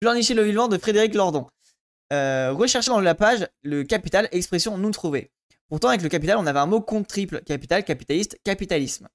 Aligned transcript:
Pleurnicher 0.00 0.34
le 0.34 0.42
vivant 0.42 0.68
de 0.68 0.78
Frédéric 0.78 1.14
Lordon. 1.14 1.46
Euh, 2.12 2.52
rechercher 2.52 2.90
dans 2.90 3.00
la 3.00 3.14
page 3.14 3.48
le 3.62 3.84
capital, 3.84 4.28
expression 4.32 4.76
non 4.76 4.90
trouvée. 4.90 5.30
Pourtant, 5.68 5.88
avec 5.88 6.02
le 6.02 6.08
capital, 6.08 6.36
on 6.38 6.46
avait 6.46 6.58
un 6.58 6.66
mot 6.66 6.80
contre 6.80 7.06
triple 7.06 7.40
capital, 7.42 7.84
capitaliste, 7.84 8.38
capitalisme. 8.44 9.08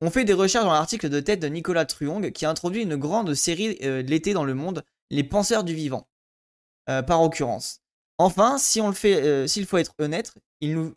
On 0.00 0.10
fait 0.10 0.24
des 0.24 0.32
recherches 0.32 0.64
dans 0.64 0.72
l'article 0.72 1.08
de 1.08 1.20
tête 1.20 1.40
de 1.40 1.48
Nicolas 1.48 1.84
Truong 1.84 2.30
qui 2.30 2.46
introduit 2.46 2.82
une 2.82 2.96
grande 2.96 3.34
série 3.34 3.78
euh, 3.82 4.02
l'été 4.02 4.32
dans 4.32 4.44
le 4.44 4.54
monde, 4.54 4.84
Les 5.10 5.24
penseurs 5.24 5.64
du 5.64 5.74
vivant, 5.74 6.08
euh, 6.88 7.02
par 7.02 7.22
occurrence. 7.22 7.80
Enfin, 8.18 8.58
si 8.58 8.80
on 8.80 8.88
le 8.88 8.94
fait, 8.94 9.22
euh, 9.22 9.46
s'il 9.46 9.66
faut 9.66 9.78
être 9.78 9.94
honnête, 9.98 10.34
il 10.60 10.74
nous, 10.74 10.94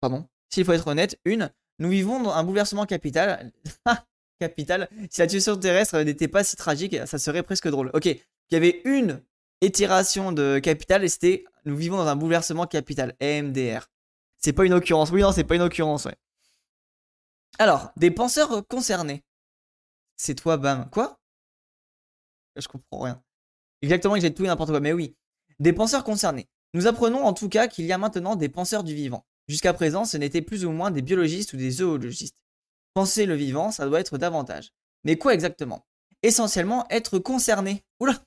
pardon, 0.00 0.26
s'il 0.50 0.64
faut 0.64 0.72
être 0.72 0.86
honnête, 0.86 1.18
une, 1.24 1.50
nous 1.78 1.88
vivons 1.88 2.22
dans 2.22 2.32
un 2.32 2.44
bouleversement 2.44 2.86
capital. 2.86 3.52
capital. 4.38 4.88
Si 5.10 5.20
la 5.20 5.28
situation 5.28 5.56
terrestre 5.56 5.98
n'était 6.00 6.28
pas 6.28 6.44
si 6.44 6.56
tragique, 6.56 6.96
ça 7.06 7.18
serait 7.18 7.42
presque 7.42 7.68
drôle. 7.68 7.90
Ok, 7.94 8.06
il 8.06 8.20
y 8.50 8.56
avait 8.56 8.80
une 8.84 9.22
itération 9.60 10.32
de 10.32 10.58
capital 10.58 11.04
et 11.04 11.08
c'était 11.08 11.44
nous 11.64 11.76
vivons 11.76 11.96
dans 11.96 12.06
un 12.06 12.16
bouleversement 12.16 12.66
capital. 12.66 13.14
EMDR. 13.20 13.90
C'est 14.38 14.52
pas 14.52 14.64
une 14.64 14.72
occurrence. 14.72 15.10
Oui, 15.10 15.20
non, 15.20 15.32
c'est 15.32 15.44
pas 15.44 15.56
une 15.56 15.62
occurrence, 15.62 16.04
ouais. 16.04 16.16
Alors, 17.58 17.90
des 17.96 18.10
penseurs 18.10 18.66
concernés. 18.68 19.24
C'est 20.16 20.34
toi, 20.34 20.56
bam. 20.56 20.88
Quoi? 20.90 21.18
Je 22.56 22.66
comprends 22.68 23.00
rien. 23.00 23.22
Exactement, 23.82 24.18
j'ai 24.18 24.32
tout 24.32 24.44
et 24.44 24.46
n'importe 24.46 24.70
quoi, 24.70 24.80
mais 24.80 24.92
oui. 24.92 25.16
Des 25.58 25.72
penseurs 25.72 26.04
concernés. 26.04 26.48
Nous 26.74 26.86
apprenons 26.86 27.24
en 27.24 27.32
tout 27.32 27.48
cas 27.48 27.68
qu'il 27.68 27.86
y 27.86 27.92
a 27.92 27.98
maintenant 27.98 28.36
des 28.36 28.48
penseurs 28.48 28.84
du 28.84 28.94
vivant. 28.94 29.26
Jusqu'à 29.48 29.72
présent, 29.72 30.04
ce 30.04 30.16
n'était 30.16 30.42
plus 30.42 30.64
ou 30.64 30.70
moins 30.70 30.90
des 30.90 31.02
biologistes 31.02 31.52
ou 31.52 31.56
des 31.56 31.70
zoologistes. 31.70 32.36
Penser 32.98 33.26
le 33.26 33.36
vivant, 33.36 33.70
ça 33.70 33.86
doit 33.86 34.00
être 34.00 34.18
davantage. 34.18 34.72
Mais 35.04 35.16
quoi 35.16 35.32
exactement? 35.32 35.86
Essentiellement 36.24 36.84
être 36.90 37.20
concerné. 37.20 37.84
Oula 38.00 38.20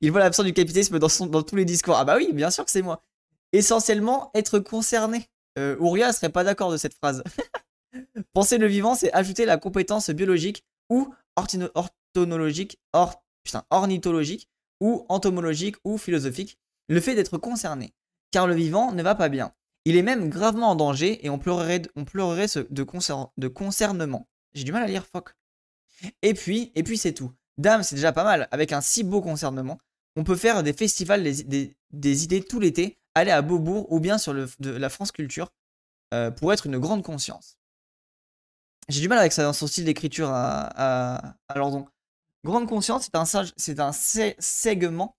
Il 0.00 0.10
voit 0.10 0.20
l'absence 0.20 0.46
du 0.46 0.54
capitalisme 0.54 0.98
dans, 0.98 1.42
tous 1.42 1.54
les 1.54 1.66
discours. 1.66 1.98
Ah 1.98 2.06
bah 2.06 2.16
oui, 2.16 2.32
bien 2.32 2.50
sûr 2.50 2.64
que 2.64 2.70
c'est 2.70 2.80
moi. 2.80 3.02
Essentiellement 3.52 4.30
être 4.32 4.58
concerné. 4.58 5.28
Euh, 5.58 5.76
Ouria 5.80 6.14
serait 6.14 6.30
pas 6.30 6.44
d'accord 6.44 6.72
de 6.72 6.78
cette 6.78 6.94
phrase. 6.94 7.22
Penser 8.32 8.56
le 8.56 8.68
vivant, 8.68 8.94
c'est 8.94 9.12
ajouter 9.12 9.44
la 9.44 9.58
compétence 9.58 10.08
biologique 10.08 10.64
ou 10.88 11.12
orthonologique, 11.36 12.80
or, 12.94 13.22
putain, 13.44 13.64
ornithologique 13.68 14.48
ou 14.80 15.04
entomologique 15.10 15.76
ou 15.84 15.98
philosophique, 15.98 16.58
le 16.88 17.02
fait 17.02 17.14
d'être 17.14 17.36
concerné. 17.36 17.92
Car 18.30 18.46
le 18.46 18.54
vivant 18.54 18.92
ne 18.92 19.02
va 19.02 19.14
pas 19.14 19.28
bien. 19.28 19.52
Il 19.86 19.96
est 19.96 20.02
même 20.02 20.28
gravement 20.28 20.70
en 20.70 20.74
danger 20.74 21.24
et 21.24 21.30
on 21.30 21.38
pleurerait, 21.38 21.82
on 21.94 22.02
de, 22.02 22.82
concernement. 23.48 24.28
J'ai 24.52 24.64
du 24.64 24.72
mal 24.72 24.82
à 24.82 24.88
lire 24.88 25.06
fuck. 25.06 25.36
Et 26.22 26.34
puis, 26.34 26.72
et 26.74 26.82
puis 26.82 26.98
c'est 26.98 27.12
tout. 27.12 27.30
Dame, 27.56 27.84
c'est 27.84 27.94
déjà 27.94 28.10
pas 28.10 28.24
mal. 28.24 28.48
Avec 28.50 28.72
un 28.72 28.80
si 28.80 29.04
beau 29.04 29.22
concernement, 29.22 29.78
on 30.16 30.24
peut 30.24 30.34
faire 30.34 30.64
des 30.64 30.72
festivals, 30.72 31.22
des, 31.22 31.76
des, 31.92 32.24
idées 32.24 32.42
tout 32.42 32.58
l'été, 32.58 32.98
aller 33.14 33.30
à 33.30 33.42
Beaubourg 33.42 33.86
ou 33.92 34.00
bien 34.00 34.18
sur 34.18 34.32
le, 34.32 34.50
de 34.58 34.70
la 34.70 34.88
France 34.88 35.12
Culture 35.12 35.52
euh, 36.14 36.32
pour 36.32 36.52
être 36.52 36.66
une 36.66 36.78
grande 36.78 37.04
conscience. 37.04 37.56
J'ai 38.88 39.00
du 39.00 39.08
mal 39.08 39.18
avec 39.18 39.30
ça 39.30 39.44
dans 39.44 39.52
son 39.52 39.68
style 39.68 39.84
d'écriture 39.84 40.30
à, 40.30 41.28
à, 41.46 41.58
Lordon. 41.58 41.86
Grande 42.42 42.66
conscience, 42.68 43.04
c'est 43.04 43.14
un, 43.14 43.24
c'est 43.56 43.78
un 43.78 43.92
segment 43.92 45.16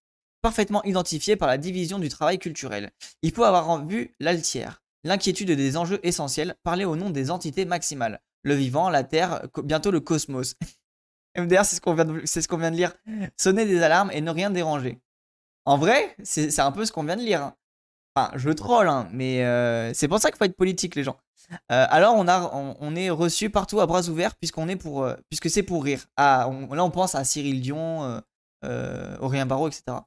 parfaitement 0.48 0.82
identifié 0.86 1.36
par 1.36 1.50
la 1.50 1.58
division 1.58 2.00
du 2.00 2.08
travail 2.08 2.40
culturel. 2.40 2.92
Il 3.22 3.34
faut 3.34 3.44
avoir 3.44 3.70
en 3.70 3.84
vue 3.84 4.16
l'altière, 4.22 4.82
l'inquiétude 5.04 5.52
des 5.52 5.76
enjeux 5.76 6.00
essentiels, 6.04 6.56
parler 6.64 6.86
au 6.86 6.96
nom 6.96 7.10
des 7.10 7.32
entités 7.32 7.66
maximales, 7.66 8.22
le 8.44 8.54
vivant, 8.54 8.90
la 8.90 9.04
Terre, 9.04 9.42
bientôt 9.62 9.92
le 9.92 10.00
cosmos. 10.00 10.56
MDR, 11.38 11.66
c'est 11.66 11.76
ce 11.76 11.82
qu'on 11.82 11.96
vient, 11.96 12.06
de, 12.06 12.76
lire. 12.78 12.94
Sonner 13.36 13.66
des 13.66 13.84
alarmes 13.84 14.10
et 14.14 14.22
ne 14.22 14.32
rien 14.32 14.50
déranger. 14.50 15.02
En 15.66 15.78
vrai, 15.78 16.16
c'est, 16.24 16.58
un 16.60 16.72
peu 16.72 16.86
ce 16.86 16.94
qu'on 16.94 17.04
vient 17.04 17.18
de 17.18 17.24
lire. 17.24 17.44
Hein. 17.44 17.56
Enfin, 18.16 18.32
je 18.38 18.50
troll, 18.50 18.88
hein, 18.88 19.10
mais 19.12 19.44
euh, 19.44 19.94
c'est 19.94 20.08
pour 20.08 20.20
ça 20.20 20.30
qu'il 20.30 20.38
faut 20.38 20.46
être 20.46 20.56
politique, 20.56 20.96
les 20.96 21.04
gens. 21.04 21.18
Euh, 21.74 21.86
alors, 21.90 22.16
on, 22.16 22.96
est 22.96 23.10
reçu 23.10 23.50
partout 23.50 23.82
à 23.82 23.86
bras 23.86 24.08
ouverts 24.08 24.38
puisqu'on 24.38 24.70
est 24.70 24.78
pour, 24.78 25.04
euh, 25.04 25.16
puisque 25.30 25.50
c'est 25.50 25.64
pour 25.64 25.84
rire. 25.84 26.06
Ah, 26.16 26.50
là, 26.72 26.86
on 26.86 26.90
pense 26.90 27.16
à 27.16 27.26
Cyril 27.26 27.60
Dion, 27.60 28.22
Aurélien 28.64 29.46
Barraud, 29.46 29.68
etc. 29.68 29.98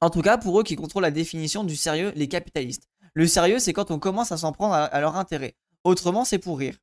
En 0.00 0.10
tout 0.10 0.22
cas, 0.22 0.38
pour 0.38 0.58
eux 0.58 0.62
qui 0.62 0.76
contrôlent 0.76 1.02
la 1.02 1.10
définition 1.10 1.64
du 1.64 1.76
sérieux, 1.76 2.12
les 2.16 2.28
capitalistes. 2.28 2.88
Le 3.14 3.26
sérieux, 3.26 3.58
c'est 3.58 3.72
quand 3.72 3.90
on 3.90 3.98
commence 3.98 4.32
à 4.32 4.36
s'en 4.36 4.52
prendre 4.52 4.74
à, 4.74 5.00
leur 5.00 5.16
intérêt. 5.16 5.54
Autrement, 5.84 6.24
c'est 6.24 6.38
pour 6.38 6.58
rire. 6.58 6.76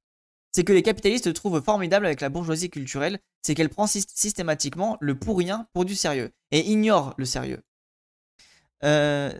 C'est 0.51 0.63
que 0.63 0.73
les 0.73 0.83
capitalistes 0.83 1.33
trouvent 1.33 1.61
formidable 1.61 2.05
avec 2.05 2.21
la 2.21 2.29
bourgeoisie 2.29 2.69
culturelle, 2.69 3.19
c'est 3.41 3.53
qu'elle 3.55 3.69
prend 3.69 3.87
systématiquement 3.87 4.97
le 4.99 5.15
pour 5.15 5.37
rien 5.37 5.67
pour 5.73 5.85
du 5.85 5.95
sérieux 5.95 6.31
et 6.51 6.59
ignore 6.59 7.13
le 7.17 7.25
sérieux. 7.25 7.61
Euh, 8.83 9.31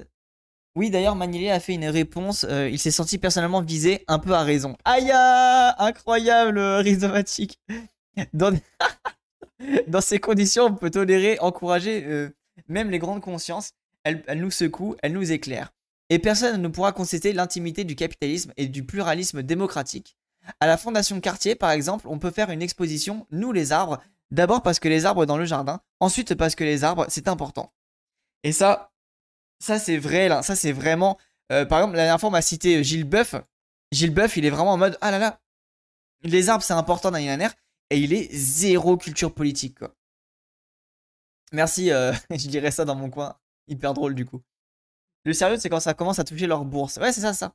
oui, 0.76 0.90
d'ailleurs, 0.90 1.16
Manilé 1.16 1.50
a 1.50 1.60
fait 1.60 1.74
une 1.74 1.88
réponse. 1.88 2.46
Euh, 2.48 2.70
il 2.70 2.78
s'est 2.80 2.92
senti 2.92 3.18
personnellement 3.18 3.62
visé, 3.62 4.04
un 4.08 4.20
peu 4.20 4.34
à 4.34 4.44
raison. 4.44 4.78
Aïe, 4.86 5.12
incroyable, 5.12 6.60
rhizomatique. 6.60 7.60
Dans... 8.34 8.56
Dans 9.88 10.02
ces 10.02 10.20
conditions, 10.20 10.66
on 10.66 10.76
peut 10.76 10.92
tolérer, 10.92 11.40
encourager 11.40 12.04
euh, 12.06 12.30
même 12.68 12.90
les 12.90 13.00
grandes 13.00 13.22
consciences. 13.22 13.72
Elles, 14.04 14.24
nous 14.36 14.52
secouent, 14.52 14.96
elles 15.04 15.14
nous 15.14 15.32
éclairent. 15.32 15.74
Et 16.10 16.20
personne 16.20 16.62
ne 16.62 16.68
pourra 16.70 16.94
concéder 16.94 17.34
l'intimité 17.34 17.84
du 17.84 17.96
capitalisme 17.96 18.54
et 18.56 18.68
du 18.68 18.84
pluralisme 18.86 19.44
démocratique. 19.44 20.18
À 20.62 20.68
la 20.68 20.78
Fondation 20.78 21.20
Cartier, 21.20 21.56
par 21.56 21.72
exemple, 21.72 22.08
on 22.08 22.20
peut 22.20 22.32
faire 22.32 22.50
une 22.50 22.62
exposition 22.62 23.28
Nous 23.32 23.52
les 23.52 23.74
arbres. 23.74 24.02
D'abord 24.32 24.62
parce 24.62 24.80
que 24.80 24.88
les 24.88 25.06
arbres 25.06 25.26
dans 25.26 25.38
le 25.38 25.46
jardin, 25.46 25.82
ensuite 26.00 26.36
parce 26.36 26.56
que 26.56 26.64
les 26.64 26.84
arbres, 26.86 27.06
c'est 27.10 27.28
important. 27.28 27.74
Et 28.44 28.54
ça, 28.54 28.92
ça, 29.60 29.80
c'est 29.80 29.98
vrai, 29.98 30.30
là. 30.30 30.44
Ça, 30.44 30.56
c'est 30.56 30.72
vraiment. 30.72 31.18
Euh, 31.52 31.66
par 31.66 31.80
exemple, 31.80 31.96
la 31.96 32.04
dernière 32.04 32.20
fois, 32.20 32.30
on 32.30 32.34
m'a 32.34 32.42
cité 32.42 32.84
Gilles 32.84 33.04
Boeuf. 33.04 33.36
Gilles 33.92 34.14
Boeuf, 34.14 34.38
il 34.38 34.46
est 34.46 34.50
vraiment 34.50 34.74
en 34.74 34.78
mode 34.78 34.98
Ah 35.02 35.12
là 35.12 35.20
là, 35.20 35.40
les 36.24 36.50
arbres, 36.50 36.64
c'est 36.64 36.74
important 36.74 37.14
air. 37.14 37.54
Et 37.90 38.00
il 38.00 38.14
est 38.14 38.34
zéro 38.34 38.98
culture 38.98 39.34
politique. 39.34 39.80
Merci, 41.54 41.92
euh, 41.92 42.14
je 42.32 42.48
dirais 42.48 42.72
ça 42.72 42.86
dans 42.86 42.96
mon 42.96 43.10
coin. 43.10 43.36
Hyper 43.68 43.94
drôle, 43.94 44.16
du 44.16 44.26
coup. 44.26 44.42
Le 45.26 45.34
sérieux, 45.34 45.58
c'est 45.58 45.70
quand 45.70 45.80
ça 45.80 45.94
commence 45.94 46.20
à 46.20 46.24
toucher 46.24 46.48
leur 46.48 46.66
bourse. 46.66 46.98
Ouais, 46.98 47.12
c'est 47.12 47.22
ça, 47.22 47.34
ça. 47.34 47.54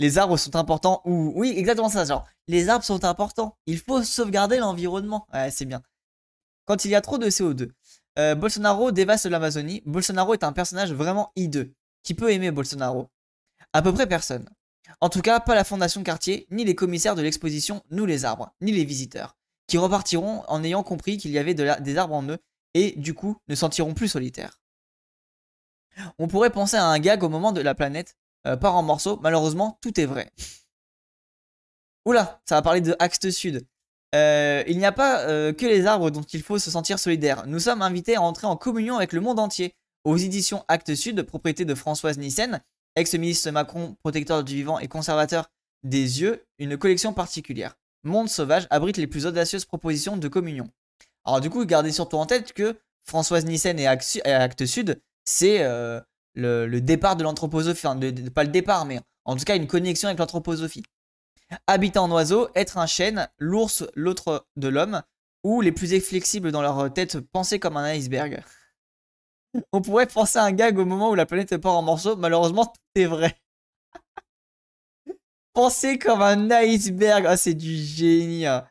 Les 0.00 0.18
arbres 0.18 0.36
sont 0.36 0.56
importants 0.56 1.00
ou. 1.04 1.32
Oui, 1.36 1.54
exactement 1.56 1.88
ça. 1.88 2.04
Genre, 2.04 2.26
les 2.48 2.68
arbres 2.68 2.84
sont 2.84 3.04
importants. 3.04 3.56
Il 3.66 3.78
faut 3.78 4.02
sauvegarder 4.02 4.58
l'environnement. 4.58 5.26
Ouais, 5.32 5.50
c'est 5.50 5.64
bien. 5.64 5.82
Quand 6.64 6.84
il 6.84 6.90
y 6.90 6.94
a 6.94 7.00
trop 7.00 7.18
de 7.18 7.28
CO2. 7.28 7.70
Euh, 8.18 8.34
Bolsonaro 8.34 8.90
dévaste 8.90 9.26
l'Amazonie. 9.26 9.82
Bolsonaro 9.86 10.34
est 10.34 10.44
un 10.44 10.52
personnage 10.52 10.92
vraiment 10.92 11.32
hideux. 11.36 11.72
Qui 12.02 12.14
peut 12.14 12.32
aimer 12.32 12.50
Bolsonaro? 12.50 13.10
À 13.72 13.80
peu 13.80 13.92
près 13.92 14.08
personne. 14.08 14.48
En 15.00 15.08
tout 15.08 15.22
cas, 15.22 15.40
pas 15.40 15.54
la 15.54 15.64
Fondation 15.64 16.02
Cartier, 16.02 16.46
ni 16.50 16.64
les 16.64 16.74
commissaires 16.74 17.14
de 17.14 17.22
l'exposition 17.22 17.82
Nous 17.90 18.06
les 18.06 18.24
arbres, 18.24 18.52
ni 18.60 18.72
les 18.72 18.84
visiteurs, 18.84 19.36
qui 19.66 19.78
repartiront 19.78 20.42
en 20.48 20.62
ayant 20.64 20.82
compris 20.82 21.16
qu'il 21.16 21.30
y 21.30 21.38
avait 21.38 21.54
des 21.54 21.96
arbres 21.96 22.14
en 22.14 22.24
eux 22.24 22.38
et 22.74 22.92
du 22.96 23.14
coup 23.14 23.36
ne 23.48 23.54
sentiront 23.54 23.94
plus 23.94 24.08
solitaires. 24.08 24.60
On 26.18 26.28
pourrait 26.28 26.50
penser 26.50 26.76
à 26.76 26.86
un 26.86 26.98
gag 26.98 27.22
au 27.22 27.28
moment 27.28 27.52
de 27.52 27.60
la 27.60 27.74
planète 27.74 28.16
euh, 28.46 28.56
part 28.56 28.76
en 28.76 28.82
morceaux, 28.82 29.18
malheureusement 29.22 29.78
tout 29.82 29.98
est 30.00 30.06
vrai. 30.06 30.30
Oula, 32.04 32.40
ça 32.44 32.56
va 32.56 32.62
parler 32.62 32.80
de 32.80 32.96
Axe 32.98 33.30
Sud. 33.30 33.66
Euh, 34.14 34.62
il 34.66 34.76
n'y 34.78 34.84
a 34.84 34.92
pas 34.92 35.20
euh, 35.20 35.52
que 35.52 35.64
les 35.64 35.86
arbres 35.86 36.10
dont 36.10 36.22
il 36.22 36.42
faut 36.42 36.58
se 36.58 36.70
sentir 36.70 36.98
solidaire. 36.98 37.46
Nous 37.46 37.60
sommes 37.60 37.82
invités 37.82 38.16
à 38.16 38.22
entrer 38.22 38.46
en 38.46 38.56
communion 38.56 38.96
avec 38.96 39.12
le 39.12 39.20
monde 39.20 39.38
entier. 39.38 39.74
Aux 40.04 40.16
éditions 40.16 40.64
Actes 40.66 40.96
Sud, 40.96 41.22
propriété 41.22 41.64
de 41.64 41.74
Françoise 41.76 42.18
Nissen, 42.18 42.60
ex-ministre 42.96 43.50
Macron, 43.52 43.96
protecteur 44.02 44.42
du 44.42 44.56
vivant 44.56 44.80
et 44.80 44.88
conservateur 44.88 45.48
des 45.84 46.20
yeux, 46.20 46.44
une 46.58 46.76
collection 46.76 47.12
particulière. 47.12 47.76
Monde 48.02 48.28
sauvage 48.28 48.66
abrite 48.70 48.96
les 48.96 49.06
plus 49.06 49.26
audacieuses 49.26 49.64
propositions 49.64 50.16
de 50.16 50.26
communion. 50.26 50.68
Alors 51.24 51.40
du 51.40 51.50
coup, 51.50 51.64
gardez 51.64 51.92
surtout 51.92 52.16
en 52.16 52.26
tête 52.26 52.52
que 52.52 52.78
Françoise 53.04 53.44
Nissen 53.44 53.78
et 53.78 53.86
Actes 53.86 54.66
Sud, 54.66 55.00
c'est 55.24 55.62
euh, 55.62 56.00
le, 56.34 56.80
départ 56.80 57.16
de 57.16 57.22
l'anthroposophie. 57.22 57.86
Enfin, 57.86 57.98
pas 58.34 58.44
le 58.44 58.50
départ, 58.50 58.84
mais 58.84 59.00
en 59.24 59.36
tout 59.36 59.44
cas 59.44 59.56
une 59.56 59.66
connexion 59.66 60.08
avec 60.08 60.18
l'anthroposophie. 60.18 60.82
Habiter 61.66 61.98
en 61.98 62.10
oiseau, 62.10 62.48
être 62.54 62.78
un 62.78 62.86
chêne, 62.86 63.28
l'ours, 63.38 63.84
l'autre 63.94 64.46
de 64.56 64.68
l'homme, 64.68 65.02
ou 65.44 65.60
les 65.60 65.72
plus 65.72 66.00
flexibles 66.00 66.50
dans 66.50 66.62
leur 66.62 66.92
tête, 66.92 67.20
penser 67.20 67.58
comme 67.58 67.76
un 67.76 67.84
iceberg. 67.84 68.42
On 69.72 69.82
pourrait 69.82 70.06
penser 70.06 70.38
à 70.38 70.44
un 70.44 70.52
gag 70.52 70.78
au 70.78 70.86
moment 70.86 71.10
où 71.10 71.14
la 71.14 71.26
planète 71.26 71.56
part 71.58 71.76
en 71.76 71.82
morceaux, 71.82 72.16
malheureusement 72.16 72.64
tout 72.66 73.00
est 73.00 73.04
vrai. 73.04 73.36
penser 75.52 75.98
comme 75.98 76.22
un 76.22 76.50
iceberg, 76.50 77.26
ah, 77.26 77.36
c'est 77.36 77.54
du 77.54 77.76
génie. 77.76 78.46
Hein. 78.46 78.66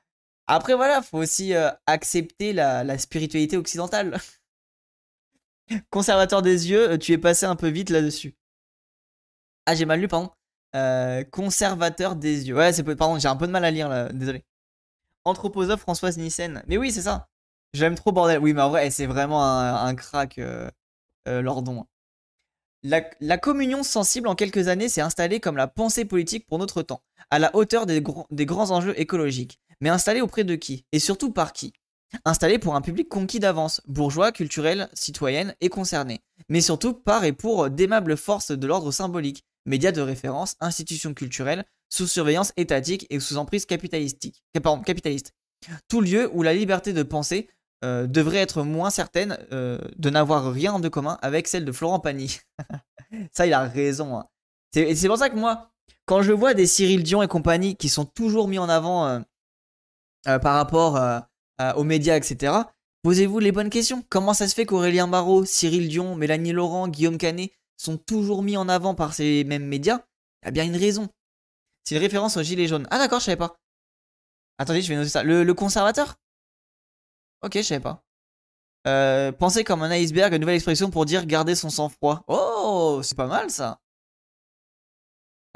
Après 0.54 0.76
voilà, 0.76 1.02
faut 1.02 1.18
aussi 1.18 1.54
euh, 1.54 1.72
accepter 1.86 2.52
la, 2.52 2.98
spiritualité 2.98 3.56
occidentale. 3.56 4.20
Conservateur 5.92 6.42
des 6.42 6.70
yeux, 6.70 6.92
euh, 6.92 6.98
tu 6.98 7.14
es 7.14 7.18
passé 7.18 7.46
un 7.46 7.56
peu 7.56 7.70
vite 7.70 7.90
là-dessus. 7.90 8.36
Ah 9.66 9.76
j'ai 9.76 9.86
mal 9.86 10.02
lu, 10.02 10.10
pardon. 10.10 10.30
Euh, 10.76 11.24
conservateur 11.24 12.18
des 12.18 12.50
yeux. 12.50 12.56
Ouais, 12.58 12.74
c'est 12.74 12.84
pardon, 12.84 13.18
j'ai 13.18 13.30
un 13.30 13.38
peu 13.38 13.48
de 13.48 13.54
mal 13.54 13.64
à 13.64 13.72
lire 13.72 13.88
là, 13.88 14.10
désolé. 14.12 14.44
Anthroposophe 15.24 15.80
Françoise 15.80 16.18
Nissen. 16.18 16.62
Mais 16.68 16.78
oui, 16.78 16.92
c'est 16.92 17.04
ça. 17.04 17.30
J'aime 17.74 17.96
trop 17.96 18.12
bordel. 18.12 18.40
Oui, 18.40 18.52
mais 18.52 18.62
en 18.62 18.70
vrai, 18.70 18.90
c'est 18.90 19.06
vraiment 19.06 19.42
un, 19.42 19.96
crack, 19.96 20.42
Lordon. 21.26 21.86
La, 22.84 23.38
communion 23.38 23.84
sensible 23.84 24.28
en 24.28 24.36
quelques 24.36 24.68
années 24.68 24.90
s'est 24.90 25.00
installée 25.00 25.40
comme 25.40 25.56
la 25.56 25.68
pensée 25.68 26.04
politique 26.04 26.46
pour 26.46 26.58
notre 26.60 26.82
temps, 26.82 27.04
à 27.30 27.40
la 27.40 27.56
hauteur 27.56 27.86
des 27.86 28.02
grands 28.02 28.72
enjeux 28.72 29.00
écologiques. 29.00 29.62
Mais 29.82 29.90
installée 29.90 30.22
auprès 30.22 30.44
de 30.44 30.56
qui? 30.56 30.86
Et 30.92 31.00
surtout 31.00 31.32
par 31.32 31.54
qui? 31.54 31.74
Installée 32.26 32.60
pour 32.60 32.76
un 32.76 32.82
public 32.82 33.10
conquis 33.10 33.40
d'avance, 33.40 33.82
bourgeois, 33.88 34.32
culturel, 34.32 34.90
citoyenne 34.94 35.56
et 35.62 35.70
concerné. 35.70 36.22
Mais 36.50 36.62
surtout 36.62 36.94
par 36.94 37.24
et 37.24 37.34
pour 37.34 37.70
d'aimables 37.70 38.18
forces 38.18 38.52
de 38.52 38.68
l'ordre 38.68 38.92
symbolique, 38.92 39.44
médias 39.66 39.92
de 39.92 40.02
référence, 40.02 40.56
institutions 40.60 41.14
culturelles, 41.14 41.66
sous 41.90 42.08
surveillance 42.08 42.54
étatique 42.58 43.06
et 43.10 43.20
sous 43.20 43.38
emprise 43.38 43.66
capitalistique, 43.66 44.44
pardon, 44.62 44.82
capitaliste. 44.82 45.34
Tout 45.88 46.02
lieu 46.02 46.30
où 46.34 46.42
la 46.42 46.54
liberté 46.54 46.94
de 46.94 47.04
penser 47.04 47.50
euh, 47.84 48.08
devrait 48.08 48.38
être 48.38 48.64
moins 48.64 48.90
certaine 48.90 49.38
euh, 49.52 49.80
de 49.98 50.10
n'avoir 50.10 50.52
rien 50.52 50.80
de 50.80 50.88
commun 50.88 51.18
avec 51.22 51.48
celle 51.48 51.66
de 51.66 51.72
Florent 51.72 52.00
Pagny. 52.00 52.40
ça, 53.32 53.46
il 53.46 53.54
a 53.54 53.64
raison. 53.64 54.18
Hein. 54.18 54.28
C'est 54.72 55.08
pour 55.08 55.18
ça 55.18 55.30
que 55.30 55.36
moi, 55.36 55.72
quand 56.06 56.22
je 56.22 56.32
vois 56.32 56.54
des 56.54 56.68
Cyril 56.68 57.04
Dion 57.04 57.22
et 57.22 57.28
compagnie 57.28 57.76
qui 57.76 57.90
sont 57.90 58.06
toujours 58.06 58.48
mis 58.48 58.60
en 58.60 58.70
avant 58.70 59.08
euh, 59.08 59.20
par 60.24 60.56
rapport 60.56 61.00
aux 61.76 61.84
médias, 61.84 62.18
etc., 62.18 62.54
posez-vous 63.04 63.40
les 63.40 63.52
bonnes 63.52 63.70
questions. 63.70 64.04
Comment 64.10 64.34
ça 64.34 64.48
se 64.48 64.56
fait 64.56 64.66
qu'Aurélien 64.66 65.08
Barraud, 65.08 65.46
Cyril 65.46 65.90
Dion, 65.90 66.16
Mélanie 66.16 66.52
Laurent, 66.52 66.88
Guillaume 66.88 67.18
Canet 67.18 67.52
sont 67.78 67.98
toujours 67.98 68.44
mis 68.44 68.58
en 68.58 68.70
avant 68.70 68.96
par 68.96 69.14
ces 69.14 69.44
mêmes 69.44 69.66
médias? 69.66 70.02
Il 70.44 70.46
y 70.46 70.50
a 70.50 70.52
bien 70.52 70.66
une 70.66 70.76
raison. 70.76 71.10
C'est 71.84 71.96
une 71.96 72.02
référence 72.02 72.38
au 72.38 72.44
gilet 72.44 72.68
jaune. 72.68 72.88
Ah 72.92 72.98
d'accord, 72.98 73.20
je 73.20 73.26
savais 73.26 73.38
pas. 73.38 73.58
Attendez, 74.58 74.82
je 74.82 74.90
vais 74.90 74.96
noter 74.96 75.10
ça. 75.10 75.24
Le, 75.24 75.54
conservateur? 75.54 76.16
Ok, 77.42 77.54
je 77.56 77.62
savais 77.64 77.82
pas. 77.82 78.04
Euh, 78.88 79.32
penser 79.32 79.64
comme 79.64 79.84
un 79.84 79.92
iceberg, 79.92 80.34
nouvelle 80.36 80.56
expression 80.56 80.90
pour 80.92 81.06
dire 81.06 81.26
garder 81.26 81.56
son 81.56 81.70
sang-froid. 81.70 82.24
Oh, 82.28 83.02
c'est 83.04 83.18
pas 83.18 83.28
mal 83.28 83.50
ça. 83.50 83.80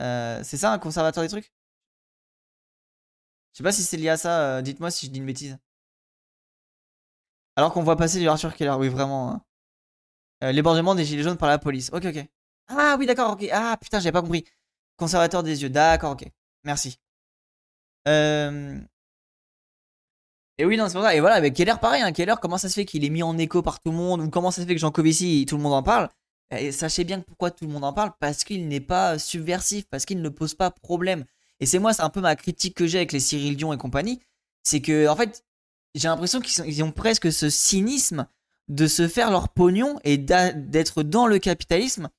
Euh, 0.02 0.42
c'est 0.44 0.58
ça 0.58 0.72
un 0.72 0.80
conservateur 0.80 1.24
des 1.24 1.30
trucs? 1.30 1.52
Je 3.56 3.60
sais 3.60 3.64
pas 3.64 3.72
si 3.72 3.84
c'est 3.84 3.96
lié 3.96 4.10
à 4.10 4.18
ça, 4.18 4.58
euh, 4.58 4.62
dites-moi 4.62 4.92
si 4.92 5.06
je 5.06 5.12
dis 5.12 5.20
une 5.20 5.26
bêtise. 5.26 5.58
Alors 7.56 7.72
qu'on 7.72 7.84
voit 7.84 7.96
passer 7.96 8.20
du 8.20 8.28
Arthur 8.28 8.54
Keller, 8.54 8.76
oui 8.78 8.90
vraiment. 8.90 9.32
Hein. 9.32 9.42
Euh, 10.44 10.96
des 10.96 11.06
gilets 11.06 11.24
jaunes 11.24 11.38
par 11.38 11.48
la 11.48 11.58
police. 11.58 11.90
Ok, 11.94 12.04
ok. 12.04 12.28
Ah 12.68 12.98
oui, 13.00 13.06
d'accord, 13.06 13.32
ok. 13.32 13.48
Ah 13.54 13.78
putain, 13.82 14.00
j'avais 14.00 14.12
pas 14.12 14.22
compris. 14.22 14.44
Conservateur 14.98 15.42
des 15.42 15.64
yeux, 15.64 15.70
d'accord, 15.70 16.12
ok. 16.12 16.26
Merci. 16.66 17.00
Euh... 18.10 18.78
Et 20.58 20.66
oui, 20.66 20.76
non, 20.76 20.90
c'est 20.90 20.96
pour 20.96 21.04
ça. 21.04 21.16
Et 21.16 21.22
voilà, 21.22 21.36
avec 21.36 21.54
Keller, 21.54 21.76
pareil. 21.82 22.02
Hein. 22.02 22.12
Keller, 22.12 22.36
comment 22.42 22.58
ça 22.58 22.68
se 22.68 22.74
fait 22.74 22.86
qu'il 22.86 23.06
est 23.06 23.10
mis 23.10 23.24
en 23.24 23.38
écho 23.38 23.62
par 23.62 23.80
tout 23.80 23.92
le 23.92 23.98
monde? 23.98 24.20
Ou 24.20 24.30
comment 24.30 24.52
ça 24.52 24.62
se 24.62 24.68
fait 24.68 24.76
que 24.76 24.82
Jean 24.82 24.92
Covici, 24.92 25.46
tout 25.48 25.56
le 25.56 25.64
monde 25.64 25.74
en 25.74 25.84
parle? 25.84 26.10
Et 26.52 26.74
Sachez 26.74 27.06
bien 27.06 27.22
pourquoi 27.22 27.52
tout 27.52 27.66
le 27.66 27.72
monde 27.72 27.86
en 27.86 27.94
parle? 27.94 28.12
Parce 28.20 28.44
qu'il 28.44 28.68
n'est 28.68 28.82
pas 28.82 29.18
subversif, 29.18 29.86
parce 29.90 30.06
qu'il 30.06 30.22
ne 30.22 30.30
pose 30.30 30.56
pas 30.56 30.72
problème. 30.72 31.24
Et 31.60 31.66
c'est 31.66 31.80
moi, 31.80 31.94
c'est 31.94 32.02
un 32.02 32.10
peu 32.10 32.22
ma 32.22 32.36
critique 32.36 32.76
que 32.76 32.88
j'ai 32.88 32.98
avec 32.98 33.12
les 33.12 33.20
Cyril 33.20 33.56
Dion 33.56 33.74
et 33.74 33.78
compagnie. 33.78 34.20
C'est 34.64 34.82
que, 34.82 35.08
en 35.08 35.16
fait, 35.16 35.44
j'ai 35.94 36.08
l'impression 36.08 36.42
qu'ils 36.42 36.84
ont 36.84 36.92
presque 36.92 37.32
ce 37.32 37.50
cynisme 37.50 38.28
de 38.68 38.88
se 38.88 39.08
faire 39.08 39.32
leur 39.32 39.50
pognon 39.50 40.00
et 40.04 40.18
d'être 40.18 41.04
dans 41.04 41.28
le 41.28 41.40
capitalisme 41.40 42.10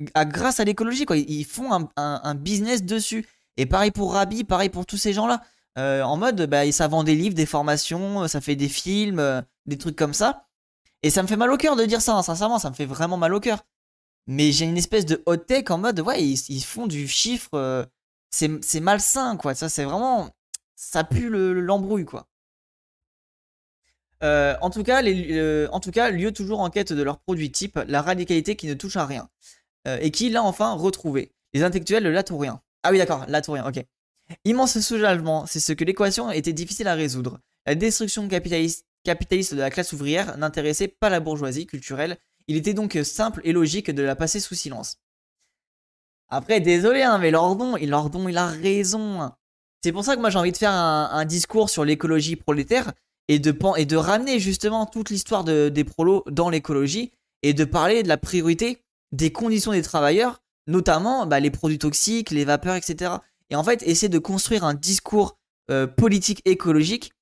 grâce 0.00 0.60
à 0.60 0.64
l'écologie. 0.64 1.06
Quoi. 1.06 1.16
Ils 1.16 1.44
font 1.44 1.88
un, 1.96 2.34
business 2.34 2.82
dessus. 2.82 3.26
Et 3.56 3.66
pareil 3.66 3.92
pour 3.92 4.12
Rabi, 4.12 4.44
pareil 4.44 4.68
pour 4.68 4.84
tous 4.84 4.96
ces 4.96 5.12
gens-là. 5.12 5.42
Euh, 5.78 6.02
en 6.02 6.16
mode, 6.16 6.46
bah, 6.46 6.70
ça 6.72 6.88
vend 6.88 7.04
des 7.04 7.14
livres, 7.14 7.34
des 7.34 7.46
formations, 7.46 8.28
ça 8.28 8.40
fait 8.40 8.56
des 8.56 8.68
films, 8.68 9.18
euh, 9.18 9.40
des 9.66 9.78
trucs 9.78 9.96
comme 9.96 10.14
ça. 10.14 10.46
Et 11.02 11.10
ça 11.10 11.22
me 11.22 11.28
fait 11.28 11.36
mal 11.36 11.50
au 11.50 11.56
cœur 11.56 11.76
de 11.76 11.84
dire 11.84 12.00
ça, 12.00 12.14
hein, 12.16 12.22
sincèrement, 12.22 12.58
ça 12.58 12.70
me 12.70 12.74
fait 12.74 12.86
vraiment 12.86 13.16
mal 13.16 13.34
au 13.34 13.40
cœur. 13.40 13.64
Mais 14.26 14.52
j'ai 14.52 14.64
une 14.64 14.78
espèce 14.78 15.04
de 15.04 15.22
hot 15.26 15.36
tech 15.36 15.64
en 15.70 15.78
mode, 15.78 16.00
ouais, 16.00 16.22
ils, 16.22 16.62
font 16.62 16.86
du 16.86 17.06
chiffre, 17.06 17.50
euh, 17.54 17.84
c'est 18.62 18.80
malsain, 18.80 19.36
quoi. 19.36 19.54
Ça, 19.54 19.68
c'est 19.68 19.84
vraiment. 19.84 20.30
Ça 20.76 21.04
pue 21.04 21.28
l'embrouille, 21.30 22.04
quoi. 22.04 22.28
en, 24.22 24.70
tout 24.70 24.82
cas, 24.82 25.02
les, 25.02 25.68
en 25.70 25.80
tout 25.80 25.90
cas, 25.90 26.10
lieu 26.10 26.32
toujours 26.32 26.60
en 26.60 26.70
quête 26.70 26.92
de 26.92 27.02
leur 27.02 27.20
produit 27.20 27.52
type, 27.52 27.78
la 27.86 28.02
radicalité 28.02 28.56
qui 28.56 28.66
ne 28.66 28.74
touche 28.74 28.96
à 28.96 29.06
rien. 29.06 29.28
et 29.86 30.10
qui 30.10 30.30
l'a 30.30 30.42
enfin 30.42 30.72
retrouvé. 30.72 31.32
Les 31.52 31.62
intellectuels 31.62 32.02
le 32.02 32.10
latourien. 32.10 32.60
Ah 32.82 32.90
oui, 32.90 32.98
d'accord, 32.98 33.24
latourien, 33.28 33.66
ok. 33.66 33.84
Immense 34.44 34.80
soulagement, 34.80 35.46
c'est 35.46 35.60
ce 35.60 35.72
que 35.72 35.84
l'équation 35.84 36.30
était 36.30 36.52
difficile 36.52 36.88
à 36.88 36.94
résoudre. 36.94 37.40
La 37.66 37.74
destruction 37.74 38.28
capitaliste, 38.28 38.84
de 39.04 39.58
la 39.58 39.70
classe 39.70 39.92
ouvrière 39.92 40.36
n'intéressait 40.38 40.88
pas 40.88 41.10
la 41.10 41.20
bourgeoisie 41.20 41.66
culturelle, 41.66 42.18
il 42.46 42.56
était 42.56 42.74
donc 42.74 42.98
simple 43.04 43.40
et 43.44 43.52
logique 43.52 43.90
de 43.90 44.02
la 44.02 44.16
passer 44.16 44.40
sous 44.40 44.54
silence. 44.54 44.98
Après, 46.28 46.60
désolé, 46.60 47.02
hein, 47.02 47.18
mais 47.18 47.30
Lordon, 47.30 47.76
il, 47.76 47.90
Lordon, 47.90 48.28
il 48.28 48.38
a 48.38 48.46
raison. 48.46 49.30
C'est 49.82 49.92
pour 49.92 50.04
ça 50.04 50.16
que 50.16 50.20
moi 50.20 50.30
j'ai 50.30 50.38
envie 50.38 50.52
de 50.52 50.56
faire 50.56 50.72
un, 50.72 51.24
discours 51.24 51.68
sur 51.68 51.84
l'écologie 51.84 52.36
prolétaire 52.36 52.92
et 53.28 53.38
de, 53.38 53.56
et 53.76 53.84
de 53.84 53.96
ramener 53.96 54.40
justement 54.40 54.86
toute 54.86 55.10
l'histoire 55.10 55.44
des 55.44 55.84
prolos 55.84 56.24
dans 56.30 56.48
l'écologie 56.48 57.12
et 57.42 57.52
de 57.52 57.64
parler 57.64 58.02
de 58.02 58.08
la 58.08 58.16
priorité 58.16 58.78
des 59.12 59.30
conditions 59.30 59.72
des 59.72 59.82
travailleurs, 59.82 60.40
notamment 60.66 61.26
bah, 61.26 61.38
les 61.38 61.50
produits 61.50 61.78
toxiques, 61.78 62.30
les 62.30 62.46
vapeurs, 62.46 62.76
etc 62.76 63.16
et 63.50 63.56
en 63.56 63.64
fait 63.64 63.82
essayer 63.82 64.08
de 64.08 64.18
construire 64.18 64.64
un 64.64 64.74
discours 64.74 65.38
euh, 65.70 65.86
politique 65.86 66.42
écologique 66.44 67.12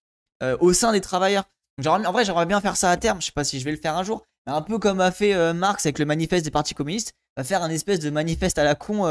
euh, 0.43 0.57
au 0.61 0.73
sein 0.73 0.93
des 0.93 1.01
travailleurs. 1.01 1.45
en 1.85 2.13
vrai, 2.13 2.25
j'aimerais 2.25 2.47
bien 2.47 2.61
faire 2.61 2.77
ça 2.77 2.91
à 2.91 2.97
terme. 2.97 3.21
Je 3.21 3.27
sais 3.27 3.33
pas 3.33 3.45
si 3.45 3.61
je 3.61 3.65
vais 3.65 3.71
le 3.71 3.77
faire 3.77 3.97
un 3.97 4.03
jour. 4.03 4.25
Un 4.47 4.63
peu 4.63 4.79
comme 4.79 5.01
a 5.01 5.13
fait 5.13 5.35
euh, 5.35 5.53
Marx 5.53 5.87
avec 5.87 5.99
le 5.99 6.05
manifeste 6.05 6.45
des 6.45 6.51
partis 6.51 6.75
communistes, 6.75 7.13
faire 7.45 7.63
un 7.63 7.71
espèce 7.71 8.01
de 8.01 8.11
manifeste 8.11 8.59
à 8.59 8.65
la 8.65 8.75
con. 8.75 9.05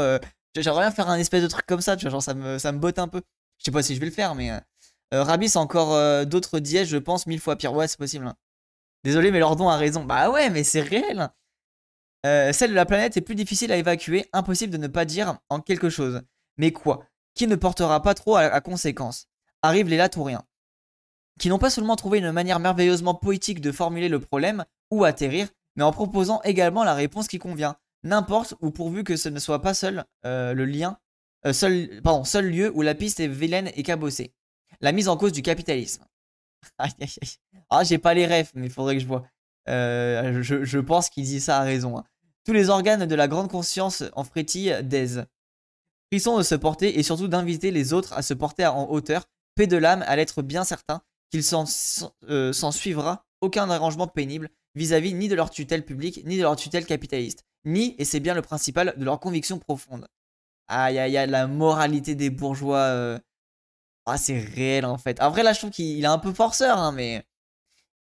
j'aimerais 0.56 0.82
bien 0.82 0.90
faire 0.90 1.08
un 1.08 1.18
espèce 1.18 1.42
de 1.42 1.48
truc 1.48 1.66
comme 1.66 1.80
ça. 1.80 1.96
Tu 1.96 2.04
vois, 2.04 2.10
genre 2.10 2.22
ça 2.22 2.34
me, 2.34 2.58
ça 2.58 2.72
me 2.72 2.78
botte 2.78 2.98
un 2.98 3.08
peu. 3.08 3.22
Je 3.58 3.64
sais 3.64 3.70
pas 3.70 3.82
si 3.82 3.94
je 3.94 4.00
vais 4.00 4.06
le 4.06 4.12
faire, 4.12 4.34
mais 4.34 4.50
Rabi, 5.12 5.48
c'est 5.48 5.58
encore 5.58 6.26
d'autres 6.26 6.58
dièses, 6.58 6.88
je 6.88 6.98
pense, 6.98 7.26
mille 7.26 7.40
fois 7.40 7.56
pire. 7.56 7.72
Ouais, 7.74 7.88
c'est 7.88 7.98
possible. 7.98 8.26
Hein. 8.26 8.34
Désolé, 9.04 9.30
mais 9.30 9.40
Lordon 9.40 9.68
a 9.68 9.76
raison. 9.76 10.04
Bah 10.04 10.30
ouais, 10.30 10.50
mais 10.50 10.64
c'est 10.64 10.80
réel. 10.80 11.30
celle 12.24 12.70
de 12.70 12.74
la 12.74 12.86
planète 12.86 13.16
est 13.16 13.22
plus 13.22 13.34
difficile 13.34 13.72
à 13.72 13.76
évacuer, 13.76 14.28
impossible 14.32 14.72
de 14.72 14.78
ne 14.78 14.88
pas 14.88 15.04
dire 15.04 15.38
en 15.48 15.60
quelque 15.60 15.90
chose. 15.90 16.22
Mais 16.56 16.72
quoi? 16.72 17.06
Qui 17.34 17.46
ne 17.46 17.56
portera 17.56 18.02
pas 18.02 18.14
trop 18.14 18.36
à, 18.36 18.60
conséquence? 18.60 19.26
Arrivent 19.62 19.88
les 19.88 19.96
Latouriens, 19.96 20.44
qui 21.38 21.48
n'ont 21.48 21.58
pas 21.58 21.70
seulement 21.70 21.96
trouvé 21.96 22.18
une 22.18 22.32
manière 22.32 22.60
merveilleusement 22.60 23.14
poétique 23.14 23.60
de 23.60 23.72
formuler 23.72 24.08
le 24.08 24.20
problème 24.20 24.64
ou 24.90 25.04
atterrir, 25.04 25.48
mais 25.76 25.84
en 25.84 25.92
proposant 25.92 26.40
également 26.42 26.84
la 26.84 26.94
réponse 26.94 27.28
qui 27.28 27.38
convient. 27.38 27.76
N'importe 28.04 28.54
ou 28.60 28.70
pourvu 28.70 29.04
que 29.04 29.16
ce 29.16 29.28
ne 29.28 29.38
soit 29.38 29.62
pas 29.62 29.74
seul 29.74 30.04
euh, 30.26 30.54
le 30.54 30.64
lien, 30.64 30.98
euh, 31.46 31.52
seul, 31.52 32.00
pardon, 32.02 32.24
seul 32.24 32.50
lieu 32.50 32.72
où 32.74 32.82
la 32.82 32.94
piste 32.94 33.20
est 33.20 33.28
vilaine 33.28 33.70
et 33.74 33.82
cabossée. 33.82 34.34
La 34.80 34.92
mise 34.92 35.08
en 35.08 35.16
cause 35.16 35.32
du 35.32 35.42
capitalisme. 35.42 36.04
ah, 37.70 37.84
j'ai 37.84 37.98
pas 37.98 38.14
les 38.14 38.26
refs, 38.26 38.52
mais 38.54 38.66
il 38.66 38.72
faudrait 38.72 38.94
que 38.94 39.02
je 39.02 39.06
vois. 39.06 39.24
Euh, 39.68 40.42
je, 40.42 40.78
pense 40.78 41.08
qu'il 41.08 41.24
dit 41.24 41.40
ça 41.40 41.58
à 41.58 41.62
raison. 41.62 41.98
Hein. 41.98 42.04
Tous 42.44 42.52
les 42.52 42.68
organes 42.68 43.06
de 43.06 43.14
la 43.14 43.28
grande 43.28 43.50
conscience 43.50 44.02
en 44.14 44.24
frétillent 44.24 44.82
d'aise. 44.82 45.24
Frisson 46.10 46.36
de 46.36 46.42
se 46.42 46.56
porter 46.56 46.98
et 46.98 47.02
surtout 47.02 47.28
d'inviter 47.28 47.70
les 47.70 47.92
autres 47.92 48.12
à 48.12 48.22
se 48.22 48.34
porter 48.34 48.66
en 48.66 48.90
hauteur, 48.90 49.24
paix 49.54 49.66
de 49.66 49.76
l'âme 49.76 50.04
à 50.06 50.16
l'être 50.16 50.42
bien 50.42 50.64
certain 50.64 51.02
qu'il 51.30 51.44
s'en 51.44 52.72
suivra 52.72 53.24
aucun 53.40 53.70
arrangement 53.70 54.06
pénible 54.06 54.50
vis-à-vis 54.74 55.14
ni 55.14 55.28
de 55.28 55.34
leur 55.34 55.50
tutelle 55.50 55.84
publique 55.84 56.22
ni 56.24 56.36
de 56.36 56.42
leur 56.42 56.56
tutelle 56.56 56.86
capitaliste, 56.86 57.44
ni, 57.64 57.94
et 57.98 58.04
c'est 58.04 58.20
bien 58.20 58.34
le 58.34 58.42
principal, 58.42 58.94
de 58.96 59.04
leur 59.04 59.20
conviction 59.20 59.58
profonde. 59.58 60.06
Aïe 60.68 60.98
aïe 60.98 61.16
aïe, 61.16 61.30
la 61.30 61.46
moralité 61.46 62.14
des 62.14 62.30
bourgeois. 62.30 62.78
Euh, 62.78 63.18
ah, 64.06 64.18
c'est 64.18 64.38
réel 64.38 64.84
en 64.84 64.98
fait. 64.98 65.18
Après, 65.20 65.42
là, 65.42 65.52
je 65.52 65.58
trouve 65.60 65.70
qu'il 65.70 66.02
est 66.02 66.06
un 66.06 66.18
peu 66.18 66.32
forceur, 66.32 66.78
hein, 66.78 66.92
mais. 66.92 67.24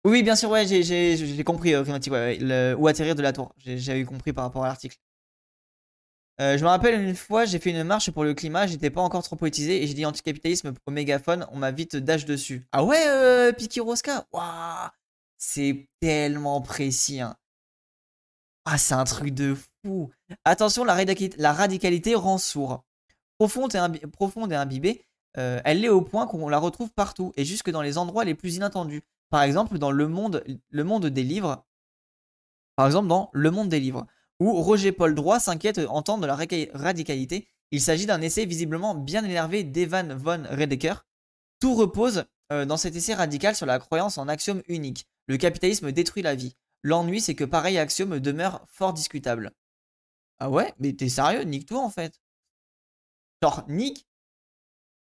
Oui, 0.06 0.24
bien 0.24 0.36
sûr, 0.36 0.50
ouais, 0.50 0.66
j'ai 0.66 1.44
compris, 1.44 1.74
euh, 1.74 1.84
ouais, 1.84 2.74
ou 2.75 2.88
atterrir 2.88 3.16
de 3.16 3.22
la 3.22 3.34
tour. 3.34 3.54
J'ai 3.58 4.00
eu 4.00 4.06
compris 4.06 4.32
par 4.34 4.46
rapport 4.46 4.63
à 4.63 4.68
l'article. 4.68 4.98
Euh, 6.39 6.58
je 6.58 6.63
me 6.63 6.70
rappelle 6.70 7.01
une 7.01 7.16
fois, 7.16 7.44
j'ai 7.44 7.60
fait 7.60 7.72
une 7.72 7.84
marche 7.84 8.12
pour 8.12 8.24
le 8.24 8.34
climat, 8.34 8.66
j'étais 8.66 8.89
pas 8.89 9.01
encore 9.01 9.24
trop 9.24 9.36
politisé 9.36 9.84
et 9.84 9.88
j'ai 9.88 9.94
dit 9.94 10.06
anticapitalisme 10.06 10.74
au 10.86 10.92
mégaphone, 10.92 11.46
on 11.51 11.58
m'a 11.58 11.72
vite 11.72 11.98
dash 11.98 12.24
dessus. 12.24 12.66
Ah 12.72 12.86
ouais, 12.86 13.08
euh, 13.10 13.51
Piki 13.51 13.82
Rosca 13.82 14.25
Waouh 14.32 14.89
C'est 15.38 15.89
tellement 16.00 16.62
précis. 16.62 17.20
Hein. 17.20 17.36
Ah, 18.72 18.78
c'est 18.78 18.94
un 18.94 19.04
truc 19.04 19.34
de 19.34 19.56
fou. 19.84 20.12
Attention, 20.46 20.84
la, 20.84 21.54
radicalité 21.54 22.14
rend 22.14 22.38
sourd. 22.38 22.84
Profonde 23.40 23.74
et, 23.74 24.56
imbibée, 24.56 25.08
euh, 25.38 25.60
elle 25.66 25.82
l'est 25.82 25.90
au 25.90 26.04
point 26.04 26.28
qu'on 26.28 26.48
la 26.50 26.60
retrouve 26.60 26.92
partout 26.92 27.34
et 27.36 27.46
jusque 27.46 27.72
dans 27.72 27.82
les 27.82 27.98
endroits 27.98 28.26
les 28.26 28.36
plus 28.36 28.58
inattendus. 28.58 29.02
Par 29.32 29.42
exemple, 29.42 29.80
dans 29.80 29.90
le 29.90 30.08
monde, 30.08 30.44
des 31.08 31.24
livres. 31.24 31.66
Par 32.76 32.86
exemple, 32.86 33.08
dans 33.08 33.32
Le 33.34 33.50
monde 33.50 33.70
des 33.70 33.80
livres 33.80 34.06
où 34.40 34.54
Roger 34.62 34.92
Paul 34.92 35.16
Droit 35.16 35.40
s'inquiète 35.40 35.82
en 35.90 36.04
de 36.22 36.28
la 36.28 36.36
radicalité. 36.36 37.48
Il 37.72 37.82
s'agit 37.82 38.06
d'un 38.06 38.22
essai 38.22 38.46
visiblement 38.46 38.94
bien 38.94 39.26
énervé 39.26 39.64
d'Evan 39.64 40.14
von 40.14 40.44
Redeker. 40.48 41.08
Tout 41.60 41.74
repose 41.74 42.26
euh, 42.52 42.66
dans 42.66 42.78
cet 42.78 42.96
essai 42.96 43.16
radical 43.16 43.56
sur 43.56 43.66
la 43.66 43.80
croyance 43.80 44.20
en 44.20 44.28
axiome 44.28 44.62
unique. 44.68 45.08
Le 45.26 45.38
capitalisme 45.38 45.92
détruit 45.92 46.22
la 46.22 46.36
vie. 46.36 46.56
L'ennui, 46.83 47.21
c'est 47.21 47.36
que 47.36 47.43
pareil 47.43 47.77
axiome 47.77 48.19
demeure 48.19 48.65
fort 48.67 48.93
discutable. 48.93 49.51
Ah 50.39 50.50
ouais? 50.50 50.74
Mais 50.79 50.93
t'es 50.93 51.09
sérieux? 51.09 51.41
Nique-toi 51.43 51.79
en 51.79 51.89
fait. 51.89 52.19
Genre, 53.41 53.65
nique 53.67 54.05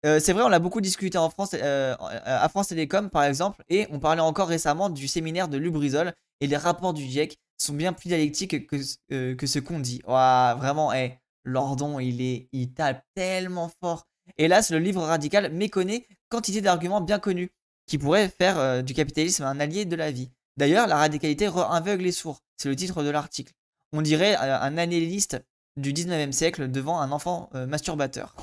euh, 0.04 0.21
c'est 0.21 0.35
vrai, 0.35 0.42
on 0.42 0.49
l'a 0.49 0.59
beaucoup 0.59 0.83
discuté 0.83 1.16
en 1.16 1.30
France, 1.30 1.54
euh, 1.54 1.97
à 1.99 2.49
France 2.50 2.68
Télécom 2.68 3.09
par 3.09 3.25
exemple, 3.25 3.64
et 3.71 3.87
on 3.90 3.99
parlait 3.99 4.21
encore 4.21 4.49
récemment 4.49 4.90
du 4.90 5.09
séminaire 5.09 5.49
de 5.49 5.56
Lubrizol, 5.56 6.12
et 6.40 6.47
les 6.47 6.56
rapports 6.59 6.92
du 6.92 7.02
GIEC 7.02 7.38
sont 7.56 7.73
bien 7.73 7.94
plus 7.94 8.09
dialectiques 8.09 8.66
que, 8.66 8.76
euh, 9.12 9.35
ce 9.42 9.59
qu'on 9.59 9.80
dit. 9.80 10.02
vraiment, 10.04 10.92
hey, 10.92 11.18
Lordon, 11.44 11.99
il, 12.00 12.21
est, 12.21 12.49
il 12.52 12.73
tape 12.75 13.02
tellement 13.14 13.71
fort. 13.80 14.06
Hélas, 14.37 14.71
le 14.71 14.78
livre 14.78 15.02
radical 15.02 15.50
méconnaît 15.52 16.06
quantité 16.28 16.61
d'arguments 16.61 17.00
bien 17.00 17.18
connus 17.18 17.50
qui 17.87 17.97
pourraient 17.97 18.28
faire 18.28 18.83
du 18.83 18.94
capitalisme 18.94 19.44
un 19.44 19.61
allié 19.61 19.85
de 19.85 19.97
la 19.97 20.11
vie. 20.11 20.30
D'ailleurs, 20.57 20.87
la 20.87 20.97
radicalité 20.97 21.47
aveugle 21.47 22.05
les 22.05 22.13
sourds, 22.13 22.41
c'est 22.57 22.69
le 22.69 22.77
titre 22.77 23.03
de 23.03 23.11
l'article. 23.11 23.53
On 23.93 24.03
dirait 24.03 24.37
un 24.37 24.79
analyste 24.79 25.43
du 25.77 25.93
19e 25.93 26.33
siècle 26.33 26.71
devant 26.71 27.01
un 27.01 27.11
enfant 27.13 27.51
masturbateur. 27.53 28.35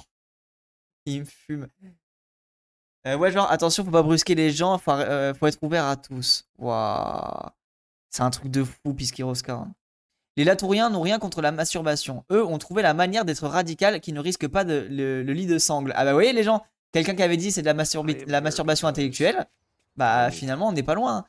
Il 1.06 1.22
me 1.22 1.25
fume. 1.25 1.68
Euh, 3.08 3.18
ouais, 3.18 3.32
genre, 3.32 3.51
attention, 3.51 3.84
faut 3.84 3.91
pas 3.91 4.03
brusquer 4.03 4.36
les 4.36 4.51
gens, 4.51 4.77
faut, 4.77 4.91
euh, 4.91 5.34
faut 5.34 5.48
être 5.48 5.58
ouvert 5.62 5.86
à 5.86 5.96
tous. 5.96 6.46
Waouh. 6.60 7.50
C'est 8.10 8.22
un 8.22 8.30
truc 8.30 8.51
de 8.51 8.63
fou, 8.63 8.94
Piskiroska. 8.94 9.65
Les 10.38 10.44
Latouriens 10.44 10.89
n'ont 10.89 11.01
rien 11.01 11.18
contre 11.20 11.41
la 11.41 11.51
masturbation. 11.51 12.24
Eux 12.32 12.46
ont 12.46 12.58
trouvé 12.58 12.82
la 12.82 12.94
manière 12.94 13.25
d'être 13.25 13.48
radical 13.48 14.01
qui 14.01 14.13
ne 14.13 14.20
risque 14.20 14.48
pas 14.48 14.63
de, 14.63 14.88
le, 14.89 15.24
lit 15.24 15.48
de 15.48 15.58
sangle. 15.58 15.94
Ah 15.96 16.06
bah, 16.06 16.12
vous 16.12 16.18
voyez, 16.18 16.34
les 16.34 16.44
gens, 16.44 16.63
quelqu'un 16.91 17.15
qui 17.15 17.24
avait 17.24 17.38
dit 17.38 17.51
c'est 17.51 17.62
de 17.62 17.70
la, 17.70 17.75
la 18.27 18.41
masturbation 18.41 18.88
intellectuelle, 18.88 19.48
bah 19.96 20.30
finalement, 20.32 20.70
on 20.70 20.72
n'est 20.72 20.84
pas 20.84 20.96
loin. 20.96 21.25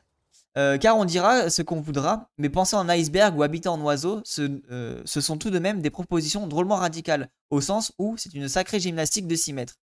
Euh, 0.57 0.77
car 0.77 0.97
on 0.97 1.05
dira 1.05 1.49
ce 1.49 1.63
qu'on 1.63 1.81
voudra, 1.81 2.29
mais 2.37 2.49
penser 2.49 2.75
en 2.75 2.87
iceberg 2.87 3.35
ou 3.35 3.41
habiter 3.41 3.69
en 3.69 3.81
oiseau, 3.81 4.21
ce, 4.23 4.61
ce, 5.05 5.21
sont 5.21 5.37
tout 5.37 5.49
de 5.49 5.57
même 5.57 5.81
des 5.81 5.89
propositions 5.89 6.45
drôlement 6.45 6.75
radicales, 6.75 7.29
au 7.49 7.59
sens 7.59 7.91
où 7.97 8.17
c'est 8.17 8.33
une 8.33 8.47
sacrée 8.47 8.79
gymnastique 8.79 9.27
de 9.27 9.35
6 9.35 9.53
mètres. 9.53 9.75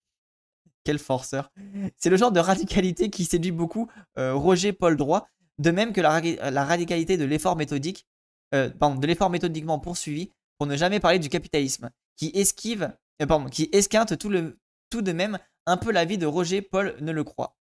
Quel 0.83 0.99
forceur. 0.99 1.51
C'est 1.97 2.09
le 2.09 2.17
genre 2.17 2.31
de 2.31 2.39
radicalité 2.39 3.09
qui 3.09 3.25
séduit 3.25 3.51
beaucoup 3.51 3.89
euh, 4.17 4.33
Roger 4.35 4.71
Paul 4.71 4.95
Droit, 4.95 5.27
de 5.57 5.71
même 5.71 5.91
que 5.91 6.01
la, 6.01 6.63
radicalité 6.63 7.17
de 7.17 7.25
l'effort 7.25 7.55
méthodique, 7.55 8.07
euh, 8.53 8.69
de 8.69 9.07
l'effort 9.07 9.29
méthodiquement 9.29 9.79
poursuivi, 9.79 10.31
pour 10.57 10.67
ne 10.67 10.75
jamais 10.75 10.99
parler 10.99 11.19
du 11.19 11.29
capitalisme, 11.29 11.89
qui 12.15 12.31
esquive, 12.33 12.93
pardon, 13.27 13.49
qui 13.49 13.69
esquinte 13.71 14.17
tout, 14.17 14.29
le, 14.29 14.57
tout 14.89 15.01
de 15.01 15.11
même 15.11 15.39
un 15.65 15.77
peu 15.77 15.91
la 15.91 16.05
vie 16.05 16.17
de 16.17 16.25
Roger 16.25 16.61
Paul 16.61 16.95
ne 17.01 17.11
le 17.11 17.23
croit. 17.23 17.58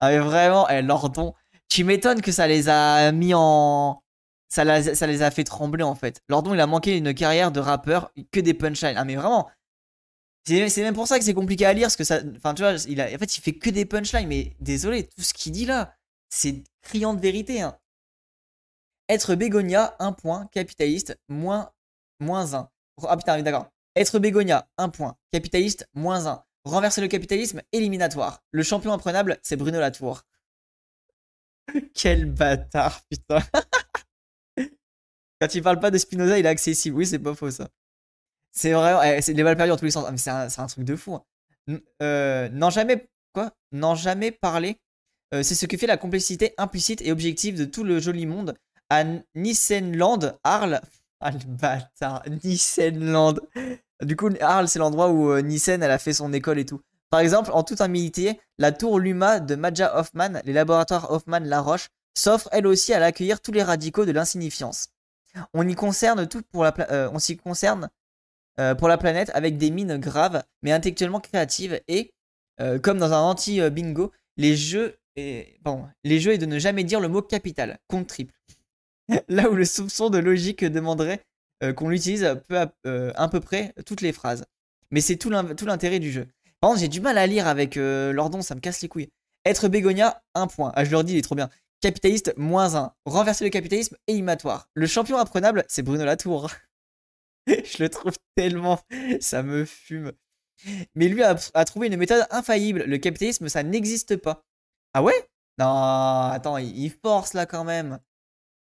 Ah 0.00 0.10
mais 0.10 0.18
vraiment, 0.18 0.68
eh, 0.68 0.82
Lordon, 0.82 1.34
tu 1.68 1.84
m'étonnes 1.84 2.20
que 2.20 2.32
ça 2.32 2.46
les 2.46 2.68
a 2.68 3.10
mis 3.12 3.32
en... 3.34 4.02
Ça, 4.48 4.64
les 4.64 5.22
a 5.22 5.30
fait 5.30 5.44
trembler 5.44 5.82
en 5.84 5.94
fait. 5.94 6.22
Lordon, 6.28 6.54
il 6.54 6.60
a 6.60 6.66
manqué 6.66 6.96
une 6.96 7.12
carrière 7.12 7.52
de 7.52 7.60
rappeur, 7.60 8.10
que 8.32 8.40
des 8.40 8.54
punchlines. 8.54 8.96
Ah 8.96 9.04
mais 9.04 9.16
vraiment, 9.16 9.50
c'est 10.46 10.74
même 10.78 10.94
pour 10.94 11.06
ça 11.06 11.18
que 11.18 11.24
c'est 11.24 11.34
compliqué 11.34 11.66
à 11.66 11.72
lire, 11.72 11.86
parce 11.86 11.96
que 11.96 12.04
ça... 12.04 12.20
Enfin 12.36 12.54
tu 12.54 12.62
vois, 12.62 12.74
il 12.88 13.00
a... 13.00 13.06
en 13.06 13.18
fait 13.18 13.36
il 13.36 13.40
fait 13.42 13.52
que 13.52 13.70
des 13.70 13.84
punchlines, 13.84 14.28
mais 14.28 14.56
désolé, 14.60 15.08
tout 15.08 15.22
ce 15.22 15.34
qu'il 15.34 15.52
dit 15.52 15.66
là, 15.66 15.94
c'est 16.30 16.62
criant 16.82 17.12
de 17.12 17.20
vérité. 17.20 17.60
Hein. 17.60 17.78
Être 19.10 19.34
bégonia, 19.34 19.96
un 19.98 20.12
point, 20.12 20.46
capitaliste, 20.52 21.18
moins, 21.28 21.70
moins 22.20 22.54
un. 22.54 22.70
Ah 23.06 23.16
putain, 23.16 23.42
d'accord. 23.42 23.68
Être 23.96 24.18
bégonia, 24.18 24.68
un 24.78 24.88
point, 24.88 25.16
capitaliste, 25.32 25.88
moins 25.94 26.26
un. 26.26 26.44
Renverser 26.64 27.00
le 27.00 27.08
capitalisme, 27.08 27.62
éliminatoire. 27.72 28.42
Le 28.50 28.62
champion 28.62 28.92
imprenable, 28.92 29.38
c'est 29.42 29.56
Bruno 29.56 29.80
Latour. 29.80 30.24
Quel 31.94 32.26
bâtard, 32.26 33.00
putain. 33.10 33.38
Quand 35.40 35.54
il 35.54 35.62
parle 35.62 35.78
pas 35.78 35.90
de 35.90 35.98
Spinoza, 35.98 36.38
il 36.38 36.46
est 36.46 36.48
accessible. 36.48 36.96
Oui, 36.96 37.06
c'est 37.06 37.18
pas 37.18 37.34
faux 37.34 37.50
ça. 37.50 37.68
C'est 38.52 38.72
vraiment. 38.72 39.02
Eh, 39.02 39.22
c'est 39.22 39.34
les 39.34 39.44
balles 39.44 39.56
perdues 39.56 39.72
en 39.72 39.76
tous 39.76 39.84
les 39.84 39.90
sens. 39.90 40.04
Ah, 40.08 40.48
c'est 40.48 40.60
un, 40.60 40.66
truc 40.66 40.84
de 40.84 40.96
fou. 40.96 41.14
Hein. 41.14 41.80
Euh, 42.02 42.48
n'en 42.48 42.70
jamais. 42.70 43.08
Quoi? 43.32 43.52
N'en 43.72 43.94
jamais 43.94 44.32
parler. 44.32 44.80
Euh, 45.34 45.42
c'est 45.42 45.54
ce 45.54 45.66
que 45.66 45.76
fait 45.76 45.86
la 45.86 45.96
complexité 45.96 46.54
implicite 46.56 47.02
et 47.02 47.12
objective 47.12 47.56
de 47.56 47.64
tout 47.64 47.84
le 47.84 48.00
joli 48.00 48.26
monde. 48.26 48.54
À 48.90 49.04
Nissenland, 49.34 50.38
Arles. 50.44 50.80
Ah 51.20 51.32
le 51.32 51.38
bâtard. 51.46 52.22
Nissenland. 52.44 53.40
Du 54.02 54.16
coup, 54.16 54.30
Arles, 54.40 54.68
c'est 54.68 54.78
l'endroit 54.78 55.10
où 55.10 55.30
euh, 55.30 55.40
Nissen, 55.40 55.82
elle 55.82 55.90
a 55.90 55.98
fait 55.98 56.12
son 56.12 56.32
école 56.32 56.58
et 56.58 56.64
tout. 56.64 56.80
Par 57.10 57.20
exemple, 57.20 57.50
en 57.52 57.62
toute 57.62 57.80
humilité, 57.80 58.38
la 58.58 58.70
tour 58.70 59.00
Luma 59.00 59.40
de 59.40 59.54
Maja 59.54 59.98
Hoffman, 59.98 60.40
les 60.44 60.52
laboratoires 60.52 61.10
Hoffman-La 61.10 61.60
Roche, 61.60 61.88
s'offre 62.16 62.48
elle 62.52 62.66
aussi 62.66 62.92
à 62.92 63.00
l'accueillir 63.00 63.40
tous 63.40 63.52
les 63.52 63.62
radicaux 63.62 64.04
de 64.04 64.12
l'insignifiance. 64.12 64.88
On 65.54 65.66
y 65.66 65.74
concerne 65.74 66.26
tout 66.26 66.42
pour 66.52 66.64
la 66.64 66.74
euh, 66.90 67.18
s'y 67.18 67.36
concerne 67.36 67.88
euh, 68.60 68.74
pour 68.74 68.88
la 68.88 68.98
planète 68.98 69.30
avec 69.34 69.56
des 69.56 69.70
mines 69.70 69.98
graves 69.98 70.42
mais 70.62 70.72
intellectuellement 70.72 71.20
créatives 71.20 71.80
et 71.86 72.12
comme 72.82 72.98
dans 72.98 73.12
un 73.12 73.20
anti-bingo, 73.20 74.10
les 74.36 74.56
jeux 74.56 74.98
et, 75.14 75.60
les 76.02 76.18
jeux 76.18 76.32
est 76.32 76.38
de 76.38 76.46
ne 76.46 76.58
jamais 76.58 76.82
dire 76.82 76.98
le 76.98 77.06
mot 77.06 77.22
capital, 77.22 77.78
compte 77.86 78.08
triple. 78.08 78.34
Là 79.28 79.48
où 79.48 79.54
le 79.54 79.64
soupçon 79.64 80.10
de 80.10 80.18
logique 80.18 80.64
demanderait 80.64 81.24
euh, 81.62 81.72
qu'on 81.72 81.88
l'utilise 81.88 82.24
à, 82.24 82.40
euh, 82.86 83.28
peu 83.30 83.40
près 83.40 83.74
toutes 83.84 84.00
les 84.00 84.12
phrases. 84.12 84.44
Mais 84.90 85.00
c'est 85.00 85.16
tout 85.16 85.30
l'intérêt 85.30 85.98
du 85.98 86.10
jeu. 86.10 86.26
Par 86.60 86.70
contre, 86.70 86.80
j'ai 86.80 86.88
du 86.88 87.00
mal 87.00 87.18
à 87.18 87.26
lire 87.26 87.46
avec 87.46 87.76
euh, 87.76 88.12
Lordon, 88.12 88.42
ça 88.42 88.54
me 88.54 88.60
casse 88.60 88.80
les 88.80 88.88
couilles. 88.88 89.10
Être 89.44 89.68
bégonia, 89.68 90.22
un 90.34 90.46
point. 90.46 90.72
Ah, 90.74 90.84
je 90.84 90.90
leur 90.90 91.04
dis, 91.04 91.14
il 91.14 91.18
est 91.18 91.22
trop 91.22 91.34
bien. 91.34 91.50
Capitaliste, 91.80 92.34
moins 92.36 92.74
un. 92.74 92.92
Renverser 93.04 93.44
le 93.44 93.50
capitalisme, 93.50 93.96
éliminatoire. 94.06 94.68
Le 94.74 94.86
champion 94.86 95.18
imprenable, 95.18 95.64
c'est 95.68 95.82
Bruno 95.82 96.04
Latour. 96.04 96.50
je 97.46 97.82
le 97.82 97.88
trouve 97.88 98.14
tellement. 98.34 98.80
Ça 99.20 99.42
me 99.42 99.64
fume. 99.64 100.12
Mais 100.94 101.08
lui 101.08 101.22
a, 101.22 101.36
trouvé 101.64 101.86
une 101.86 101.96
méthode 101.96 102.26
infaillible. 102.30 102.82
Le 102.84 102.98
capitalisme, 102.98 103.48
ça 103.48 103.62
n'existe 103.62 104.16
pas. 104.16 104.44
Ah 104.92 105.02
ouais? 105.02 105.28
Non, 105.58 106.30
attends, 106.32 106.58
il 106.58 106.90
force 106.90 107.34
là 107.34 107.46
quand 107.46 107.64
même. 107.64 108.00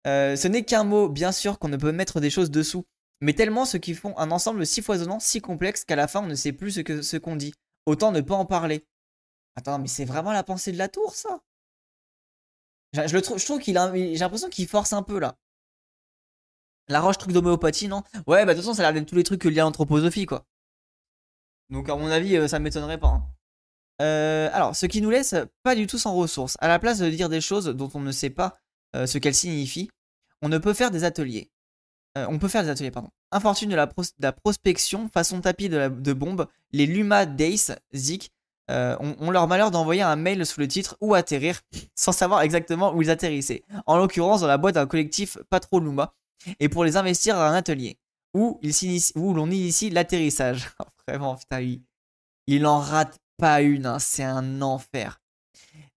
Euh, 0.09 0.37
ce 0.37 0.49
n'est 0.49 0.65
qu'un 0.65 0.85
mot, 0.85 1.09
bien 1.09 1.33
sûr 1.33 1.59
qu'on 1.59 1.69
ne 1.69 1.77
peut 1.77 1.93
mettre 1.93 2.21
des 2.21 2.31
choses 2.31 2.51
dessous, 2.51 2.87
mais 3.21 3.35
tellement 3.35 3.67
ceux 3.67 3.79
qui 3.79 3.95
font 3.95 4.17
un 4.17 4.31
ensemble 4.31 4.65
si 4.65 4.81
foisonnant, 4.81 5.21
si 5.21 5.41
complexe 5.41 5.85
qu'à 5.85 5.97
la 5.97 6.09
fin 6.09 6.23
on 6.23 6.27
ne 6.27 6.35
sait 6.35 6.53
plus 6.53 6.71
ce 6.71 7.03
ce 7.03 7.17
qu'on 7.17 7.37
dit. 7.37 7.53
Autant 7.85 8.11
ne 8.11 8.21
pas 8.21 8.35
en 8.35 8.47
parler. 8.47 8.87
Attends, 9.57 9.79
mais 9.79 9.89
c'est 9.89 10.05
vraiment 10.05 10.33
la 10.33 10.43
pensée 10.43 10.73
de 10.73 10.79
la 10.79 10.89
tour, 10.89 11.15
ça? 11.15 11.41
Je, 12.95 13.15
le 13.15 13.21
trouve, 13.21 13.39
je 13.39 13.45
trouve 13.45 13.59
qu'il 13.61 13.77
a, 13.77 13.93
j'ai 13.95 14.17
l'impression 14.17 14.49
qu'il 14.49 14.67
force 14.67 14.93
un 14.93 15.03
peu 15.03 15.19
là. 15.19 15.37
La 16.89 17.01
roche 17.01 17.19
truc 17.19 17.33
d'homéopathie, 17.33 17.89
non? 17.89 18.03
Ouais, 18.27 18.47
bah 18.47 18.55
de 18.55 18.59
toute 18.59 18.65
façon, 18.65 18.75
ça 18.75 18.83
a 18.83 18.85
l'air 18.85 18.95
d'être 18.95 19.09
tous 19.09 19.17
les 19.17 19.25
trucs 19.25 19.43
que 19.43 19.49
liés 19.49 19.61
à 19.61 19.65
l'anthroposophie, 19.65 20.25
quoi. 20.25 20.47
Donc 21.69 21.91
à 21.91 21.97
mon 21.97 22.09
avis, 22.09 22.37
euh, 22.37 22.49
ça 22.49 22.59
m'étonnerait 22.61 22.99
pas. 22.99 23.09
Hein. 23.09 23.27
Euh, 24.01 24.49
alors, 24.55 24.75
ce 24.75 24.87
qui 24.87 25.03
nous 25.03 25.11
laisse 25.11 25.35
pas 25.63 25.75
du 25.75 25.87
tout 25.87 25.99
sans 25.99 26.15
ressources. 26.15 26.57
À 26.61 26.69
la 26.69 26.79
place 26.79 26.99
de 26.99 27.11
dire 27.11 27.29
des 27.29 27.43
choses 27.43 27.67
dont 27.67 27.91
on 27.95 28.01
ne 28.01 28.13
sait 28.13 28.31
pas 28.31 28.57
ce 28.95 29.19
qu'elles 29.19 29.35
signifient, 29.35 29.91
on 30.43 30.49
ne 30.49 30.59
peut 30.59 30.75
faire 30.75 30.91
des 30.91 31.05
ateliers. 31.05 31.51
Euh, 32.17 32.27
on 32.29 32.39
peut 32.39 32.49
faire 32.49 32.63
des 32.63 32.71
ateliers, 32.71 32.91
pardon. 32.91 33.11
Infortune 33.31 33.71
de 33.71 33.77
la, 33.77 34.33
prospection, 34.33 35.09
façon 35.09 35.41
tapis 35.41 35.69
de, 35.69 36.13
bombe, 36.13 36.47
les 36.73 36.87
Luma 36.87 37.27
Days, 37.27 37.67
Zik, 37.95 38.33
euh, 38.71 38.97
ont, 39.01 39.31
leur 39.31 39.49
malheur 39.49 39.71
d'envoyer 39.71 40.03
un 40.03 40.17
mail 40.17 40.45
sous 40.45 40.61
le 40.61 40.69
titre 40.69 40.97
Où 41.01 41.15
atterrir, 41.15 41.61
sans 41.95 42.13
savoir 42.13 42.43
exactement 42.43 42.95
où 42.95 43.03
ils 43.03 43.11
atterrissaient. 43.11 43.65
En 43.87 43.97
l'occurrence, 43.97 44.41
dans 44.41 44.47
la 44.47 44.59
boîte 44.59 44.75
d'un 44.75 44.87
collectif 44.87 45.39
pas 45.51 45.61
trop 45.61 45.81
Luma, 45.81 46.15
et 46.61 46.69
pour 46.69 46.85
les 46.85 46.97
investir 46.97 47.35
dans 47.35 47.43
un 47.43 47.55
atelier, 47.55 47.99
où, 48.35 48.61
où 49.17 49.35
l'on 49.35 49.51
initie 49.51 49.91
l'atterrissage. 49.91 50.71
Vraiment, 51.09 51.37
putain, 51.37 51.61
il, 51.61 51.83
il 52.47 52.67
en 52.67 52.79
rate 52.79 53.19
pas 53.39 53.63
une, 53.63 53.87
hein, 53.87 53.99
c'est 53.99 54.25
un 54.25 54.63
enfer. 54.63 55.21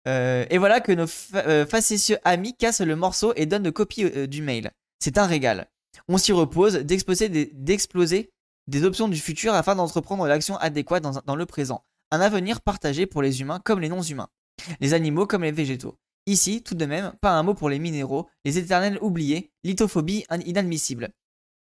Euh, 0.09 0.45
et 0.49 0.57
voilà 0.57 0.81
que 0.81 0.91
nos 0.91 1.05
euh, 1.35 1.65
facétieux 1.65 2.17
amis 2.23 2.55
cassent 2.55 2.81
le 2.81 2.95
morceau 2.95 3.33
et 3.35 3.45
donnent 3.45 3.63
de 3.63 3.69
copies 3.69 4.05
euh, 4.05 4.25
du 4.27 4.41
mail. 4.41 4.71
C'est 4.99 5.17
un 5.17 5.25
régal. 5.25 5.67
On 6.07 6.17
s'y 6.17 6.31
repose 6.31 6.75
d'exploser 6.77 7.29
des, 8.67 8.83
options 8.83 9.07
du 9.07 9.19
futur 9.19 9.53
afin 9.53 9.75
d'entreprendre 9.75 10.27
l'action 10.27 10.57
adéquate 10.57 11.03
dans, 11.03 11.35
le 11.35 11.45
présent. 11.45 11.83
Un 12.11 12.21
avenir 12.21 12.61
partagé 12.61 13.05
pour 13.05 13.21
les 13.21 13.41
humains 13.41 13.59
comme 13.63 13.79
les 13.79 13.89
non-humains. 13.89 14.29
Les 14.79 14.93
animaux 14.93 15.27
comme 15.27 15.43
les 15.43 15.51
végétaux. 15.51 15.95
Ici, 16.25 16.63
tout 16.63 16.75
de 16.75 16.85
même, 16.85 17.13
pas 17.21 17.31
un 17.31 17.43
mot 17.43 17.53
pour 17.53 17.69
les 17.69 17.79
minéraux, 17.79 18.27
les 18.45 18.57
éternels 18.57 18.97
oubliés, 19.01 19.51
lithophobie 19.63 20.25
inadmissible. 20.45 21.09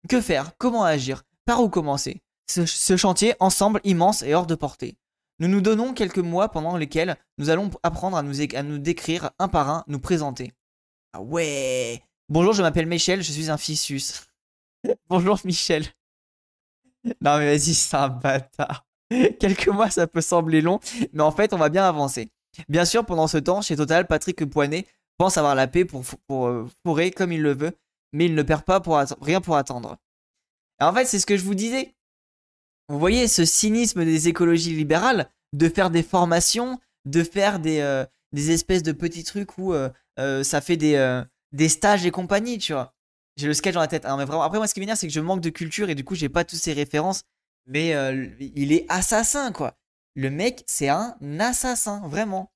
Que 0.08 0.22
faire? 0.22 0.52
Comment 0.58 0.84
agir? 0.84 1.24
Par 1.46 1.62
où 1.62 1.70
commencer? 1.70 2.22
Ce 2.48 2.96
chantier, 2.96 3.34
ensemble, 3.40 3.82
immense 3.84 4.22
et 4.22 4.34
hors 4.34 4.48
de 4.48 4.56
portée. 4.56 4.98
Nous 5.40 5.50
nous 5.50 5.60
donnons 5.60 5.94
quelques 5.94 6.20
mois 6.20 6.50
pendant 6.50 6.78
lesquels 6.78 7.18
nous 7.38 7.50
allons 7.50 7.70
apprendre 7.84 8.16
à 8.16 8.24
nous, 8.24 8.78
décrire 8.78 9.32
un 9.38 9.50
par 9.50 9.70
un, 9.70 9.84
nous 9.88 10.00
présenter. 10.00 10.54
Ah 11.12 11.22
ouais 11.22 12.02
Bonjour, 12.30 12.54
je 12.54 12.62
m'appelle 12.62 12.88
Michel, 12.88 13.22
je 13.22 13.32
suis 13.32 13.50
un 13.50 13.58
fissus. 13.58 14.28
Bonjour 15.10 15.38
Michel. 15.44 15.84
Non 17.22 17.38
mais 17.38 17.46
vas-y, 17.48 17.74
c'est 17.74 17.98
un 17.98 18.08
bâtard. 18.08 18.86
Quelques 19.40 19.68
mois, 19.68 19.90
ça 19.90 20.08
peut 20.08 20.22
sembler 20.22 20.62
long, 20.62 20.80
mais 21.12 21.22
en 21.22 21.32
fait, 21.32 21.54
on 21.54 21.58
va 21.58 21.70
bien 21.70 21.88
avancer. 21.88 22.32
Bien 22.70 22.86
sûr, 22.86 23.06
pendant 23.06 23.28
ce 23.28 23.38
temps, 23.38 23.62
chez 23.62 23.76
Total, 23.76 24.08
Patrick 24.08 24.46
Poinet 24.46 24.88
pense 25.18 25.38
avoir 25.38 25.56
la 25.56 25.68
paix 25.68 25.86
pour, 25.86 26.04
pour, 26.28 26.48
euh, 26.48 26.68
fourrer 26.86 27.12
comme 27.12 27.32
il 27.34 27.42
le 27.42 27.54
veut, 27.54 27.78
mais 28.14 28.26
il 28.26 28.36
ne 28.36 28.42
perd 28.42 28.64
pas 28.64 28.80
pour 28.80 28.98
rien 29.22 29.42
pour 29.42 29.58
attendre. 29.58 29.98
en 30.80 30.94
fait, 30.94 31.06
c'est 31.06 31.20
ce 31.20 31.26
que 31.26 31.38
je 31.38 31.44
vous 31.44 31.56
disais. 31.56 31.95
Vous 32.90 33.00
voyez 33.00 33.28
ce 33.28 33.46
cynisme 33.46 34.06
des 34.06 34.28
écologies 34.28 34.76
libérales 34.76 35.30
de 35.54 35.70
faire 35.70 35.90
des 35.90 36.04
formations, 36.04 36.80
de 37.06 37.24
faire 37.24 37.60
des, 37.60 37.80
euh, 37.80 38.06
des 38.32 38.52
espèces 38.52 38.84
de 38.84 38.92
petits 38.92 39.24
trucs 39.24 39.58
où 39.58 39.74
euh, 39.74 39.90
ça 40.44 40.62
fait 40.62 40.78
des, 40.78 41.24
des 41.52 41.70
stages 41.70 42.06
et 42.06 42.12
compagnie, 42.12 42.58
tu 42.58 42.74
vois. 42.74 42.94
J'ai 43.38 43.48
le 43.48 43.54
sketch 43.54 43.74
dans 43.74 43.82
la 43.82 43.88
tête. 43.88 44.04
mais 44.04 44.26
vraiment, 44.26 44.44
après, 44.44 44.60
moi, 44.60 44.68
ce 44.68 44.74
qui 44.74 44.80
m'énerve, 44.80 44.98
c'est 44.98 45.08
que 45.08 45.14
je 45.14 45.20
manque 45.20 45.42
de 45.42 45.50
culture 45.50 45.90
et 45.90 45.96
du 45.96 46.04
coup, 46.04 46.16
j'ai 46.16 46.30
pas 46.30 46.46
tous 46.46 46.56
ces 46.56 46.74
références. 46.74 47.24
Mais 47.68 47.90
il 48.40 48.72
est 48.72 48.86
assassin, 48.90 49.52
quoi. 49.52 49.78
Le 50.16 50.30
mec, 50.30 50.64
c'est 50.68 50.88
un 50.88 51.18
assassin, 51.40 52.08
vraiment. 52.08 52.54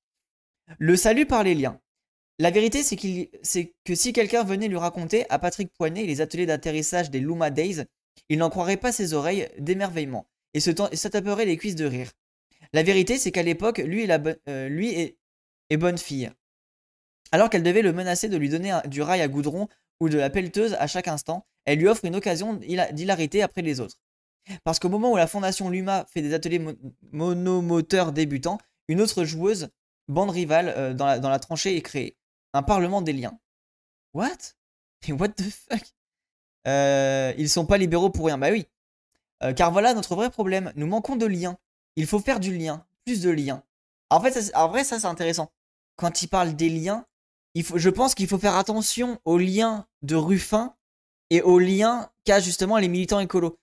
Le 0.78 0.96
salut 0.96 1.26
par 1.26 1.44
les 1.44 1.54
liens. 1.54 1.78
La 2.38 2.50
vérité, 2.50 2.82
c'est, 2.82 2.96
que 3.84 3.94
si 3.94 4.12
quelqu'un 4.14 4.44
venait 4.44 4.68
lui 4.68 4.78
raconter 4.78 5.28
à 5.28 5.38
Patrick 5.38 5.70
Poinet 5.74 6.06
les 6.06 6.22
ateliers 6.22 6.46
d'atterrissage 6.46 7.10
des 7.10 7.20
Luma 7.20 7.50
Days, 7.50 7.84
il 8.28 8.38
n'en 8.38 8.50
croirait 8.50 8.76
pas 8.76 8.92
ses 8.92 9.14
oreilles 9.14 9.48
d'émerveillement 9.58 10.26
et 10.54 10.60
se, 10.60 10.70
taperait 10.70 11.46
les 11.46 11.56
cuisses 11.56 11.76
de 11.76 11.84
rire. 11.84 12.10
La 12.72 12.82
vérité, 12.82 13.18
c'est 13.18 13.32
qu'à 13.32 13.42
l'époque, 13.42 13.78
lui, 13.78 14.10
euh, 14.10 15.16
est, 15.68 15.76
bonne 15.76 15.98
fille. 15.98 16.30
Alors 17.32 17.50
qu'elle 17.50 17.62
devait 17.62 17.82
le 17.82 17.92
menacer 17.92 18.28
de 18.28 18.36
lui 18.36 18.48
donner 18.48 18.78
du 18.86 19.02
rail 19.02 19.20
à 19.20 19.28
goudron 19.28 19.68
ou 20.00 20.08
de 20.08 20.18
la 20.18 20.30
pelleteuse 20.30 20.74
à 20.74 20.86
chaque 20.86 21.08
instant, 21.08 21.46
elle 21.64 21.78
lui 21.78 21.88
offre 21.88 22.04
une 22.04 22.16
occasion 22.16 22.54
d'hilarité 22.54 23.42
après 23.42 23.62
les 23.62 23.80
autres. 23.80 24.00
Parce 24.64 24.78
qu'au 24.78 24.88
moment 24.88 25.12
où 25.12 25.16
la 25.16 25.26
fondation 25.26 25.68
Luma 25.68 26.06
fait 26.10 26.22
des 26.22 26.34
ateliers 26.34 26.64
monomoteurs 27.12 28.12
débutants, 28.12 28.58
une 28.88 29.00
autre 29.00 29.24
joueuse 29.24 29.68
bande 30.08 30.30
rivale 30.30 30.74
euh, 30.76 30.94
dans, 30.94 31.06
la, 31.06 31.38
tranchée 31.38 31.76
est 31.76 31.82
créée. 31.82 32.16
Un 32.52 32.62
parlement 32.62 33.02
des 33.02 33.12
liens. 33.12 33.38
What? 34.12 34.54
What 35.08 35.28
the 35.28 35.50
fuck? 35.50 35.82
Euh, 36.66 37.32
Ils 37.38 37.48
sont 37.48 37.66
pas 37.66 37.78
libéraux 37.78 38.10
pour 38.10 38.26
rien. 38.26 38.38
Bah 38.38 38.50
oui. 38.50 38.66
Euh, 39.42 39.52
car 39.52 39.72
voilà 39.72 39.94
notre 39.94 40.14
vrai 40.14 40.30
problème. 40.30 40.72
Nous 40.76 40.86
manquons 40.86 41.16
de 41.16 41.26
liens. 41.26 41.56
Il 41.96 42.06
faut 42.06 42.18
faire 42.18 42.40
du 42.40 42.56
lien. 42.56 42.86
Plus 43.04 43.20
de 43.20 43.30
liens. 43.30 43.62
En 44.10 44.20
fait, 44.20 44.52
en 44.54 44.68
vrai, 44.68 44.84
ça 44.84 44.98
c'est 44.98 45.06
intéressant. 45.06 45.52
Quand 45.96 46.22
il 46.22 46.28
parle 46.28 46.54
des 46.54 46.68
liens, 46.68 47.06
il 47.54 47.64
faut, 47.64 47.78
je 47.78 47.90
pense 47.90 48.14
qu'il 48.14 48.28
faut 48.28 48.38
faire 48.38 48.56
attention 48.56 49.20
aux 49.24 49.38
liens 49.38 49.86
de 50.02 50.16
Ruffin 50.16 50.74
et 51.30 51.42
aux 51.42 51.58
liens 51.58 52.10
qu'a 52.24 52.40
justement 52.40 52.78
les 52.78 52.88
militants 52.88 53.20
écolos. 53.20 53.58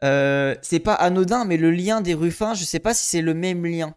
c'est 0.00 0.80
pas 0.82 0.94
anodin, 0.94 1.44
mais 1.44 1.56
le 1.56 1.70
lien 1.70 2.00
des 2.00 2.14
Ruffins, 2.14 2.54
je 2.54 2.64
sais 2.64 2.80
pas 2.80 2.94
si 2.94 3.06
c'est 3.06 3.22
le 3.22 3.34
même 3.34 3.64
lien. 3.66 3.94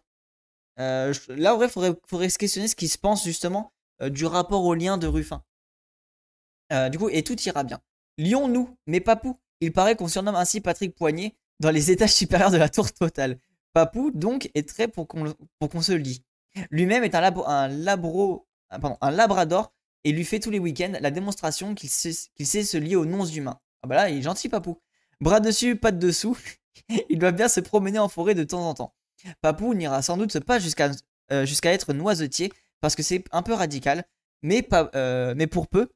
Euh, 0.78 1.12
là, 1.28 1.54
en 1.54 1.56
vrai, 1.56 1.66
il 1.66 1.98
faudrait, 2.06 2.28
se 2.28 2.38
questionner 2.38 2.68
ce 2.68 2.76
qui 2.76 2.88
se 2.88 2.98
pense 2.98 3.24
justement 3.24 3.72
euh, 4.02 4.10
du 4.10 4.26
rapport 4.26 4.64
au 4.64 4.74
lien 4.74 4.98
de 4.98 5.06
Ruffin. 5.06 5.42
Euh, 6.72 6.88
du 6.88 6.98
coup, 6.98 7.08
et 7.08 7.22
tout 7.22 7.40
ira 7.42 7.64
bien. 7.64 7.80
Lions-nous, 8.18 8.76
mais 8.86 9.00
Papou. 9.00 9.38
Il 9.60 9.72
paraît 9.72 9.96
qu'on 9.96 10.08
surnomme 10.08 10.34
ainsi 10.34 10.60
Patrick 10.60 10.94
Poignet 10.94 11.34
dans 11.60 11.70
les 11.70 11.90
étages 11.90 12.12
supérieurs 12.14 12.50
de 12.50 12.56
la 12.56 12.68
tour 12.68 12.92
totale. 12.92 13.38
Papou, 13.72 14.10
donc, 14.10 14.50
est 14.54 14.68
très 14.68 14.88
pour 14.88 15.06
qu'on 15.06 15.82
se 15.82 15.92
lie. 15.92 16.24
Lui-même 16.70 17.04
est 17.04 17.14
un, 17.14 17.22
un, 17.46 17.68
labro, 17.68 18.46
un 18.70 19.10
labrador 19.10 19.72
et 20.04 20.12
lui 20.12 20.24
fait 20.24 20.40
tous 20.40 20.50
les 20.50 20.58
week-ends 20.58 20.94
la 21.00 21.10
démonstration 21.10 21.74
qu'il 21.74 21.90
sait, 21.90 22.12
sait, 22.12 22.62
se 22.62 22.78
lier 22.78 22.96
aux 22.96 23.04
non-humains. 23.04 23.60
Ah 23.82 23.88
bah 23.88 23.96
là, 23.96 24.08
il 24.08 24.18
est 24.18 24.22
gentil, 24.22 24.48
Papou. 24.48 24.80
Bras 25.20 25.40
dessus, 25.40 25.76
pas 25.76 25.92
de 25.92 25.98
dessous. 25.98 26.38
il 27.10 27.18
doit 27.18 27.32
bien 27.32 27.48
se 27.48 27.60
promener 27.60 27.98
en 27.98 28.08
forêt 28.08 28.34
de 28.34 28.44
temps 28.44 28.68
en 28.68 28.74
temps. 28.74 28.94
Papou 29.40 29.74
n'ira 29.74 30.02
sans 30.02 30.16
doute 30.16 30.40
pas 30.40 30.58
jusqu'à 30.58 30.90
euh, 31.32 31.46
être 31.64 31.92
noisetier 31.92 32.52
parce 32.80 32.94
que 32.94 33.02
c'est 33.02 33.24
un 33.32 33.42
peu 33.42 33.52
radical, 33.52 34.04
mais, 34.42 34.62
pas, 34.62 34.90
euh, 34.94 35.34
mais 35.36 35.46
pour 35.46 35.68
peu 35.68 35.88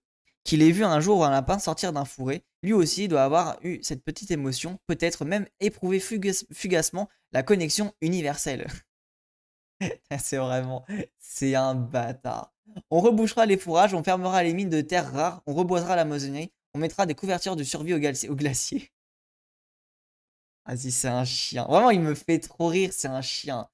qu'il 0.44 0.62
ait 0.62 0.70
vu 0.70 0.84
un 0.84 1.00
jour 1.00 1.24
un 1.24 1.30
lapin 1.30 1.58
sortir 1.58 1.92
d'un 1.92 2.04
fourré, 2.04 2.44
lui 2.62 2.72
aussi 2.72 3.08
doit 3.08 3.24
avoir 3.24 3.58
eu 3.62 3.78
cette 3.82 4.04
petite 4.04 4.30
émotion, 4.30 4.78
peut-être 4.86 5.24
même 5.24 5.46
éprouvé 5.60 6.00
fugacement 6.00 7.08
la 7.32 7.42
connexion 7.42 7.92
universelle. 8.00 8.66
c'est 10.18 10.36
vraiment, 10.36 10.84
c'est 11.18 11.54
un 11.54 11.74
bâtard. 11.74 12.52
On 12.90 13.00
rebouchera 13.00 13.46
les 13.46 13.56
fourrages, 13.56 13.94
on 13.94 14.02
fermera 14.02 14.42
les 14.42 14.54
mines 14.54 14.70
de 14.70 14.80
terres 14.80 15.12
rares, 15.12 15.42
on 15.46 15.54
reboisera 15.54 15.96
la 15.96 16.04
moissonnerie, 16.04 16.52
on 16.74 16.78
mettra 16.78 17.06
des 17.06 17.14
couvertures 17.14 17.56
de 17.56 17.64
survie 17.64 17.94
au 17.94 17.98
glacier. 17.98 18.92
Vas-y, 20.66 20.90
c'est 20.92 21.08
un 21.08 21.24
chien. 21.24 21.64
Vraiment, 21.64 21.90
il 21.90 22.00
me 22.00 22.14
fait 22.14 22.38
trop 22.38 22.68
rire, 22.68 22.90
c'est 22.92 23.08
un 23.08 23.22
chien. 23.22 23.68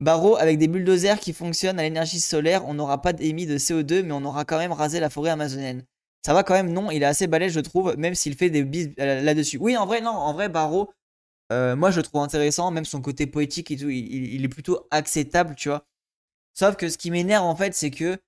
Barreau, 0.00 0.36
avec 0.36 0.58
des 0.58 0.68
bulldozers 0.68 1.18
qui 1.18 1.32
fonctionnent 1.32 1.78
à 1.78 1.82
l'énergie 1.82 2.20
solaire, 2.20 2.66
on 2.66 2.74
n'aura 2.74 3.02
pas 3.02 3.12
émis 3.18 3.46
de 3.46 3.58
CO2, 3.58 4.02
mais 4.02 4.12
on 4.12 4.24
aura 4.24 4.44
quand 4.44 4.58
même 4.58 4.72
rasé 4.72 5.00
la 5.00 5.10
forêt 5.10 5.30
amazonienne. 5.30 5.84
Ça 6.24 6.34
va 6.34 6.42
quand 6.42 6.54
même, 6.54 6.72
non, 6.72 6.90
il 6.90 7.02
est 7.02 7.06
assez 7.06 7.26
balèze, 7.26 7.52
je 7.52 7.60
trouve, 7.60 7.96
même 7.96 8.14
s'il 8.14 8.36
fait 8.36 8.50
des 8.50 8.62
bises 8.62 8.92
euh, 9.00 9.22
là-dessus. 9.22 9.58
Oui, 9.58 9.76
en 9.76 9.86
vrai, 9.86 10.00
non, 10.00 10.10
en 10.10 10.32
vrai, 10.32 10.48
Barreau, 10.48 10.90
euh, 11.52 11.74
moi, 11.74 11.90
je 11.90 11.98
le 11.98 12.02
trouve 12.02 12.22
intéressant, 12.22 12.70
même 12.70 12.84
son 12.84 13.00
côté 13.00 13.26
poétique 13.26 13.70
et 13.70 13.76
tout, 13.76 13.88
il, 13.88 14.44
est 14.44 14.48
plutôt 14.48 14.86
acceptable, 14.90 15.54
tu 15.54 15.68
vois. 15.68 15.84
Sauf 16.54 16.76
que 16.76 16.88
ce 16.88 16.98
qui 16.98 17.10
m'énerve, 17.10 17.44
en 17.44 17.56
fait, 17.56 17.74
c'est 17.74 17.90
que 17.90 18.18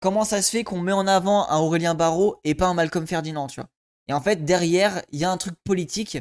comment 0.00 0.24
ça 0.24 0.42
se 0.42 0.50
fait 0.50 0.64
qu'on 0.64 0.80
met 0.80 0.92
en 0.92 1.06
avant 1.06 1.48
un 1.48 1.58
Aurélien 1.58 1.94
Barreau 1.94 2.38
et 2.44 2.54
pas 2.54 2.66
un 2.66 2.74
Malcolm 2.74 3.06
Ferdinand, 3.06 3.46
tu 3.46 3.60
vois. 3.60 3.68
Et 4.08 4.12
en 4.12 4.20
fait, 4.20 4.44
derrière, 4.44 5.02
il 5.12 5.18
y 5.20 5.24
a 5.24 5.30
un 5.30 5.36
truc 5.36 5.54
politique 5.64 6.18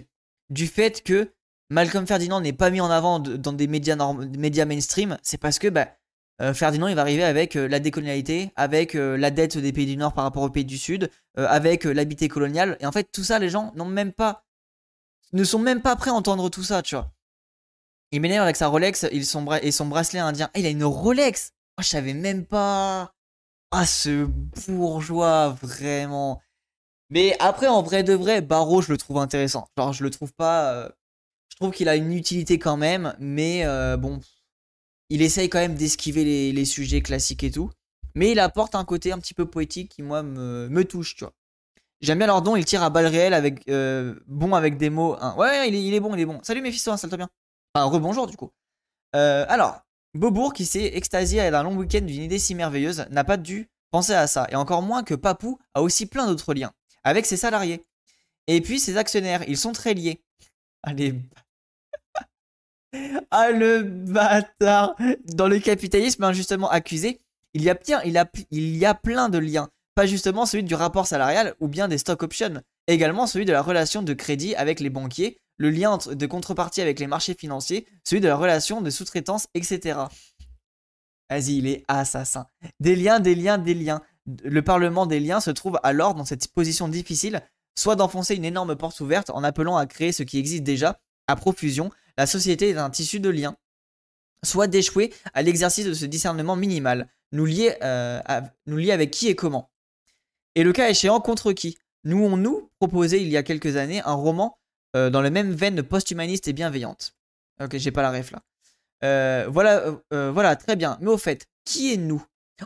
du 0.50 0.68
fait 0.68 1.04
que 1.04 1.32
Malcolm 1.70 2.08
Ferdinand 2.08 2.42
n'est 2.42 2.54
pas 2.54 2.72
mis 2.72 2.82
en 2.82 2.90
avant 2.90 3.20
dans 3.20 3.54
des 3.54 3.68
médias, 3.68 3.96
médias 4.14 4.66
mainstream, 4.66 5.18
c'est 5.22 5.38
parce 5.38 5.60
que 5.60 5.68
bah, 5.68 5.88
euh, 6.42 6.54
Ferdinand 6.54 6.88
il 6.88 6.96
va 6.96 7.02
arriver 7.02 7.24
avec 7.24 7.56
euh, 7.56 7.68
la 7.68 7.80
décolonialité, 7.80 8.52
avec 8.56 8.96
euh, 8.96 9.18
la 9.18 9.30
dette 9.30 9.58
des 9.58 9.74
pays 9.74 9.86
du 9.86 9.98
Nord 9.98 10.14
par 10.14 10.24
rapport 10.24 10.44
aux 10.44 10.50
pays 10.50 10.66
du 10.66 10.78
Sud, 10.78 11.10
avec 11.36 11.86
l'habité 11.86 12.28
colonial. 12.28 12.76
Et 12.82 12.86
en 12.86 12.92
fait, 12.92 13.14
tout 13.14 13.24
ça, 13.24 13.40
les 13.40 13.48
gens 13.48 13.72
n'ont 13.76 13.86
même 13.86 14.12
pas, 14.12 14.44
ne 15.32 15.46
sont 15.46 15.60
même 15.60 15.82
pas 15.82 15.96
prêts 15.96 16.10
à 16.10 16.14
entendre 16.14 16.50
tout 16.50 16.64
ça, 16.64 16.82
tu 16.82 16.96
vois. 16.96 17.14
Il 18.12 18.20
m'énerve 18.20 18.44
avec 18.44 18.58
sa 18.58 18.68
Rolex 18.68 19.06
et 19.06 19.24
son, 19.24 19.50
et 19.54 19.72
son 19.72 19.86
bracelet 19.86 20.20
indien. 20.20 20.50
Ah, 20.54 20.60
il 20.60 20.66
a 20.66 20.70
une 20.70 20.84
Rolex 20.84 21.54
oh, 21.78 21.82
Je 21.82 21.88
savais 21.88 22.14
même 22.14 22.46
pas. 22.46 23.14
Ah, 23.72 23.86
ce 23.86 24.26
bourgeois, 24.68 25.56
vraiment. 25.62 26.42
Mais 27.10 27.38
après, 27.40 27.68
en 27.68 27.82
vrai 27.84 28.04
de 28.04 28.14
vrai, 28.14 28.42
Barreau, 28.42 28.82
je 28.82 28.92
le 28.92 28.98
trouve 28.98 29.20
intéressant. 29.20 29.70
Genre, 29.78 29.94
je 29.94 30.04
le 30.04 30.10
trouve 30.10 30.34
pas. 30.34 30.92
Euh, 31.62 31.66
je 31.66 31.66
trouve 31.66 31.76
qu'il 31.76 31.90
a 31.90 31.96
une 31.96 32.14
utilité 32.14 32.58
quand 32.58 32.78
même, 32.78 33.16
mais 33.20 33.66
euh, 33.66 33.98
bon. 33.98 34.20
Il 35.10 35.22
essaye 35.24 35.50
quand 35.50 35.60
même 35.60 35.76
d'esquiver 35.76 36.52
les, 36.54 36.66
sujets 36.66 37.02
classiques 37.02 37.44
et 37.44 37.50
tout. 37.50 37.72
Mais 38.16 38.32
il 38.32 38.40
apporte 38.40 38.76
un 38.76 38.86
côté 38.86 39.12
un 39.12 39.18
petit 39.18 39.34
peu 39.34 39.46
poétique 39.46 39.90
qui, 39.90 40.04
moi, 40.04 40.22
me, 40.22 40.84
touche, 40.84 41.16
tu 41.16 41.24
vois. 41.24 41.34
J'aime 42.02 42.20
bien 42.20 42.28
leur 42.28 42.42
don, 42.44 42.56
il 42.56 42.64
tire 42.64 42.84
à 42.84 42.90
balles 42.90 43.08
réelles 43.08 43.34
avec. 43.34 43.68
Euh, 43.70 44.16
bon 44.28 44.54
avec 44.54 44.78
des 44.78 44.90
mots. 44.90 45.18
Hein. 45.20 45.36
Ouais, 45.38 45.68
il 45.70 45.94
est, 45.94 46.00
bon, 46.00 46.14
il 46.14 46.22
est 46.22 46.26
bon. 46.26 46.40
Salut 46.44 46.62
mes 46.62 46.72
ça 46.72 46.96
te 46.98 47.16
bien. 47.16 47.28
Enfin, 47.74 47.86
rebonjour 47.86 48.28
du 48.28 48.38
coup. 48.38 48.52
alors, 49.14 49.82
Beaubourg, 50.14 50.54
qui 50.54 50.66
s'est 50.66 50.92
extasié 50.96 51.50
d'un 51.52 51.64
long 51.64 51.76
week-end 51.76 52.02
d'une 52.02 52.22
idée 52.22 52.40
si 52.40 52.56
merveilleuse, 52.56 53.06
n'a 53.10 53.24
pas 53.24 53.38
dû 53.38 53.68
penser 53.92 54.14
à 54.14 54.28
ça. 54.28 54.48
Et 54.52 54.56
encore 54.56 54.82
moins 54.82 55.04
que 55.04 55.16
Papou 55.16 55.60
a 55.74 55.82
aussi 55.82 56.06
plein 56.06 56.28
d'autres 56.28 56.54
liens 56.54 56.72
avec 57.04 57.26
ses 57.26 57.38
salariés. 57.38 57.84
Et 58.48 58.62
puis 58.62 58.80
ses 58.80 58.98
actionnaires, 58.98 59.44
ils 59.48 59.58
sont 59.58 59.74
très 59.74 59.94
liés. 59.94 60.22
Allez. 60.84 61.16
Ah 63.32 63.52
le 63.52 63.84
bâtard 63.84 64.96
Dans 65.34 65.48
le 65.48 65.60
capitalisme 65.60 66.24
injustement 66.24 66.70
accusé, 66.70 67.22
il 67.54 67.64
y, 67.64 67.70
a 67.70 67.76
plein, 67.76 68.02
il, 68.04 68.22
il 68.52 68.78
y 68.78 68.86
a 68.86 68.94
plein 68.94 69.30
de 69.30 69.38
liens. 69.38 69.70
Pas 69.96 70.06
justement 70.06 70.46
celui 70.46 70.64
du 70.64 70.76
rapport 70.76 71.08
salarial 71.08 71.56
ou 71.60 71.68
bien 71.68 71.88
des 71.88 71.98
stock 71.98 72.24
options. 72.24 72.62
Également 72.88 73.28
celui 73.28 73.46
de 73.46 73.52
la 73.52 73.62
relation 73.62 74.02
de 74.02 74.14
crédit 74.14 74.56
avec 74.56 74.80
les 74.80 74.90
banquiers, 74.90 75.38
le 75.58 75.70
lien 75.70 75.98
de 75.98 76.26
contrepartie 76.26 76.82
avec 76.82 77.00
les 77.00 77.08
marchés 77.08 77.34
financiers, 77.34 77.86
celui 78.04 78.22
de 78.22 78.28
la 78.28 78.36
relation 78.36 78.82
de 78.82 78.90
sous-traitance, 78.90 79.48
etc. 79.54 80.00
Vas-y, 81.30 81.58
il 81.58 81.68
est 81.68 81.84
assassin. 81.88 82.48
Des 82.80 82.96
liens, 82.96 83.20
des 83.20 83.36
liens, 83.36 83.58
des 83.58 83.74
liens 83.74 84.02
le 84.44 84.62
Parlement 84.62 85.06
des 85.06 85.20
liens 85.20 85.40
se 85.40 85.52
trouve 85.52 85.80
alors 85.84 86.16
dans 86.16 86.26
cette 86.26 86.48
position 86.50 86.88
difficile, 86.88 87.42
soit 87.78 87.96
d'enfoncer 87.96 88.36
une 88.36 88.46
énorme 88.46 88.76
porte 88.76 89.00
ouverte 89.00 89.30
en 89.30 89.44
appelant 89.44 89.78
à 89.78 89.86
créer 89.86 90.12
ce 90.12 90.24
qui 90.24 90.38
existe 90.38 90.64
déjà, 90.64 91.00
à 91.28 91.36
profusion, 91.36 91.92
la 92.20 92.28
société 92.28 92.72
est 92.72 92.78
un 92.78 92.90
tissu 92.90 93.22
de 93.22 93.30
liens, 93.30 93.56
soit 94.44 94.68
d'échouer 94.68 95.14
à 95.34 95.42
l'exercice 95.42 95.86
de 95.86 95.94
ce 95.94 96.06
discernement 96.06 96.58
minimal, 96.58 97.08
nous 97.32 97.46
lier, 97.46 97.78
euh, 97.82 98.20
avec 98.28 99.12
qui 99.12 99.30
et 99.30 99.36
comment. 99.38 99.72
Et 100.56 100.66
le 100.66 100.74
cas 100.74 100.90
échéant, 100.90 101.22
contre 101.22 101.54
qui? 101.54 101.78
Nous 102.04 102.22
on 102.22 102.36
nous 102.36 102.70
proposé 102.78 103.22
il 103.22 103.30
y 103.30 103.38
a 103.38 103.44
quelques 103.44 103.78
années 103.78 104.02
un 104.04 104.16
roman 104.16 104.60
euh, 104.98 105.10
dans 105.10 105.22
le 105.22 105.30
même 105.30 105.54
veine 105.54 105.82
post-humaniste 105.82 106.50
et 106.50 106.54
bienveillante. 106.54 107.16
Ok, 107.64 107.78
j'ai 107.78 107.92
pas 107.92 108.02
la 108.02 108.12
ref 108.12 108.32
là. 108.32 108.44
Euh, 109.06 109.48
voilà, 109.50 109.86
voilà, 110.12 110.58
très 110.58 110.76
bien. 110.76 110.98
Mais 111.00 111.10
au 111.10 111.18
fait, 111.18 111.48
qui 111.64 111.94
est 111.94 111.98
nous? 111.98 112.22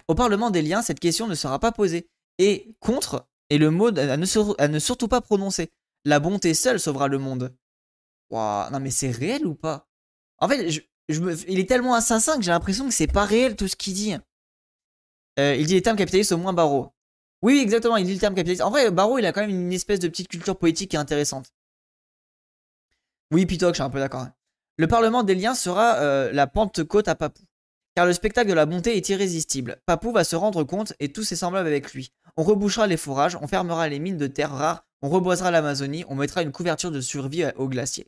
Au 0.07 0.15
Parlement 0.15 0.49
des 0.49 0.63
liens, 0.63 0.81
cette 0.81 0.99
question 0.99 1.27
ne 1.27 1.35
sera 1.35 1.59
pas 1.59 1.71
posée. 1.71 2.09
Et 2.39 2.73
contre 2.79 3.27
est 3.51 3.59
le 3.59 3.69
mot 3.69 3.95
à 3.95 4.17
ne, 4.17 4.79
surtout 4.79 5.07
pas 5.07 5.21
prononcer. 5.21 5.69
La 6.05 6.19
bonté 6.19 6.55
seule 6.55 6.79
sauvera 6.79 7.07
le 7.07 7.19
monde. 7.19 7.55
Waouh, 8.29 8.71
non 8.71 8.79
mais 8.79 8.91
c'est 8.91 9.11
réel 9.11 9.45
ou 9.45 9.55
pas? 9.55 9.87
En 10.39 10.47
fait, 10.47 10.67
il 11.09 11.59
est 11.59 11.69
tellement 11.69 11.93
assassin 11.93 12.37
que 12.37 12.43
j'ai 12.43 12.51
l'impression 12.51 12.85
que 12.85 12.93
c'est 12.93 13.07
pas 13.07 13.25
réel 13.25 13.55
tout 13.55 13.67
ce 13.67 13.75
qu'il 13.75 13.93
dit. 13.93 14.15
Euh, 15.39 15.55
il 15.55 15.65
dit 15.65 15.73
les 15.73 15.81
termes 15.81 15.97
capitalistes 15.97 16.31
au 16.31 16.37
moins 16.37 16.53
Barreau. 16.53 16.93
Oui, 17.41 17.59
exactement, 17.59 17.97
il 17.97 18.05
dit 18.05 18.13
le 18.13 18.19
terme 18.19 18.35
capitaliste. 18.35 18.61
En 18.61 18.69
vrai, 18.69 18.89
Barreau, 18.91 19.17
il 19.17 19.25
a 19.25 19.33
quand 19.33 19.41
même 19.41 19.49
une 19.49 19.73
espèce 19.73 19.99
de 19.99 20.07
petite 20.07 20.29
culture 20.29 20.57
poétique 20.57 20.91
qui 20.91 20.95
est 20.95 20.99
intéressante. 20.99 21.53
Oui, 23.31 23.45
Pitoc, 23.45 23.73
je 23.73 23.75
suis 23.75 23.83
un 23.83 23.89
peu 23.89 23.99
d'accord. 23.99 24.27
Le 24.77 24.87
Parlement 24.87 25.23
des 25.23 25.35
liens 25.35 25.55
sera 25.55 25.95
euh, 25.97 26.31
la 26.31 26.47
Pentecôte 26.47 27.07
à 27.07 27.15
Papou. 27.15 27.43
Car 27.95 28.05
le 28.05 28.13
spectacle 28.13 28.49
de 28.49 28.53
la 28.53 28.65
bonté 28.65 28.97
est 28.97 29.09
irrésistible. 29.09 29.77
Papou 29.85 30.11
va 30.11 30.23
se 30.23 30.35
rendre 30.35 30.63
compte 30.63 30.93
et 30.99 31.11
tous 31.11 31.23
ses 31.23 31.35
semblables 31.35 31.67
avec 31.67 31.93
lui. 31.93 32.11
On 32.37 32.43
rebouchera 32.43 32.87
les 32.87 32.97
fourrages, 32.97 33.37
on 33.39 33.47
fermera 33.47 33.87
les 33.87 33.99
mines 33.99 34.17
de 34.17 34.27
terre 34.27 34.51
rares, 34.51 34.85
on 35.01 35.09
reboisera 35.09 35.51
l'Amazonie, 35.51 36.05
on 36.07 36.15
mettra 36.15 36.41
une 36.41 36.51
couverture 36.51 36.91
de 36.91 37.01
survie 37.01 37.45
au 37.55 37.67
glacier. 37.67 38.07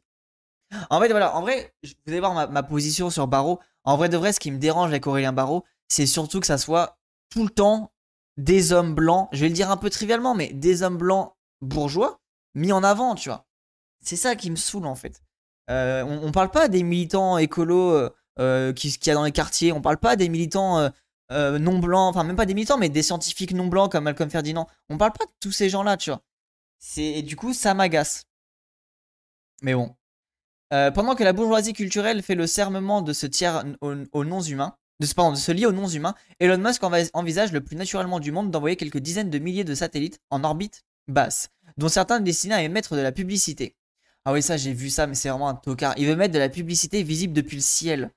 En 0.90 1.00
fait, 1.00 1.10
voilà, 1.10 1.36
en 1.36 1.42
vrai, 1.42 1.74
vous 1.84 1.92
allez 2.08 2.20
voir 2.20 2.50
ma, 2.50 2.64
position 2.64 3.10
sur 3.10 3.28
Barreau. 3.28 3.60
En 3.84 3.98
vrai 3.98 4.10
de 4.10 4.18
vrai, 4.18 4.34
ce 4.34 4.40
qui 4.40 4.52
me 4.52 4.58
dérange 4.58 4.90
avec 4.90 5.08
Aurélien 5.08 5.34
Barreau, 5.34 5.64
c'est 5.88 6.06
surtout 6.06 6.40
que 6.40 6.48
ça 6.48 6.58
soit 6.58 6.98
tout 7.30 7.44
le 7.44 7.50
temps 7.50 7.92
des 8.38 8.74
hommes 8.74 8.96
blancs, 8.96 9.30
je 9.32 9.42
vais 9.42 9.48
le 9.48 9.54
dire 9.54 9.72
un 9.72 9.78
peu 9.78 9.90
trivialement, 9.90 10.36
mais 10.36 10.52
des 10.52 10.84
hommes 10.84 10.98
blancs 10.98 11.34
bourgeois 11.62 12.20
mis 12.54 12.72
en 12.72 12.84
avant, 12.84 13.16
tu 13.16 13.30
vois. 13.30 13.46
C'est 14.02 14.16
ça 14.16 14.36
qui 14.36 14.52
me 14.52 14.56
saoule 14.56 14.86
en 14.86 14.96
fait. 14.96 15.22
Euh, 15.70 16.04
on, 16.04 16.32
parle 16.32 16.52
pas 16.52 16.68
des 16.68 16.84
militants 16.84 17.38
écolos 17.40 17.92
euh, 17.92 18.16
euh, 18.40 18.72
qui 18.72 18.92
qu'il 18.92 19.08
y 19.08 19.12
a 19.12 19.16
dans 19.16 19.24
les 19.24 19.32
quartiers, 19.32 19.72
on 19.72 19.82
parle 19.82 19.98
pas 19.98 20.16
des 20.16 20.30
militants 20.30 20.92
non 21.32 21.80
blancs, 21.80 22.16
enfin 22.16 22.24
même 22.24 22.36
pas 22.36 22.46
des 22.46 22.54
militants, 22.54 22.78
mais 22.78 22.90
des 22.90 23.02
scientifiques 23.02 23.54
non 23.54 23.68
blancs 23.68 23.92
comme 23.92 24.04
Malcolm 24.04 24.30
Ferdinand. 24.30 24.68
On 24.90 24.98
parle 24.98 25.14
pas 25.14 25.26
de 25.26 25.32
tous 25.40 25.52
ces 25.52 25.70
gens-là, 25.70 25.98
tu 25.98 26.12
vois. 26.12 26.22
Et 26.98 27.24
du 27.24 27.36
coup, 27.36 27.54
ça 27.54 27.74
m'agace. 27.74 28.26
Mais 29.62 29.74
bon. 29.74 29.96
Pendant 30.70 31.16
que 31.16 31.24
la 31.24 31.34
bourgeoisie 31.34 31.74
culturelle 31.74 32.22
fait 32.22 32.36
le 32.36 32.48
serment 32.48 33.02
de 33.02 33.14
tiers 33.14 33.64
aux, 33.82 34.24
non-humains, 34.24 34.76
de, 35.00 35.06
se 35.06 35.52
lier 35.52 35.66
aux 35.66 35.72
non-humains, 35.72 36.16
Elon 36.40 36.58
Musk 36.58 36.82
envisage 37.14 37.52
le 37.52 37.62
plus 37.62 37.76
naturellement 37.76 38.20
du 38.20 38.32
monde 38.32 38.52
d'envoyer 38.52 38.76
quelques 38.76 39.00
dizaines 39.00 39.30
de 39.30 39.40
milliers 39.40 39.64
de 39.64 39.76
satellites 39.76 40.20
en 40.30 40.44
orbite 40.44 40.84
basse, 41.08 41.50
dont 41.78 41.90
certains 41.90 42.20
destinés 42.20 42.56
à 42.56 42.64
émettre 42.64 42.96
de 42.96 43.02
la 43.02 43.12
publicité. 43.12 43.76
Ah 44.26 44.34
oui, 44.34 44.42
ça, 44.42 44.58
j'ai 44.58 44.74
vu 44.74 44.90
ça, 44.90 45.06
mais 45.06 45.14
c'est 45.14 45.30
vraiment 45.30 45.50
un 45.50 45.56
tocard. 45.56 45.94
Il 45.98 46.08
veut 46.08 46.16
mettre 46.16 46.34
de 46.34 46.40
la 46.40 46.50
publicité 46.50 47.04
visible 47.04 47.34
depuis 47.34 47.58
le 47.58 47.62
ciel. 47.62 48.12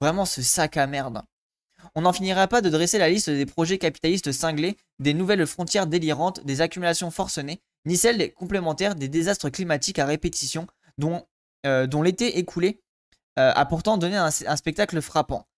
Vraiment 0.00 0.24
ce 0.24 0.42
sac 0.42 0.76
à 0.76 0.88
merde. 0.88 1.22
On 1.94 2.02
n'en 2.02 2.12
finira 2.12 2.48
pas 2.48 2.60
de 2.60 2.68
dresser 2.68 2.98
la 2.98 3.08
liste 3.08 3.30
des 3.30 3.46
projets 3.46 3.78
capitalistes 3.78 4.32
cinglés, 4.32 4.76
des 4.98 5.14
nouvelles 5.14 5.46
frontières 5.46 5.86
délirantes, 5.86 6.44
des 6.44 6.60
accumulations 6.60 7.12
forcenées, 7.12 7.60
ni 7.84 7.96
celle 7.96 8.18
des 8.18 8.30
complémentaires 8.30 8.96
des 8.96 9.08
désastres 9.08 9.50
climatiques 9.50 9.98
à 10.00 10.06
répétition, 10.06 10.66
dont, 10.98 11.24
euh, 11.64 11.86
dont 11.86 12.02
l'été 12.02 12.38
écoulé 12.38 12.82
euh, 13.38 13.52
a 13.54 13.64
pourtant 13.66 13.96
donné 13.96 14.16
un, 14.16 14.30
spectacle 14.30 15.00
frappant. 15.00 15.48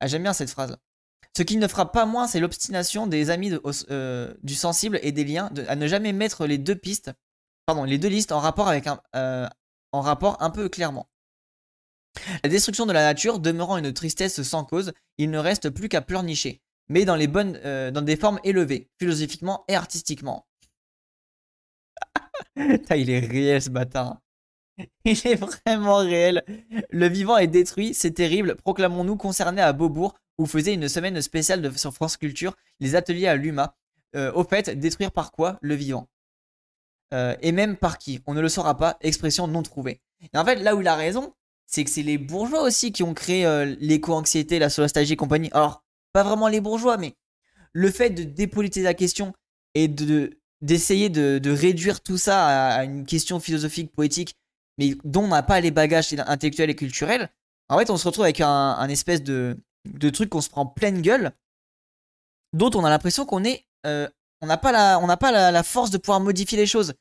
Ah, 0.00 0.06
J'aime 0.06 0.22
bien 0.22 0.32
cette 0.32 0.50
phrase. 0.50 0.76
Ce 1.36 1.42
qui 1.42 1.56
ne 1.56 1.68
frappe 1.68 1.92
pas 1.92 2.06
moins, 2.06 2.26
c'est 2.26 2.40
l'obstination 2.40 3.06
des 3.06 3.30
amis 3.30 3.52
euh, 3.90 4.34
du 4.42 4.54
sensible 4.54 4.98
et 5.02 5.12
des 5.12 5.24
liens 5.24 5.50
à 5.68 5.76
ne 5.76 5.86
jamais 5.86 6.12
mettre 6.12 6.46
les 6.46 6.58
deux 6.58 6.76
pistes 6.76 7.12
pardon, 7.66 7.84
les 7.84 7.98
deux 7.98 8.08
listes 8.08 8.30
en 8.30 8.40
rapport 8.40 8.68
avec 8.68 8.86
un, 8.86 9.00
en 9.92 10.00
rapport 10.00 10.42
un 10.42 10.50
peu 10.50 10.68
clairement. 10.68 11.08
La 12.42 12.50
destruction 12.50 12.86
de 12.86 12.92
la 12.92 13.02
nature 13.02 13.38
demeurant 13.40 13.78
une 13.78 13.92
tristesse 13.92 14.42
sans 14.42 14.64
cause, 14.64 14.92
il 15.18 15.30
ne 15.30 15.38
reste 15.38 15.70
plus 15.70 15.88
qu'à 15.88 16.02
pleurnicher, 16.02 16.62
mais 16.88 17.06
dans 17.06 17.16
les 17.16 17.26
bonnes, 17.26 17.58
dans 17.90 18.02
des 18.04 18.16
formes 18.16 18.38
élevées, 18.44 18.90
philosophiquement 18.98 19.64
et 19.66 19.74
artistiquement. 19.74 20.46
il 22.56 23.10
est 23.10 23.20
réel 23.20 23.62
ce 23.62 23.70
bâtard. 23.70 24.20
Il 25.04 25.26
est 25.26 25.36
vraiment 25.36 25.96
réel. 25.96 26.44
Le 26.90 27.08
vivant 27.08 27.36
est 27.36 27.46
détruit, 27.46 27.94
c'est 27.94 28.12
terrible. 28.12 28.56
Proclamons-nous 28.56 29.16
concernés 29.16 29.62
à 29.62 29.72
Beaubourg, 29.72 30.14
où 30.38 30.46
faisait 30.46 30.74
une 30.74 30.88
semaine 30.88 31.20
spéciale 31.22 31.62
de, 31.62 31.70
sur 31.76 31.92
France 31.92 32.16
Culture 32.16 32.56
les 32.80 32.94
ateliers 32.94 33.28
à 33.28 33.36
l'UMA. 33.36 33.76
Euh, 34.16 34.32
au 34.32 34.44
fait, 34.44 34.70
détruire 34.70 35.12
par 35.12 35.32
quoi 35.32 35.58
Le 35.60 35.74
vivant? 35.74 36.08
Euh, 37.12 37.36
et 37.42 37.52
même 37.52 37.76
par 37.76 37.98
qui? 37.98 38.20
On 38.26 38.34
ne 38.34 38.40
le 38.40 38.48
saura 38.48 38.76
pas, 38.76 38.96
expression 39.00 39.46
non 39.46 39.62
trouvée. 39.62 40.00
Et 40.32 40.38
en 40.38 40.44
fait, 40.44 40.56
là 40.56 40.74
où 40.74 40.80
il 40.80 40.88
a 40.88 40.96
raison, 40.96 41.34
c'est 41.66 41.84
que 41.84 41.90
c'est 41.90 42.02
les 42.02 42.18
bourgeois 42.18 42.62
aussi 42.62 42.92
qui 42.92 43.02
ont 43.02 43.14
créé 43.14 43.46
euh, 43.46 43.76
l'éco-anxiété, 43.80 44.58
la 44.58 44.70
solastagie 44.70 45.14
et 45.14 45.16
compagnie. 45.16 45.50
Alors, 45.52 45.82
pas 46.12 46.22
vraiment 46.22 46.48
les 46.48 46.60
bourgeois, 46.60 46.96
mais 46.96 47.14
le 47.72 47.90
fait 47.90 48.10
de 48.10 48.22
dépolitiser 48.22 48.84
la 48.84 48.94
question 48.94 49.32
et 49.74 49.88
de 49.88 50.38
d'essayer 50.62 51.10
de, 51.10 51.50
réduire 51.50 52.00
tout 52.00 52.16
ça 52.16 52.76
à, 52.76 52.84
une 52.84 53.04
question 53.04 53.38
philosophique, 53.38 53.92
poétique, 53.92 54.34
mais 54.78 54.96
dont 55.04 55.24
on 55.24 55.28
n'a 55.28 55.42
pas 55.42 55.60
les 55.60 55.70
bagages 55.70 56.14
intellectuels 56.26 56.70
et 56.70 56.76
culturels, 56.76 57.30
en 57.68 57.78
fait, 57.78 57.90
on 57.90 57.96
se 57.96 58.06
retrouve 58.06 58.24
avec 58.24 58.40
un, 58.40 58.88
espèce 58.88 59.22
de, 59.22 59.56
truc 60.12 60.30
qu'on 60.30 60.40
se 60.40 60.50
prend 60.50 60.66
pleine 60.66 61.00
gueule, 61.00 61.32
dont 62.52 62.70
on 62.74 62.84
a 62.84 62.90
l'impression 62.90 63.24
qu'on 63.24 63.44
est 63.44 63.66
euh, 63.86 64.08
on 64.40 64.46
n'a 64.46 64.58
pas, 64.58 64.72
la, 64.72 64.98
on 65.00 65.06
pas 65.16 65.32
la, 65.32 65.62
force 65.62 65.90
de 65.90 65.98
pouvoir 65.98 66.20
modifier 66.20 66.58
les 66.58 66.66
choses. 66.66 66.92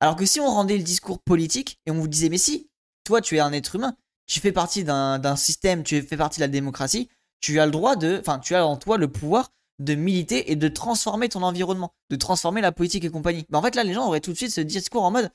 Alors 0.00 0.16
que 0.16 0.26
si 0.26 0.40
on 0.40 0.48
rendait 0.48 0.76
le 0.76 0.82
discours 0.82 1.18
politique 1.22 1.80
et 1.86 1.90
on 1.90 1.94
vous 1.94 2.08
disait, 2.08 2.28
mais 2.28 2.38
si, 2.38 2.70
toi 3.04 3.20
tu 3.20 3.36
es 3.36 3.40
un 3.40 3.52
être 3.52 3.76
humain, 3.76 3.96
tu 4.26 4.40
fais 4.40 4.52
partie 4.52 4.84
d'un 4.84 5.36
système, 5.36 5.82
tu 5.82 6.02
fais 6.02 6.16
partie 6.16 6.38
de 6.40 6.44
la 6.44 6.48
démocratie, 6.48 7.08
tu 7.40 7.58
as 7.58 7.66
le 7.66 7.72
droit 7.72 7.96
de, 7.96 8.18
enfin, 8.20 8.38
tu 8.38 8.54
as 8.54 8.66
en 8.66 8.76
toi 8.76 8.98
le 8.98 9.08
pouvoir 9.08 9.50
de 9.78 9.94
militer 9.94 10.52
et 10.52 10.56
de 10.56 10.68
transformer 10.68 11.30
ton 11.30 11.42
environnement, 11.42 11.94
de 12.10 12.16
transformer 12.16 12.60
la 12.60 12.70
politique 12.70 13.04
et 13.04 13.10
compagnie. 13.10 13.46
Mais 13.48 13.56
en 13.56 13.62
fait, 13.62 13.74
là, 13.74 13.82
les 13.82 13.94
gens 13.94 14.06
auraient 14.06 14.20
tout 14.20 14.32
de 14.32 14.36
suite 14.36 14.52
ce 14.52 14.60
discours 14.60 15.02
en 15.02 15.10
mode, 15.10 15.30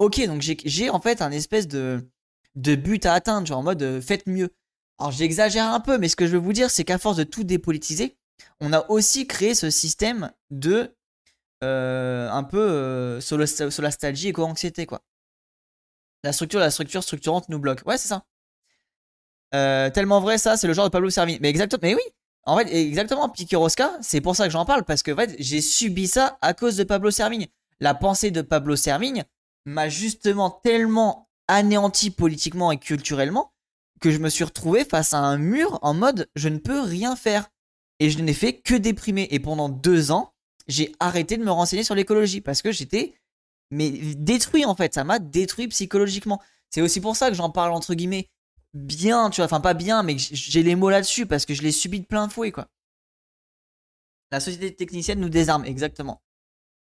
ok, 0.00 0.26
donc 0.26 0.42
j'ai 0.42 0.90
en 0.90 1.00
fait 1.00 1.22
un 1.22 1.30
espèce 1.30 1.68
de, 1.68 2.10
de 2.56 2.74
but 2.74 3.06
à 3.06 3.14
atteindre, 3.14 3.46
genre 3.46 3.58
en 3.58 3.62
mode, 3.62 3.82
euh, 3.82 4.00
faites 4.00 4.26
mieux. 4.26 4.52
Alors 4.98 5.12
j'exagère 5.12 5.66
un 5.66 5.80
peu, 5.80 5.98
mais 5.98 6.08
ce 6.08 6.16
que 6.16 6.26
je 6.26 6.32
veux 6.32 6.38
vous 6.38 6.52
dire, 6.52 6.70
c'est 6.70 6.84
qu'à 6.84 6.98
force 6.98 7.16
de 7.16 7.24
tout 7.24 7.44
dépolitiser, 7.44 8.16
on 8.60 8.72
a 8.72 8.88
aussi 8.90 9.26
créé 9.26 9.54
ce 9.54 9.70
système 9.70 10.32
de 10.50 10.94
euh, 11.62 12.30
un 12.30 12.42
peu 12.42 12.58
euh, 12.58 13.20
sur, 13.20 13.36
la 13.36 13.90
stalgie 13.90 14.28
et 14.28 14.32
co-anxiété, 14.32 14.86
quoi. 14.86 15.02
La 16.24 16.32
structure, 16.32 16.60
la 16.60 16.70
structure 16.70 17.02
structurante 17.02 17.48
nous 17.48 17.58
bloque. 17.58 17.82
Ouais, 17.86 17.98
c'est 17.98 18.08
ça. 18.08 18.24
Euh, 19.54 19.90
tellement 19.90 20.20
vrai, 20.20 20.38
ça, 20.38 20.56
c'est 20.56 20.66
le 20.66 20.72
genre 20.72 20.84
de 20.86 20.90
Pablo 20.90 21.10
Servigne. 21.10 21.38
Mais 21.40 21.50
exactement, 21.50 21.80
mais 21.82 21.94
oui, 21.94 22.02
en 22.44 22.56
fait, 22.56 22.72
exactement, 22.72 23.28
Piquerosca, 23.28 23.98
c'est 24.00 24.20
pour 24.20 24.36
ça 24.36 24.44
que 24.46 24.50
j'en 24.50 24.64
parle, 24.64 24.84
parce 24.84 25.02
que 25.02 25.12
en 25.12 25.16
fait, 25.16 25.36
j'ai 25.38 25.60
subi 25.60 26.06
ça 26.06 26.38
à 26.40 26.54
cause 26.54 26.76
de 26.76 26.84
Pablo 26.84 27.10
Servigne. 27.10 27.46
La 27.80 27.94
pensée 27.94 28.30
de 28.30 28.42
Pablo 28.42 28.76
Servigne 28.76 29.24
m'a 29.64 29.88
justement 29.88 30.50
tellement 30.50 31.28
anéanti 31.48 32.10
politiquement 32.10 32.72
et 32.72 32.78
culturellement 32.78 33.52
que 34.00 34.10
je 34.10 34.18
me 34.18 34.28
suis 34.28 34.44
retrouvé 34.44 34.84
face 34.84 35.12
à 35.12 35.18
un 35.18 35.36
mur 35.36 35.78
en 35.82 35.94
mode 35.94 36.28
je 36.34 36.48
ne 36.48 36.58
peux 36.58 36.80
rien 36.80 37.16
faire. 37.16 37.48
Et 37.98 38.08
je 38.08 38.18
n'ai 38.20 38.32
fait 38.32 38.54
que 38.54 38.74
déprimer. 38.74 39.28
Et 39.30 39.40
pendant 39.40 39.68
deux 39.68 40.10
ans, 40.10 40.32
j'ai 40.68 40.92
arrêté 41.00 41.36
de 41.36 41.44
me 41.44 41.50
renseigner 41.50 41.84
sur 41.84 41.94
l'écologie 41.94 42.40
parce 42.40 42.62
que 42.62 42.72
j'étais 42.72 43.14
mais 43.70 43.90
détruit 43.90 44.64
en 44.64 44.74
fait, 44.74 44.94
ça 44.94 45.04
m'a 45.04 45.18
détruit 45.18 45.68
psychologiquement. 45.68 46.40
C'est 46.70 46.80
aussi 46.80 47.00
pour 47.00 47.16
ça 47.16 47.28
que 47.28 47.36
j'en 47.36 47.50
parle 47.50 47.72
entre 47.72 47.94
guillemets 47.94 48.28
bien, 48.74 49.30
tu 49.30 49.36
vois, 49.36 49.46
enfin 49.46 49.60
pas 49.60 49.74
bien, 49.74 50.02
mais 50.02 50.16
j'ai 50.18 50.62
les 50.62 50.76
mots 50.76 50.90
là-dessus 50.90 51.26
parce 51.26 51.46
que 51.46 51.54
je 51.54 51.62
l'ai 51.62 51.72
subi 51.72 52.00
de 52.00 52.06
plein 52.06 52.28
fouet 52.28 52.52
quoi. 52.52 52.68
La 54.32 54.40
société 54.40 54.74
technicienne 54.74 55.20
nous 55.20 55.28
désarme, 55.28 55.64
exactement. 55.64 56.22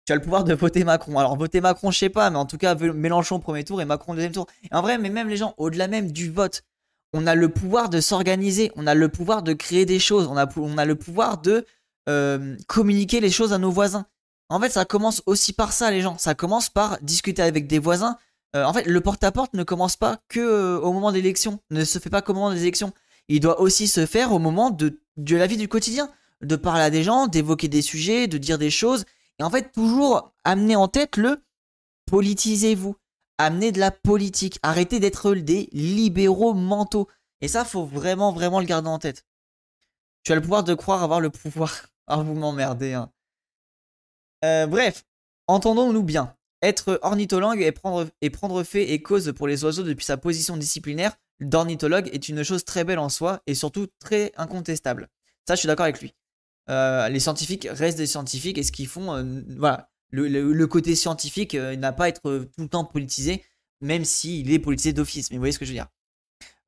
Tu 0.05 0.11
as 0.11 0.15
le 0.15 0.21
pouvoir 0.21 0.43
de 0.43 0.53
voter 0.53 0.83
Macron. 0.83 1.17
Alors 1.17 1.37
voter 1.37 1.61
Macron, 1.61 1.91
je 1.91 1.97
sais 1.97 2.09
pas, 2.09 2.29
mais 2.29 2.37
en 2.37 2.45
tout 2.45 2.57
cas 2.57 2.75
Mélenchon 2.75 3.39
premier 3.39 3.63
tour 3.63 3.81
et 3.81 3.85
Macron 3.85 4.13
deuxième 4.13 4.33
tour. 4.33 4.47
En 4.71 4.81
vrai, 4.81 4.97
mais 4.97 5.09
même 5.09 5.29
les 5.29 5.37
gens, 5.37 5.53
au-delà 5.57 5.87
même 5.87 6.11
du 6.11 6.29
vote, 6.29 6.63
on 7.13 7.25
a 7.27 7.35
le 7.35 7.47
pouvoir 7.47 7.89
de 7.89 8.01
s'organiser, 8.01 8.71
on 8.75 8.87
a 8.87 8.95
le 8.95 9.07
pouvoir 9.07 9.43
de 9.43 9.53
créer 9.53 9.85
des 9.85 9.99
choses, 9.99 10.27
on 10.27 10.35
a, 10.35 10.85
le 10.85 10.95
pouvoir 10.95 11.37
de 11.37 11.65
euh, 12.09 12.57
communiquer 12.67 13.21
les 13.21 13.29
choses 13.29 13.53
à 13.53 13.57
nos 13.59 13.71
voisins. 13.71 14.05
En 14.49 14.59
fait, 14.59 14.69
ça 14.69 14.83
commence 14.83 15.21
aussi 15.25 15.53
par 15.53 15.71
ça, 15.71 15.89
les 15.89 16.01
gens. 16.01 16.17
Ça 16.17 16.35
commence 16.35 16.69
par 16.69 16.99
discuter 17.01 17.41
avec 17.41 17.67
des 17.67 17.79
voisins. 17.79 18.17
Euh, 18.55 18.65
en 18.65 18.73
fait, 18.73 18.85
le 18.85 19.01
porte-à-porte 19.01 19.53
ne 19.53 19.63
commence 19.63 19.95
pas 19.95 20.19
que 20.27 20.39
euh, 20.39 20.79
au 20.79 20.91
moment 20.91 21.11
ne 21.11 21.83
se 21.85 21.99
fait 21.99 22.09
pas 22.09 22.21
qu'au 22.21 22.33
moment 22.33 22.51
des 22.51 22.61
élections. 22.61 22.91
Il 23.29 23.39
doit 23.39 23.61
aussi 23.61 23.87
se 23.87 24.05
faire 24.05 24.33
au 24.33 24.39
moment 24.39 24.69
de, 24.69 24.99
de 25.17 25.35
la 25.37 25.47
vie 25.47 25.57
du 25.57 25.67
quotidien, 25.67 26.09
de 26.41 26.55
parler 26.55 26.83
à 26.83 26.89
des 26.89 27.03
gens, 27.03 27.27
d'évoquer 27.27 27.69
des 27.69 27.81
sujets, 27.81 28.27
de 28.27 28.37
dire 28.37 28.57
des 28.57 28.69
choses. 28.69 29.05
Et 29.39 29.43
en 29.43 29.49
fait, 29.49 29.71
toujours 29.71 30.33
amener 30.43 30.75
en 30.75 30.87
tête 30.87 31.17
le 31.17 31.43
politisez-vous. 32.07 32.95
Amener 33.37 33.71
de 33.71 33.79
la 33.79 33.91
politique. 33.91 34.59
Arrêtez 34.61 34.99
d'être 34.99 35.33
des 35.33 35.69
libéraux 35.71 36.53
mentaux. 36.53 37.07
Et 37.41 37.47
ça, 37.47 37.65
faut 37.65 37.85
vraiment, 37.85 38.31
vraiment 38.31 38.59
le 38.59 38.65
garder 38.65 38.89
en 38.89 38.99
tête. 38.99 39.25
Tu 40.23 40.31
as 40.31 40.35
le 40.35 40.41
pouvoir 40.41 40.63
de 40.63 40.73
croire 40.73 41.03
avoir 41.03 41.19
le 41.19 41.29
pouvoir. 41.29 41.87
Ah, 42.05 42.17
vous 42.17 42.33
m'emmerdez. 42.33 42.91
Hein. 42.91 43.09
Euh, 44.43 44.67
bref, 44.67 45.05
entendons-nous 45.47 46.03
bien. 46.03 46.35
Être 46.61 46.99
ornithologue 47.01 47.61
et 47.61 47.71
prendre, 47.71 48.09
et 48.19 48.29
prendre 48.29 48.61
fait 48.63 48.91
et 48.91 49.01
cause 49.01 49.31
pour 49.31 49.47
les 49.47 49.63
oiseaux 49.63 49.83
depuis 49.83 50.03
sa 50.03 50.17
position 50.17 50.57
disciplinaire 50.57 51.15
d'ornithologue 51.39 52.09
est 52.11 52.29
une 52.29 52.43
chose 52.43 52.65
très 52.65 52.83
belle 52.83 52.99
en 52.99 53.09
soi 53.09 53.41
et 53.47 53.55
surtout 53.55 53.87
très 53.99 54.31
incontestable. 54.35 55.09
Ça, 55.47 55.55
je 55.55 55.59
suis 55.59 55.67
d'accord 55.67 55.85
avec 55.85 56.01
lui. 56.01 56.13
Euh, 56.69 57.09
les 57.09 57.19
scientifiques 57.19 57.67
restent 57.69 57.97
des 57.97 58.07
scientifiques 58.07 58.57
et 58.57 58.63
ce 58.63 58.71
qu'ils 58.71 58.87
font, 58.87 59.13
euh, 59.13 59.41
voilà, 59.57 59.89
le, 60.11 60.65
côté 60.65 60.95
scientifique 60.95 61.55
n'a 61.55 61.91
pas 61.91 62.05
à 62.05 62.07
être 62.09 62.49
tout 62.55 62.61
le 62.61 62.69
temps 62.69 62.85
politisé, 62.85 63.43
même 63.81 64.05
s'il 64.05 64.51
est 64.51 64.59
politisé 64.59 64.93
d'office. 64.93 65.29
Mais 65.29 65.37
vous 65.37 65.41
voyez 65.41 65.51
ce 65.51 65.59
que 65.59 65.65
je 65.65 65.71
veux 65.71 65.77
dire. 65.77 65.87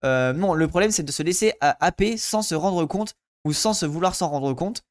Euh, 0.03 0.33
non, 0.33 0.53
le 0.53 0.67
problème 0.67 0.91
c'est 0.91 1.03
de 1.03 1.11
se 1.11 1.23
laisser 1.23 1.53
happer 1.61 2.17
sans 2.17 2.41
se 2.41 2.53
rendre 2.53 2.85
compte 2.85 3.15
ou 3.43 3.53
sans 3.53 3.73
se 3.73 3.85
vouloir 3.85 4.15
s'en 4.15 4.29
rendre 4.29 4.53
compte 4.53 4.83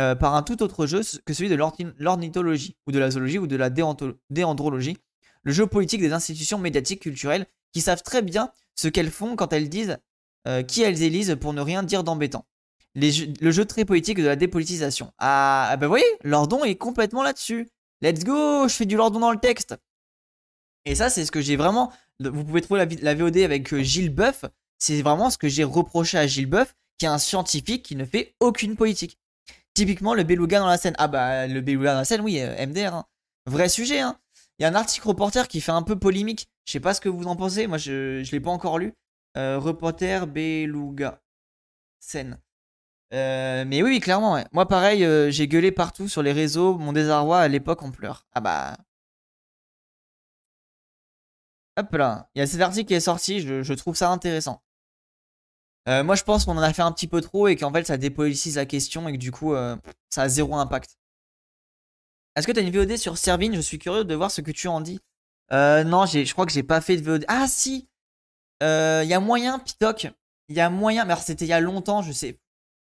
euh, 0.00 0.14
par 0.14 0.34
un 0.34 0.42
tout 0.42 0.62
autre 0.62 0.86
jeu 0.86 1.00
que 1.24 1.32
celui 1.32 1.48
de 1.48 1.56
l'ornithologie 1.98 2.76
ou 2.86 2.92
de 2.92 2.98
la 2.98 3.10
zoologie 3.10 3.38
ou 3.38 3.46
de 3.46 3.56
la 3.56 3.70
déandrologie, 3.70 4.98
le 5.42 5.52
jeu 5.52 5.66
politique 5.66 6.00
des 6.00 6.12
institutions 6.12 6.58
médiatiques 6.58 7.02
culturelles 7.02 7.46
qui 7.72 7.80
savent 7.80 8.02
très 8.02 8.22
bien 8.22 8.50
ce 8.74 8.88
qu'elles 8.88 9.10
font 9.10 9.36
quand 9.36 9.52
elles 9.52 9.68
disent 9.68 9.98
euh, 10.46 10.62
qui 10.62 10.82
elles 10.82 11.02
élisent 11.02 11.36
pour 11.40 11.52
ne 11.52 11.60
rien 11.60 11.82
dire 11.82 12.04
d'embêtant. 12.04 12.46
Le 12.94 13.50
jeu 13.50 13.64
très 13.64 13.84
politique 13.84 14.18
de 14.18 14.26
la 14.26 14.36
dépolitisation. 14.36 15.12
Ah, 15.18 15.68
ah 15.70 15.76
bah 15.76 15.86
vous 15.86 15.90
voyez, 15.90 16.06
Lordon 16.22 16.64
est 16.64 16.76
complètement 16.76 17.22
là-dessus. 17.22 17.68
Let's 18.02 18.24
go, 18.24 18.68
je 18.68 18.74
fais 18.74 18.86
du 18.86 18.96
Lordon 18.96 19.20
dans 19.20 19.32
le 19.32 19.38
texte. 19.38 19.76
Et 20.84 20.94
ça, 20.94 21.10
c'est 21.10 21.24
ce 21.24 21.32
que 21.32 21.40
j'ai 21.40 21.56
vraiment. 21.56 21.92
Vous 22.20 22.44
pouvez 22.44 22.60
trouver 22.60 22.86
la, 23.00 23.14
VOD 23.14 23.38
avec 23.38 23.72
euh, 23.72 23.82
Gilles 23.82 24.14
Boeuf. 24.14 24.44
C'est 24.78 25.02
vraiment 25.02 25.30
ce 25.30 25.38
que 25.38 25.48
j'ai 25.48 25.64
reproché 25.64 26.18
à 26.18 26.26
Gilles 26.26 26.46
Boeuf, 26.46 26.74
qui 26.98 27.06
est 27.06 27.08
un 27.08 27.18
scientifique 27.18 27.82
qui 27.82 27.96
ne 27.96 28.04
fait 28.04 28.34
aucune 28.40 28.76
politique. 28.76 29.18
Typiquement, 29.72 30.14
le 30.14 30.22
beluga 30.22 30.60
dans 30.60 30.66
la 30.66 30.76
scène. 30.76 30.94
Ah 30.98 31.08
bah, 31.08 31.46
le 31.46 31.60
beluga 31.60 31.92
dans 31.92 32.00
la 32.00 32.04
scène, 32.04 32.20
oui, 32.20 32.40
euh, 32.40 32.66
MDR. 32.66 32.94
Hein. 32.94 33.06
Vrai 33.46 33.68
sujet, 33.68 34.00
hein. 34.00 34.18
Il 34.58 34.62
y 34.62 34.66
a 34.66 34.68
un 34.68 34.74
article 34.74 35.08
reporter 35.08 35.48
qui 35.48 35.60
fait 35.60 35.72
un 35.72 35.82
peu 35.82 35.98
polémique. 35.98 36.48
Je 36.66 36.72
sais 36.72 36.80
pas 36.80 36.94
ce 36.94 37.00
que 37.00 37.08
vous 37.08 37.26
en 37.26 37.34
pensez. 37.34 37.66
Moi, 37.66 37.78
je 37.78 38.20
ne 38.20 38.30
l'ai 38.30 38.40
pas 38.40 38.50
encore 38.50 38.78
lu. 38.78 38.92
Euh, 39.36 39.58
reporter 39.58 40.26
beluga. 40.26 41.20
Scène. 41.98 42.38
Mais 43.14 43.82
oui, 43.82 44.00
clairement, 44.00 44.42
Moi, 44.52 44.66
pareil, 44.66 45.06
j'ai 45.30 45.48
gueulé 45.48 45.72
partout 45.72 46.08
sur 46.08 46.22
les 46.22 46.32
réseaux. 46.32 46.78
Mon 46.78 46.92
désarroi 46.92 47.40
à 47.40 47.48
l'époque 47.48 47.82
en 47.82 47.90
pleurs. 47.90 48.26
Ah 48.34 48.40
bah, 48.40 48.76
Hop 51.76 51.92
là, 51.92 52.30
il 52.34 52.38
y 52.38 52.42
a 52.42 52.46
cet 52.46 52.60
article 52.60 52.86
qui 52.86 52.94
est 52.94 53.00
sorti, 53.00 53.40
je, 53.40 53.72
trouve 53.74 53.96
ça 53.96 54.10
intéressant. 54.10 54.62
Euh, 55.88 56.04
moi 56.04 56.14
je 56.14 56.22
pense 56.22 56.44
qu'on 56.44 56.56
en 56.56 56.62
a 56.62 56.72
fait 56.72 56.82
un 56.82 56.92
petit 56.92 57.08
peu 57.08 57.20
trop 57.20 57.46
et 57.48 57.56
qu'en 57.56 57.70
fait 57.70 57.86
ça 57.86 57.98
dépolitise 57.98 58.56
la 58.56 58.64
question 58.64 59.06
et 59.06 59.12
que 59.12 59.18
du 59.18 59.30
coup 59.30 59.52
euh, 59.54 59.76
ça 60.08 60.22
a 60.22 60.28
zéro 60.28 60.56
impact. 60.56 60.96
Est-ce 62.36 62.46
que 62.46 62.52
tu 62.52 62.60
as 62.60 62.62
une 62.62 62.70
VOD 62.70 62.96
sur 62.96 63.18
Servine? 63.18 63.54
Je 63.54 63.60
suis 63.60 63.78
curieux 63.78 64.04
de 64.04 64.14
voir 64.14 64.30
ce 64.30 64.40
que 64.40 64.50
tu 64.50 64.68
en 64.68 64.80
dis. 64.80 65.00
Euh, 65.52 65.84
non, 65.84 66.06
je 66.06 66.32
crois 66.32 66.46
que 66.46 66.52
j'ai 66.52 66.62
pas 66.62 66.80
fait 66.80 66.96
de 66.96 67.02
VOD. 67.02 67.24
Ah 67.28 67.46
si 67.48 67.88
Il 68.60 69.06
y 69.08 69.14
a 69.14 69.20
moyen, 69.20 69.58
Pitoc. 69.58 70.08
Il 70.48 70.56
y 70.56 70.60
a 70.60 70.70
moyen, 70.70 71.04
mais 71.04 71.16
c'était 71.16 71.44
il 71.44 71.48
y 71.48 71.52
a 71.52 71.60
longtemps, 71.60 72.02
je 72.02 72.12
sais. 72.12 72.40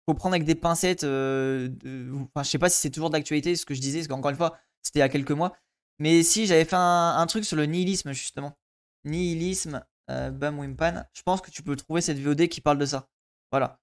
Faut 0.09 0.15
prendre 0.15 0.35
avec 0.35 0.45
des 0.45 0.55
pincettes. 0.55 1.05
Enfin, 1.05 2.43
je 2.43 2.49
sais 2.49 2.59
pas 2.59 2.69
si 2.69 2.81
c'est 2.81 2.91
toujours 2.91 3.11
d'actualité 3.11 3.55
ce 3.57 3.65
que 3.65 3.75
je 3.75 3.81
disais, 3.81 3.99
parce 4.01 4.09
qu'encore 4.09 4.31
une 4.31 4.37
fois, 4.37 4.59
c'était 4.83 4.99
il 4.99 5.03
y 5.03 5.05
a 5.05 5.09
quelques 5.09 5.31
mois. 5.31 5.57
Mais 5.99 6.23
si, 6.23 6.47
j'avais 6.47 6.65
fait 6.65 6.77
un 6.77 7.27
truc 7.27 7.45
sur 7.45 7.57
le 7.57 7.67
nihilisme 7.67 8.13
justement 8.13 8.57
nihilisme, 9.05 9.85
euh, 10.11 10.31
Bam 10.31 10.59
Wimpan. 10.59 11.05
Je 11.13 11.23
pense 11.23 11.41
que 11.41 11.51
tu 11.51 11.63
peux 11.63 11.77
trouver 11.77 12.01
cette 12.01 12.19
VOD 12.19 12.49
qui 12.49 12.61
parle 12.61 12.79
de 12.79 12.87
ça. 12.87 13.09
Voilà. 13.51 13.81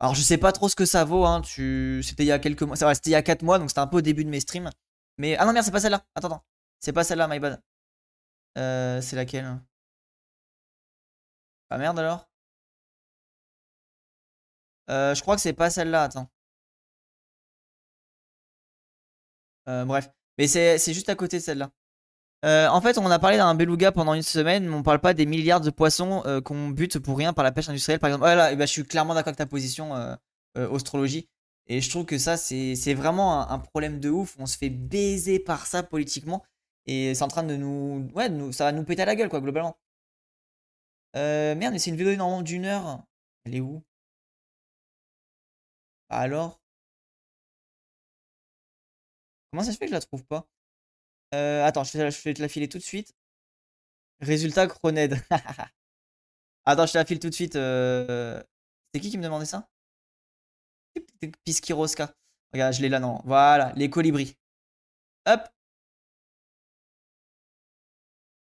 Alors 0.00 0.14
je 0.14 0.22
sais 0.22 0.38
pas 0.38 0.52
trop 0.52 0.68
ce 0.68 0.76
que 0.76 0.86
ça 0.86 1.04
vaut, 1.04 1.24
hein. 1.26 1.42
Tu... 1.42 2.02
C'était 2.04 2.24
il 2.24 2.26
y 2.26 2.32
a 2.32 2.38
quelques 2.38 2.62
mois. 2.62 2.76
c'était 2.76 3.10
il 3.10 3.12
y 3.12 3.16
a 3.16 3.22
4 3.22 3.42
mois, 3.42 3.58
donc 3.58 3.70
c'était 3.70 3.80
un 3.80 3.86
peu 3.86 3.98
au 3.98 4.00
début 4.02 4.24
de 4.24 4.30
mes 4.30 4.40
streams. 4.40 4.70
Mais. 5.18 5.36
Ah 5.36 5.46
non 5.46 5.52
merde, 5.52 5.64
c'est 5.64 5.72
pas 5.72 5.80
celle-là. 5.80 6.04
Attends, 6.14 6.28
attends. 6.28 6.44
C'est 6.80 6.92
pas 6.92 7.04
celle-là, 7.04 7.28
my 7.28 7.38
bad. 7.40 7.62
Euh, 8.58 9.00
c'est 9.00 9.16
laquelle? 9.16 9.60
Ah 11.70 11.78
merde 11.78 11.98
alors 11.98 12.28
euh, 14.90 15.14
Je 15.14 15.22
crois 15.22 15.36
que 15.36 15.42
c'est 15.42 15.52
pas 15.52 15.70
celle-là, 15.70 16.04
attends. 16.04 16.28
Euh, 19.68 19.84
bref. 19.84 20.10
Mais 20.38 20.46
c'est 20.46 20.92
juste 20.92 21.08
à 21.08 21.14
côté 21.14 21.38
de 21.38 21.42
celle-là. 21.42 21.70
Euh, 22.44 22.68
en 22.68 22.80
fait, 22.80 22.98
on 22.98 23.06
a 23.10 23.18
parlé 23.18 23.36
d'un 23.36 23.54
beluga 23.54 23.92
pendant 23.92 24.14
une 24.14 24.22
semaine, 24.22 24.66
mais 24.68 24.74
on 24.74 24.82
parle 24.82 25.00
pas 25.00 25.14
des 25.14 25.26
milliards 25.26 25.60
de 25.60 25.70
poissons 25.70 26.22
qu'on 26.44 26.70
bute 26.70 26.98
pour 26.98 27.16
rien 27.18 27.32
par 27.32 27.44
la 27.44 27.52
pêche 27.52 27.68
industrielle, 27.68 28.00
par 28.00 28.08
exemple. 28.08 28.24
Voilà, 28.24 28.52
et 28.52 28.56
ben, 28.56 28.66
je 28.66 28.72
suis 28.72 28.84
clairement 28.84 29.14
d'accord 29.14 29.28
avec 29.28 29.38
ta 29.38 29.46
position, 29.46 29.94
euh, 29.94 30.74
astrologie. 30.74 31.28
Et 31.68 31.80
je 31.80 31.88
trouve 31.90 32.04
que 32.04 32.18
ça, 32.18 32.36
c'est 32.36 32.94
vraiment 32.94 33.48
un, 33.48 33.58
problème 33.58 34.00
de 34.00 34.10
ouf. 34.10 34.36
On 34.38 34.46
se 34.46 34.58
fait 34.58 34.70
baiser 34.70 35.38
par 35.38 35.66
ça 35.66 35.82
politiquement. 35.82 36.44
Et 36.86 37.14
c'est 37.14 37.22
en 37.22 37.28
train 37.28 37.44
de 37.44 37.56
nous. 37.56 38.10
Ouais, 38.14 38.28
nous, 38.28 38.52
ça 38.52 38.64
va 38.64 38.72
nous 38.72 38.84
péter 38.84 39.02
à 39.02 39.06
la 39.06 39.16
gueule, 39.16 39.28
quoi, 39.28 39.40
globalement. 39.40 39.76
merde, 41.14 41.72
mais 41.72 41.78
c'est 41.78 41.90
une 41.90 41.96
vidéo 41.96 42.16
normalement 42.16 42.42
d'une 42.42 42.64
heure. 42.64 43.04
Elle 43.44 43.54
est 43.56 43.60
où? 43.60 43.82
Alors 46.12 46.60
Comment 49.50 49.64
ça 49.64 49.72
se 49.72 49.76
fait 49.76 49.86
que 49.86 49.90
je 49.90 49.94
la 49.94 50.00
trouve 50.00 50.24
pas? 50.24 50.46
Euh, 51.34 51.64
attends, 51.64 51.84
je 51.84 51.98
vais, 51.98 52.34
te 52.34 52.40
la 52.40 52.48
filer 52.48 52.68
tout 52.68 52.78
de 52.78 52.82
suite. 52.82 53.14
Résultat 54.20 54.66
Croned. 54.66 55.14
attends, 56.64 56.86
je 56.86 56.92
te 56.92 56.98
la 56.98 57.04
file 57.04 57.18
tout 57.18 57.28
de 57.28 57.34
suite. 57.34 57.56
Euh... 57.56 58.42
C'est 58.94 59.00
qui 59.00 59.10
qui 59.10 59.18
me 59.18 59.22
demandait 59.22 59.46
ça? 59.46 59.68
Piskiroska. 61.44 62.14
Regarde, 62.52 62.74
je 62.74 62.82
l'ai 62.82 62.88
là, 62.88 62.98
non. 63.00 63.20
Voilà, 63.24 63.72
les 63.76 63.90
colibris. 63.90 64.36
Hop. 65.26 65.48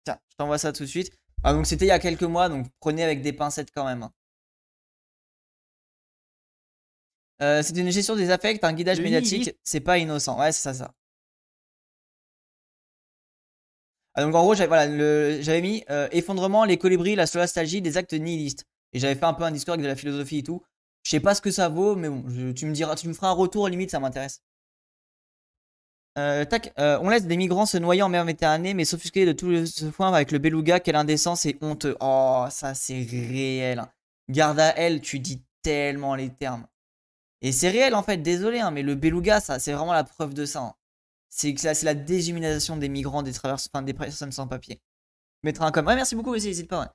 Tiens, 0.06 0.19
je 0.30 0.36
t'envoie 0.36 0.58
ça 0.60 0.71
tout 0.71 0.84
de 0.84 0.88
suite. 0.88 1.12
Ah, 1.43 1.54
donc 1.54 1.65
c'était 1.65 1.86
il 1.86 1.89
y 1.89 1.91
a 1.91 2.00
quelques 2.00 2.24
mois, 2.24 2.50
donc 2.50 2.67
prenez 2.80 3.04
avec 3.04 3.21
des 3.21 3.34
pincettes 3.34 3.71
quand 3.71 3.86
même. 3.86 4.08
Euh, 7.41 7.62
c'est 7.63 7.75
une 7.77 7.89
gestion 7.89 8.15
des 8.15 8.30
affects, 8.30 8.63
un 8.63 8.73
guidage 8.73 9.01
médiatique. 9.01 9.56
C'est 9.63 9.80
pas 9.80 9.97
innocent. 9.97 10.39
Ouais, 10.39 10.51
c'est 10.51 10.62
ça, 10.62 10.73
ça. 10.73 10.93
Ah, 14.13 14.23
donc 14.23 14.36
en 14.36 14.41
gros, 14.41 14.56
j'avais 14.56 15.62
mis 15.62 15.84
euh, 15.89 16.08
effondrement, 16.12 16.65
les 16.65 16.77
colibris, 16.77 17.15
la 17.15 17.27
solastalgie, 17.27 17.82
des 17.82 17.97
actes 17.97 18.13
nihilistes. 18.13 18.65
Et 18.93 18.99
j'avais 18.99 19.15
fait 19.15 19.25
un 19.25 19.34
peu 19.34 19.43
un 19.43 19.51
discours 19.51 19.73
avec 19.73 19.84
de 19.84 19.88
la 19.88 19.95
philosophie 19.95 20.39
et 20.39 20.43
tout. 20.43 20.62
Je 21.04 21.12
sais 21.12 21.19
pas 21.19 21.34
ce 21.34 21.41
que 21.41 21.49
ça 21.49 21.69
vaut, 21.69 21.95
mais 21.95 22.10
bon, 22.10 22.23
tu 22.54 22.65
me 22.65 22.73
diras, 22.73 22.95
tu 22.95 23.08
me 23.08 23.13
feras 23.13 23.30
un 23.30 23.34
retour, 23.34 23.67
limite, 23.69 23.89
ça 23.89 23.99
m'intéresse. 23.99 24.41
Euh, 26.17 26.43
tac, 26.43 26.73
euh, 26.77 26.99
on 27.01 27.10
laisse 27.10 27.25
des 27.25 27.38
migrants 27.38 27.65
se 27.65 27.77
noyer 27.77 28.01
en 28.01 28.10
mer 28.10 28.25
Méditerranée, 28.25 28.73
mais 28.73 28.84
s'offusquer 28.84 29.25
de 29.25 29.32
tout 29.32 29.65
ce 29.65 29.86
point 29.86 30.13
avec 30.13 30.32
le 30.32 30.39
beluga, 30.39 30.82
quelle 30.82 30.97
indécence 30.97 31.45
et 31.45 31.58
honteux. 31.62 31.95
Oh, 32.01 32.45
ça 32.49 32.73
c'est 32.73 33.01
réel. 33.01 33.80
Hein. 33.80 33.89
Garde 34.30 34.60
à 34.60 34.77
elle, 34.77 34.99
tu 34.99 35.19
dis 35.19 35.41
tellement 35.63 36.15
les 36.15 36.30
termes. 36.30 36.67
Et 37.41 37.51
c'est 37.51 37.69
réel 37.69 37.95
en 37.95 38.04
fait, 38.04 38.17
désolé, 38.17 38.60
hein, 38.60 38.71
mais 38.71 38.84
le 38.84 38.95
beluga, 38.95 39.39
ça, 39.39 39.60
c'est 39.60 39.73
vraiment 39.73 39.93
la 39.93 40.04
preuve 40.04 40.34
de 40.34 40.45
ça. 40.45 40.60
Hein. 40.62 40.73
C'est 41.30 41.84
la 41.84 41.93
déshumanisation 41.93 42.77
des 42.77 42.89
migrants, 42.89 43.23
des 43.23 43.34
travers, 43.34 43.58
enfin, 43.73 43.82
des 43.82 43.93
personnes 43.93 44.32
sans 44.32 44.47
papier. 44.47 44.82
Mettre 45.43 45.62
un 45.63 45.71
comme. 45.71 45.88
Ouais, 45.88 45.95
merci 45.95 46.15
beaucoup, 46.15 46.34
n'hésite 46.36 46.67
pas. 46.67 46.93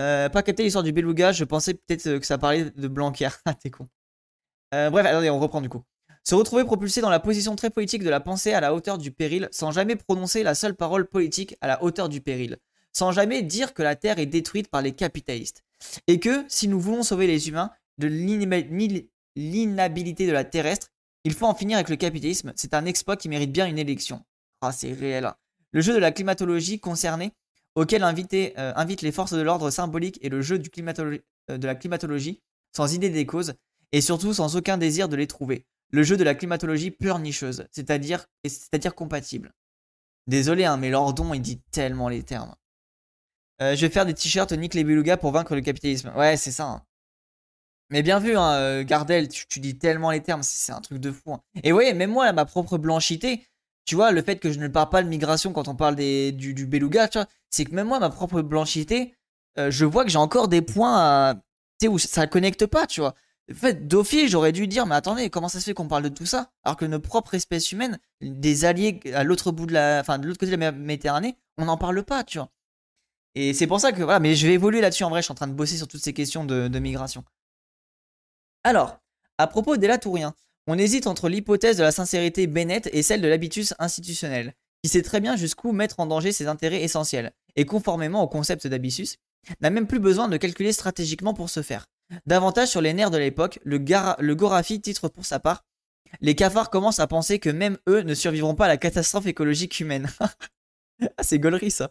Euh, 0.00 0.28
pas 0.28 0.42
capté 0.42 0.62
l'histoire 0.62 0.84
du 0.84 0.92
beluga, 0.92 1.32
je 1.32 1.44
pensais 1.44 1.74
peut-être 1.74 2.06
euh, 2.06 2.18
que 2.20 2.26
ça 2.26 2.38
parlait 2.38 2.70
de 2.70 2.88
Blanquer. 2.88 3.28
Ah, 3.44 3.54
t'es 3.54 3.70
con. 3.70 3.88
Euh, 4.74 4.90
bref, 4.90 5.06
attendez, 5.06 5.30
on 5.30 5.40
reprend 5.40 5.60
du 5.60 5.68
coup. 5.68 5.82
Se 6.22 6.34
retrouver 6.34 6.64
propulsé 6.64 7.00
dans 7.00 7.10
la 7.10 7.20
position 7.20 7.56
très 7.56 7.70
politique 7.70 8.04
de 8.04 8.10
la 8.10 8.20
pensée 8.20 8.52
à 8.52 8.60
la 8.60 8.74
hauteur 8.74 8.98
du 8.98 9.10
péril, 9.10 9.48
sans 9.50 9.72
jamais 9.72 9.96
prononcer 9.96 10.42
la 10.42 10.54
seule 10.54 10.74
parole 10.76 11.06
politique 11.06 11.56
à 11.60 11.66
la 11.66 11.82
hauteur 11.82 12.08
du 12.08 12.20
péril, 12.20 12.58
sans 12.92 13.10
jamais 13.12 13.42
dire 13.42 13.74
que 13.74 13.82
la 13.82 13.96
Terre 13.96 14.18
est 14.18 14.26
détruite 14.26 14.68
par 14.68 14.82
les 14.82 14.92
capitalistes, 14.92 15.64
et 16.06 16.20
que 16.20 16.44
si 16.48 16.68
nous 16.68 16.78
voulons 16.78 17.02
sauver 17.02 17.26
les 17.26 17.48
humains 17.48 17.70
de 17.98 18.06
l'inhabilité 19.36 20.26
de 20.26 20.32
la 20.32 20.44
terrestre, 20.44 20.88
il 21.24 21.34
faut 21.34 21.46
en 21.46 21.54
finir 21.54 21.76
avec 21.76 21.88
le 21.88 21.96
capitalisme, 21.96 22.52
c'est 22.56 22.74
un 22.74 22.86
exploit 22.86 23.16
qui 23.16 23.28
mérite 23.28 23.52
bien 23.52 23.66
une 23.66 23.78
élection. 23.78 24.24
Ah, 24.60 24.72
c'est 24.72 24.92
réel. 24.92 25.24
Hein. 25.24 25.36
Le 25.72 25.80
jeu 25.80 25.92
de 25.92 25.98
la 25.98 26.12
climatologie 26.12 26.80
concerné, 26.80 27.32
auquel 27.74 28.02
euh, 28.02 28.72
invite 28.76 29.02
les 29.02 29.12
forces 29.12 29.32
de 29.32 29.40
l'ordre 29.40 29.70
symbolique 29.70 30.18
et 30.22 30.28
le 30.28 30.40
jeu 30.40 30.58
du 30.58 30.70
euh, 30.78 31.58
de 31.58 31.66
la 31.66 31.74
climatologie, 31.74 32.42
sans 32.74 32.94
idée 32.94 33.10
des 33.10 33.26
causes, 33.26 33.54
et 33.92 34.00
surtout 34.00 34.34
sans 34.34 34.56
aucun 34.56 34.78
désir 34.78 35.08
de 35.08 35.16
les 35.16 35.26
trouver. 35.26 35.66
Le 35.92 36.02
jeu 36.02 36.16
de 36.16 36.24
la 36.24 36.34
climatologie 36.34 36.90
pleurnicheuse, 36.90 37.66
c'est-à-dire 37.72 38.26
c'est-à-dire 38.44 38.94
compatible. 38.94 39.52
Désolé, 40.26 40.64
hein, 40.64 40.76
mais 40.76 40.90
Lordon, 40.90 41.34
il 41.34 41.42
dit 41.42 41.60
tellement 41.72 42.08
les 42.08 42.22
termes. 42.22 42.54
Euh, 43.60 43.74
je 43.74 43.80
vais 43.80 43.92
faire 43.92 44.06
des 44.06 44.14
t-shirts 44.14 44.52
Nick 44.52 44.74
les 44.74 44.84
Beluga 44.84 45.16
pour 45.16 45.32
vaincre 45.32 45.54
le 45.54 45.60
capitalisme. 45.60 46.12
Ouais, 46.16 46.36
c'est 46.36 46.52
ça. 46.52 46.66
Hein. 46.66 46.82
Mais 47.90 48.02
bien 48.02 48.20
vu, 48.20 48.36
hein, 48.36 48.52
euh, 48.52 48.84
Gardel, 48.84 49.28
tu, 49.28 49.58
dis 49.58 49.76
tellement 49.76 50.10
les 50.12 50.22
termes, 50.22 50.42
c'est 50.42 50.72
un 50.72 50.80
truc 50.80 50.98
de 50.98 51.10
fou. 51.10 51.34
Hein. 51.34 51.40
Et 51.64 51.72
oui, 51.72 51.92
même 51.92 52.10
moi, 52.10 52.32
ma 52.32 52.44
propre 52.44 52.78
blanchité, 52.78 53.46
tu 53.84 53.96
vois, 53.96 54.12
le 54.12 54.22
fait 54.22 54.36
que 54.36 54.52
je 54.52 54.60
ne 54.60 54.68
parle 54.68 54.90
pas 54.90 55.02
de 55.02 55.08
migration 55.08 55.52
quand 55.52 55.66
on 55.66 55.74
parle 55.74 55.96
des, 55.96 56.30
du, 56.30 56.66
beluga, 56.66 57.08
tu 57.08 57.18
vois, 57.18 57.26
c'est 57.50 57.64
que 57.64 57.74
même 57.74 57.88
moi, 57.88 57.98
ma 57.98 58.10
propre 58.10 58.42
blanchité, 58.42 59.14
euh, 59.58 59.70
je 59.72 59.84
vois 59.84 60.04
que 60.04 60.10
j'ai 60.10 60.18
encore 60.18 60.46
des 60.46 60.62
points 60.62 61.34
sais, 61.80 61.88
où 61.88 61.98
ça 61.98 62.26
connecte 62.26 62.66
pas, 62.66 62.86
tu 62.86 63.00
vois. 63.00 63.14
En 63.50 63.54
fait, 63.54 63.88
d'office, 63.88 64.30
j'aurais 64.30 64.52
dû 64.52 64.68
dire, 64.68 64.86
mais 64.86 64.94
attendez, 64.94 65.28
comment 65.28 65.48
ça 65.48 65.58
se 65.58 65.64
fait 65.64 65.74
qu'on 65.74 65.88
parle 65.88 66.04
de 66.04 66.08
tout 66.08 66.26
ça 66.26 66.52
Alors 66.62 66.76
que 66.76 66.84
nos 66.84 67.00
propres 67.00 67.34
espèces 67.34 67.72
humaines, 67.72 67.98
des 68.20 68.64
alliés 68.64 69.00
à 69.12 69.24
l'autre 69.24 69.50
bout 69.50 69.66
de 69.66 69.72
la. 69.72 69.98
Enfin, 70.00 70.18
de 70.18 70.26
l'autre 70.28 70.38
côté 70.38 70.52
de 70.52 70.56
la 70.56 70.70
Méditerranée, 70.70 71.36
on 71.58 71.64
n'en 71.64 71.76
parle 71.76 72.04
pas, 72.04 72.22
tu 72.22 72.38
vois. 72.38 72.50
Et 73.34 73.52
c'est 73.54 73.66
pour 73.66 73.80
ça 73.80 73.90
que, 73.92 74.02
voilà, 74.02 74.20
mais 74.20 74.36
je 74.36 74.46
vais 74.46 74.54
évoluer 74.54 74.80
là-dessus 74.80 75.04
en 75.04 75.10
vrai, 75.10 75.20
je 75.20 75.24
suis 75.24 75.32
en 75.32 75.36
train 75.36 75.48
de 75.48 75.54
bosser 75.54 75.76
sur 75.76 75.88
toutes 75.88 76.02
ces 76.02 76.12
questions 76.12 76.44
de 76.44 76.78
migration. 76.78 77.24
Alors, 78.64 78.98
à 79.38 79.46
propos 79.46 79.76
des 79.76 79.86
Latouriens, 79.86 80.34
on 80.66 80.78
hésite 80.78 81.06
entre 81.06 81.28
l'hypothèse 81.28 81.78
de 81.78 81.82
la 81.82 81.92
sincérité 81.92 82.46
Bennett 82.46 82.88
et 82.92 83.02
celle 83.02 83.22
de 83.22 83.28
l'habitus 83.28 83.74
institutionnel, 83.78 84.54
qui 84.82 84.90
sait 84.90 85.02
très 85.02 85.20
bien 85.20 85.36
jusqu'où 85.36 85.72
mettre 85.72 86.00
en 86.00 86.06
danger 86.06 86.32
ses 86.32 86.46
intérêts 86.46 86.82
essentiels. 86.82 87.32
Et 87.56 87.64
conformément 87.64 88.22
au 88.22 88.28
concept 88.28 88.66
d'habitus, 88.66 89.16
n'a 89.60 89.70
même 89.70 89.86
plus 89.86 89.98
besoin 89.98 90.28
de 90.28 90.36
calculer 90.36 90.72
stratégiquement 90.72 91.34
pour 91.34 91.48
ce 91.48 91.62
faire. 91.62 91.86
Davantage 92.26 92.68
sur 92.68 92.80
les 92.80 92.92
nerfs 92.92 93.10
de 93.10 93.18
l'époque, 93.18 93.58
le, 93.64 93.78
le 93.78 94.34
Gorafi 94.34 94.80
titre 94.80 95.08
pour 95.08 95.24
sa 95.24 95.40
part 95.40 95.64
Les 96.20 96.34
cafards 96.34 96.70
commencent 96.70 97.00
à 97.00 97.06
penser 97.06 97.38
que 97.38 97.50
même 97.50 97.78
eux 97.88 98.02
ne 98.02 98.14
survivront 98.14 98.54
pas 98.54 98.66
à 98.66 98.68
la 98.68 98.76
catastrophe 98.76 99.26
écologique 99.26 99.80
humaine. 99.80 100.08
ah, 101.00 101.22
c'est 101.22 101.38
gaulerie 101.38 101.70
ça. 101.70 101.88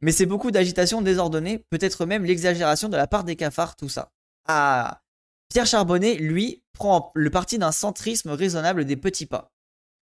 Mais 0.00 0.12
c'est 0.12 0.26
beaucoup 0.26 0.50
d'agitation 0.50 1.02
désordonnée, 1.02 1.64
peut-être 1.70 2.06
même 2.06 2.24
l'exagération 2.24 2.88
de 2.88 2.96
la 2.96 3.06
part 3.06 3.24
des 3.24 3.36
cafards, 3.36 3.76
tout 3.76 3.88
ça. 3.88 4.10
Ah 4.46 5.02
Pierre 5.48 5.66
Charbonnet, 5.66 6.16
lui, 6.16 6.62
prend 6.72 7.10
le 7.14 7.30
parti 7.30 7.58
d'un 7.58 7.72
centrisme 7.72 8.30
raisonnable 8.30 8.84
des 8.84 8.96
petits 8.96 9.26
pas. 9.26 9.52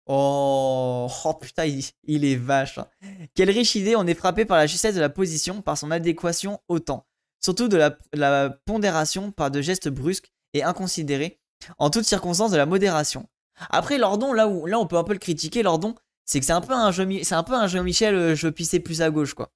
Oh, 0.06 1.08
oh 1.24 1.34
putain, 1.34 1.64
il, 1.64 2.24
est 2.24 2.36
vache. 2.36 2.78
Hein. 2.78 2.86
Quelle 3.34 3.50
riche 3.50 3.74
idée, 3.74 3.96
on 3.96 4.06
est 4.06 4.14
frappé 4.14 4.44
par 4.44 4.58
la 4.58 4.66
justesse 4.66 4.94
de 4.94 5.00
la 5.00 5.08
position, 5.08 5.62
par 5.62 5.78
son 5.78 5.90
adéquation 5.90 6.60
au 6.68 6.78
temps. 6.78 7.06
Surtout 7.42 7.68
de 7.68 7.76
la, 8.12 8.50
pondération 8.64 9.30
par 9.30 9.50
de 9.50 9.62
gestes 9.62 9.88
brusques 9.88 10.32
et 10.52 10.62
inconsidérés, 10.62 11.40
en 11.78 11.90
toutes 11.90 12.04
circonstances 12.04 12.50
de 12.50 12.56
la 12.56 12.66
modération. 12.66 13.28
Après, 13.70 13.98
Lordon, 13.98 14.32
là 14.32 14.48
on 14.48 14.86
peut 14.86 14.96
un 14.96 15.04
peu 15.04 15.12
le 15.12 15.18
critiquer, 15.18 15.62
Lordon, 15.62 15.94
c'est 16.24 16.40
que 16.40 16.46
c'est 16.46 16.52
un 16.52 16.60
peu 16.60 16.72
un 16.72 16.90
c'est 16.92 17.34
un 17.34 17.42
peu 17.42 17.54
un 17.54 17.66
jeu 17.66 17.82
Michel, 17.82 18.14
euh, 18.14 18.34
je 18.34 18.48
pissais 18.48 18.80
plus 18.80 19.02
à 19.02 19.10
gauche, 19.10 19.34
quoi. 19.34 19.52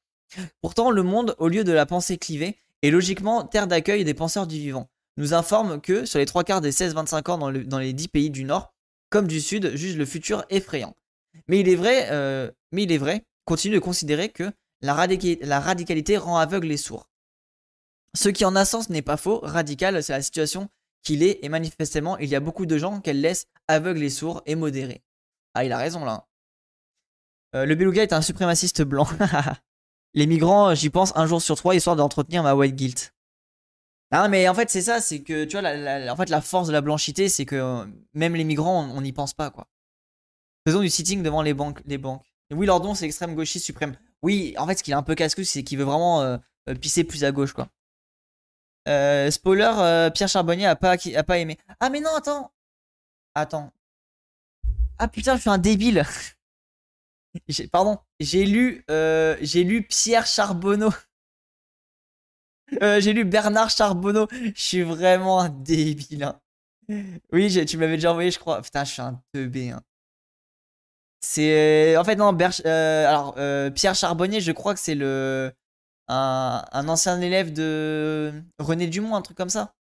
Pourtant, 0.60 0.90
le 0.90 1.02
monde, 1.02 1.34
au 1.38 1.48
lieu 1.48 1.64
de 1.64 1.72
la 1.72 1.86
pensée 1.86 2.18
clivée, 2.18 2.58
est 2.82 2.90
logiquement 2.90 3.44
terre 3.44 3.66
d'accueil 3.66 4.04
des 4.04 4.14
penseurs 4.14 4.46
du 4.46 4.58
vivant. 4.58 4.90
Nous 5.18 5.34
informe 5.34 5.80
que 5.80 6.04
sur 6.04 6.20
les 6.20 6.26
trois 6.26 6.44
quarts 6.44 6.60
des 6.60 6.70
16-25 6.70 7.30
ans 7.32 7.38
dans, 7.38 7.78
les 7.78 7.92
10 7.92 8.06
pays 8.06 8.30
du 8.30 8.44
Nord, 8.44 8.72
comme 9.10 9.26
du 9.26 9.40
Sud, 9.40 9.74
juge 9.74 9.96
le 9.96 10.06
futur 10.06 10.44
effrayant. 10.48 10.94
Mais 11.48 11.58
il 11.58 11.68
est 11.68 11.74
vrai, 11.74 12.06
euh, 12.12 12.48
mais 12.70 12.84
il 12.84 12.92
est 12.92 12.98
vrai, 12.98 13.24
continue 13.44 13.74
de 13.74 13.80
considérer 13.80 14.28
que 14.28 14.52
la, 14.80 14.94
radicalité 14.94 16.16
rend 16.18 16.36
aveugle 16.36 16.68
les 16.68 16.76
sourds. 16.76 17.10
Ce 18.14 18.28
qui 18.28 18.44
en 18.44 18.54
a 18.54 18.64
sens 18.64 18.90
n'est 18.90 19.02
pas 19.02 19.16
faux, 19.16 19.40
radical, 19.42 20.00
c'est 20.04 20.12
la 20.12 20.22
situation 20.22 20.68
qu'il 21.02 21.24
est, 21.24 21.44
et 21.44 21.48
manifestement, 21.48 22.16
il 22.18 22.28
y 22.28 22.36
a 22.36 22.40
beaucoup 22.40 22.64
de 22.64 22.78
gens 22.78 23.00
qu'elle 23.00 23.20
laisse 23.20 23.46
aveugles 23.66 24.04
et 24.04 24.10
sourds 24.10 24.42
et 24.46 24.54
modérés. 24.54 25.02
Ah, 25.54 25.64
il 25.64 25.72
a 25.72 25.78
raison 25.78 26.04
là. 26.04 26.28
Euh, 27.56 27.66
le 27.66 27.74
beluga 27.74 28.04
est 28.04 28.12
un 28.12 28.22
suprémaciste 28.22 28.82
blanc. 28.82 29.08
les 30.14 30.28
migrants, 30.28 30.76
j'y 30.76 30.90
pense 30.90 31.12
un 31.16 31.26
jour 31.26 31.42
sur 31.42 31.56
trois, 31.56 31.74
histoire 31.74 31.96
d'entretenir 31.96 32.44
ma 32.44 32.54
white 32.54 32.76
guilt. 32.76 33.12
Non, 34.10 34.28
mais 34.28 34.48
en 34.48 34.54
fait, 34.54 34.70
c'est 34.70 34.80
ça, 34.80 35.00
c'est 35.00 35.22
que, 35.22 35.44
tu 35.44 35.58
vois, 35.58 35.62
la, 35.62 36.12
en 36.12 36.16
fait, 36.16 36.30
la 36.30 36.40
force 36.40 36.68
de 36.68 36.72
la 36.72 36.80
blanchité, 36.80 37.28
c'est 37.28 37.44
que 37.44 37.56
euh, 37.56 37.84
même 38.14 38.34
les 38.34 38.44
migrants, 38.44 38.84
on 38.94 39.02
n'y 39.02 39.12
pense 39.12 39.34
pas, 39.34 39.50
quoi. 39.50 39.68
Faisons 40.66 40.80
du 40.80 40.88
sitting 40.88 41.22
devant 41.22 41.42
les 41.42 41.54
banques. 41.54 41.82
Les 41.84 41.98
banques. 41.98 42.24
Oui, 42.50 42.66
Lordon, 42.66 42.94
c'est 42.94 43.04
extrême 43.04 43.34
gauchiste 43.34 43.66
suprême. 43.66 43.96
Oui, 44.22 44.54
en 44.58 44.66
fait, 44.66 44.76
ce 44.76 44.82
qu'il 44.82 44.92
est 44.92 44.96
un 44.96 45.02
peu 45.02 45.14
casse-cou, 45.14 45.44
c'est 45.44 45.62
qu'il 45.62 45.78
veut 45.78 45.84
vraiment 45.84 46.22
euh, 46.22 46.38
euh, 46.70 46.74
pisser 46.74 47.04
plus 47.04 47.24
à 47.24 47.32
gauche, 47.32 47.52
quoi. 47.52 47.68
spoiler, 49.30 50.10
Pierre 50.14 50.28
Charbonnier 50.28 50.66
a 50.66 50.76
pas, 50.76 50.96
a 51.14 51.22
pas 51.22 51.38
aimé. 51.38 51.58
Ah, 51.80 51.90
mais 51.90 52.00
non, 52.00 52.14
attends. 52.16 52.50
Attends. 53.34 53.72
Ah 54.98 55.06
putain, 55.06 55.36
je 55.36 55.42
suis 55.42 55.50
un 55.50 55.58
débile. 55.58 56.04
Pardon, 57.72 57.98
j'ai 58.20 58.46
lu, 58.46 58.84
j'ai 58.88 59.64
lu 59.64 59.82
Pierre 59.82 60.26
Charbonneau. 60.26 60.90
Euh, 62.82 63.00
j'ai 63.00 63.12
lu 63.12 63.24
Bernard 63.24 63.70
Charbonneau. 63.70 64.28
Je 64.30 64.62
suis 64.62 64.82
vraiment 64.82 65.40
un 65.40 65.48
débile. 65.48 66.24
Hein. 66.24 66.40
Oui, 67.32 67.64
tu 67.66 67.76
m'avais 67.76 67.96
déjà 67.96 68.10
envoyé, 68.10 68.30
je 68.30 68.38
crois. 68.38 68.62
Putain, 68.62 68.84
je 68.84 68.92
suis 68.92 69.02
un 69.02 69.20
teubé. 69.32 69.70
Hein. 69.70 69.82
C'est. 71.20 71.96
En 71.96 72.04
fait, 72.04 72.16
non, 72.16 72.36
euh, 72.64 73.08
alors, 73.08 73.34
euh, 73.38 73.70
Pierre 73.70 73.94
Charbonnier, 73.94 74.40
je 74.40 74.52
crois 74.52 74.74
que 74.74 74.80
c'est 74.80 74.94
le. 74.94 75.52
Un... 76.10 76.64
ancien 76.72 77.20
élève 77.20 77.52
de 77.52 78.32
René 78.58 78.86
Dumont, 78.86 79.14
un 79.14 79.22
truc 79.22 79.36
comme 79.36 79.50
ça. 79.50 79.74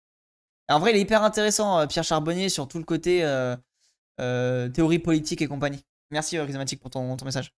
En 0.69 0.79
vrai, 0.79 0.91
il 0.91 0.97
est 0.97 1.01
hyper 1.01 1.21
intéressant, 1.21 1.85
Pierre 1.85 2.03
Charbonnier, 2.03 2.49
sur 2.49 2.67
tout 2.67 2.79
le 2.79 2.83
côté 2.83 3.19
théorie 4.17 4.99
politique 4.99 5.43
et 5.43 5.47
compagnie. 5.47 5.85
Merci, 6.09 6.39
Rhizomatique, 6.39 6.79
pour 6.79 6.89
ton, 6.89 7.15
ton 7.15 7.25
message. 7.25 7.53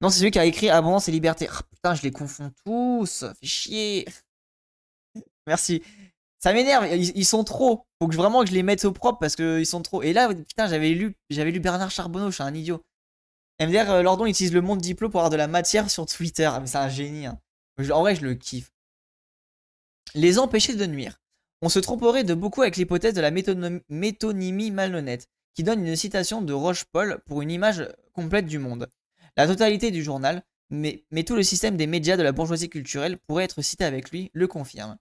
Non, 0.00 0.10
c'est 0.10 0.18
celui 0.18 0.30
qui 0.30 0.38
a 0.38 0.44
écrit 0.44 0.70
Abondance 0.70 1.08
et 1.08 1.12
Liberté. 1.12 1.48
Ah, 1.50 1.62
putain, 1.70 1.94
je 1.94 2.02
les 2.02 2.10
confonds 2.10 2.52
tous. 2.64 3.24
Fait 3.40 3.46
chier. 3.46 4.06
Merci. 5.46 5.82
Ça 6.40 6.52
m'énerve. 6.52 6.86
Ils, 6.94 7.24
sont 7.24 7.44
trop. 7.44 7.86
Faut 7.98 8.08
que 8.08 8.14
vraiment 8.14 8.42
que 8.42 8.50
je 8.50 8.54
les 8.54 8.62
mette 8.62 8.84
au 8.84 8.92
propre 8.92 9.18
parce 9.18 9.34
qu'ils 9.34 9.66
sont 9.66 9.80
trop. 9.82 10.02
Et 10.02 10.12
là, 10.12 10.28
putain, 10.28 10.66
j'avais 10.66 10.90
lu, 10.90 11.16
j'avais 11.30 11.50
lu 11.50 11.60
Bernard 11.60 11.90
Charbonneau. 11.90 12.30
Je 12.30 12.34
suis 12.34 12.42
un 12.42 12.54
idiot. 12.54 12.82
MDR 13.60 13.90
euh, 13.90 14.02
Lordon 14.02 14.26
utilise 14.26 14.52
le 14.52 14.60
monde 14.60 14.80
diplôme 14.80 15.10
pour 15.10 15.20
avoir 15.20 15.30
de 15.30 15.36
la 15.36 15.46
matière 15.46 15.88
sur 15.90 16.06
Twitter. 16.06 16.44
Ah, 16.44 16.60
mais 16.60 16.66
c'est 16.66 16.78
un 16.78 16.88
génie. 16.88 17.26
Hein. 17.26 17.38
En 17.90 18.00
vrai, 18.00 18.14
je 18.14 18.24
le 18.24 18.34
kiffe. 18.34 18.72
Les 20.14 20.38
empêcher 20.38 20.74
de 20.74 20.86
nuire. 20.86 21.18
On 21.62 21.68
se 21.68 21.78
tromperait 21.78 22.24
de 22.24 22.34
beaucoup 22.34 22.60
avec 22.60 22.76
l'hypothèse 22.76 23.14
de 23.14 23.22
la 23.22 23.30
métonymie 23.30 24.70
malhonnête, 24.70 25.28
qui 25.54 25.62
donne 25.62 25.86
une 25.86 25.96
citation 25.96 26.42
de 26.42 26.52
Roche-Paul 26.52 27.22
pour 27.24 27.40
une 27.40 27.50
image 27.50 27.88
complète 28.12 28.44
du 28.44 28.58
monde. 28.58 28.88
La 29.36 29.46
totalité 29.46 29.90
du 29.90 30.02
journal, 30.02 30.42
mais, 30.70 31.04
tout 31.24 31.36
le 31.36 31.42
système 31.42 31.76
des 31.76 31.86
médias 31.86 32.16
de 32.16 32.22
la 32.22 32.32
bourgeoisie 32.32 32.68
culturelle 32.68 33.18
pourrait 33.18 33.44
être 33.44 33.62
cité 33.62 33.84
avec 33.84 34.10
lui, 34.10 34.30
le 34.32 34.46
confirme. 34.46 34.96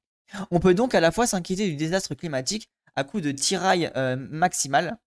On 0.51 0.59
peut 0.59 0.73
donc 0.73 0.95
à 0.95 0.99
la 0.99 1.11
fois 1.11 1.27
s'inquiéter 1.27 1.67
du 1.67 1.75
désastre 1.75 2.15
climatique 2.15 2.69
à 2.95 3.03
coup 3.03 3.21
de 3.21 3.31
tiraille 3.31 3.91
euh, 3.95 4.15
maximale 4.15 4.97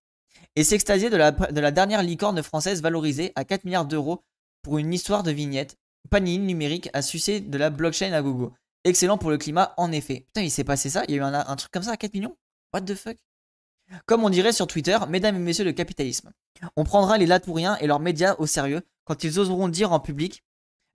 et 0.54 0.64
s'extasier 0.64 1.10
de 1.10 1.16
la, 1.16 1.30
de 1.32 1.60
la 1.60 1.70
dernière 1.70 2.02
licorne 2.02 2.42
française 2.42 2.82
valorisée 2.82 3.32
à 3.34 3.44
4 3.44 3.64
milliards 3.64 3.86
d'euros 3.86 4.22
pour 4.62 4.78
une 4.78 4.92
histoire 4.92 5.22
de 5.22 5.30
vignette, 5.30 5.76
panini 6.10 6.38
numérique 6.38 6.90
à 6.92 7.02
sucer 7.02 7.40
de 7.40 7.58
la 7.58 7.70
blockchain 7.70 8.12
à 8.12 8.22
gogo. 8.22 8.52
Excellent 8.84 9.18
pour 9.18 9.30
le 9.30 9.38
climat, 9.38 9.74
en 9.76 9.90
effet. 9.90 10.26
Putain, 10.26 10.42
il 10.42 10.50
s'est 10.50 10.64
passé 10.64 10.90
ça? 10.90 11.02
Il 11.08 11.14
y 11.14 11.18
a 11.18 11.22
eu 11.22 11.22
un 11.22 11.56
truc 11.56 11.72
comme 11.72 11.82
ça 11.82 11.92
à 11.92 11.96
4 11.96 12.14
millions? 12.14 12.36
What 12.72 12.82
the 12.82 12.94
fuck? 12.94 13.16
Comme 14.06 14.24
on 14.24 14.30
dirait 14.30 14.52
sur 14.52 14.66
Twitter, 14.66 14.98
mesdames 15.08 15.36
et 15.36 15.40
messieurs 15.40 15.64
le 15.64 15.72
capitalisme. 15.72 16.30
On 16.76 16.84
prendra 16.84 17.18
les 17.18 17.26
latouriens 17.26 17.76
et 17.78 17.86
leurs 17.86 18.00
médias 18.00 18.34
au 18.38 18.46
sérieux 18.46 18.82
quand 19.06 19.24
ils 19.24 19.38
oseront 19.38 19.68
dire 19.68 19.92
en 19.92 20.00
public, 20.00 20.44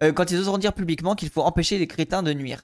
euh, 0.04 0.12
quand 0.12 0.30
ils 0.30 0.38
oseront 0.38 0.60
dire 0.60 0.74
publiquement 0.74 1.16
qu'il 1.16 1.30
faut 1.30 1.42
empêcher 1.42 1.80
les 1.80 1.88
crétins 1.88 2.22
de 2.22 2.34
nuire. 2.34 2.62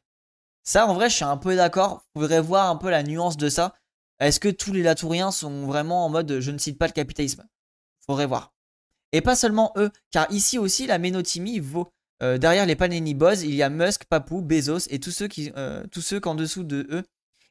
Ça, 0.64 0.86
en 0.86 0.94
vrai, 0.94 1.10
je 1.10 1.16
suis 1.16 1.24
un 1.24 1.38
peu 1.38 1.56
d'accord. 1.56 2.06
Voudrais 2.14 2.42
voir 2.42 2.70
un 2.70 2.76
peu 2.76 2.90
la 2.90 3.02
nuance 3.02 3.38
de 3.38 3.50
ça. 3.50 3.74
Est-ce 4.20 4.40
que 4.40 4.50
tous 4.50 4.74
les 4.74 4.84
latouriens 4.84 5.32
sont 5.32 5.66
vraiment 5.66 6.06
en 6.06 6.10
mode 6.10 6.40
je 6.40 6.52
ne 6.52 6.58
cite 6.58 6.78
pas 6.78 6.88
le 6.88 6.94
capitalisme? 6.94 7.48
Faudrait 8.06 8.26
voir. 8.26 8.54
Et 9.14 9.22
pas 9.22 9.36
seulement 9.36 9.72
eux, 9.78 9.90
car 10.12 10.30
ici 10.32 10.58
aussi 10.60 10.86
la 10.86 10.98
ménotimie 11.00 11.60
vaut. 11.60 11.92
Euh, 12.24 12.38
derrière 12.38 12.66
les 12.66 12.76
Panini 12.76 13.12
il 13.12 13.56
y 13.56 13.62
a 13.62 13.70
Musk, 13.70 14.06
Papou, 14.06 14.42
Bezos 14.42 14.90
et 14.90 15.00
tous 15.00 15.12
ceux 15.12 15.28
qui, 15.28 15.52
euh, 15.56 15.86
qu'en 16.22 16.34
dessous 16.34 16.64
de 16.64 16.88
eux, 16.90 17.04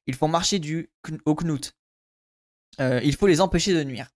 ils 0.07 0.15
font 0.15 0.29
marcher 0.29 0.59
du 0.59 0.91
au 1.25 1.35
Knut. 1.35 1.73
il 2.79 3.17
faut 3.17 3.29
les 3.29 3.41
empêcher 3.41 3.73
de 3.73 3.85
nuire. 3.85 4.11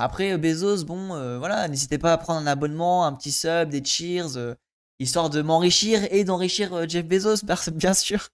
Après, 0.00 0.32
euh, 0.32 0.38
Bezos, 0.38 0.84
bon, 0.84 1.14
euh, 1.14 1.38
voilà, 1.38 1.68
n'hésitez 1.68 1.98
pas 1.98 2.12
à 2.12 2.18
prendre 2.18 2.40
un 2.40 2.46
abonnement, 2.46 3.04
un 3.04 3.12
petit 3.12 3.32
sub, 3.32 3.68
des 3.68 3.84
cheers, 3.84 4.36
euh, 4.36 4.54
histoire 4.98 5.30
de 5.30 5.42
m'enrichir 5.42 6.06
et 6.12 6.24
d'enrichir 6.24 6.88
Jeff 6.88 7.04
Bezos, 7.04 7.44
bien 7.72 7.94
sûr. 7.94 8.28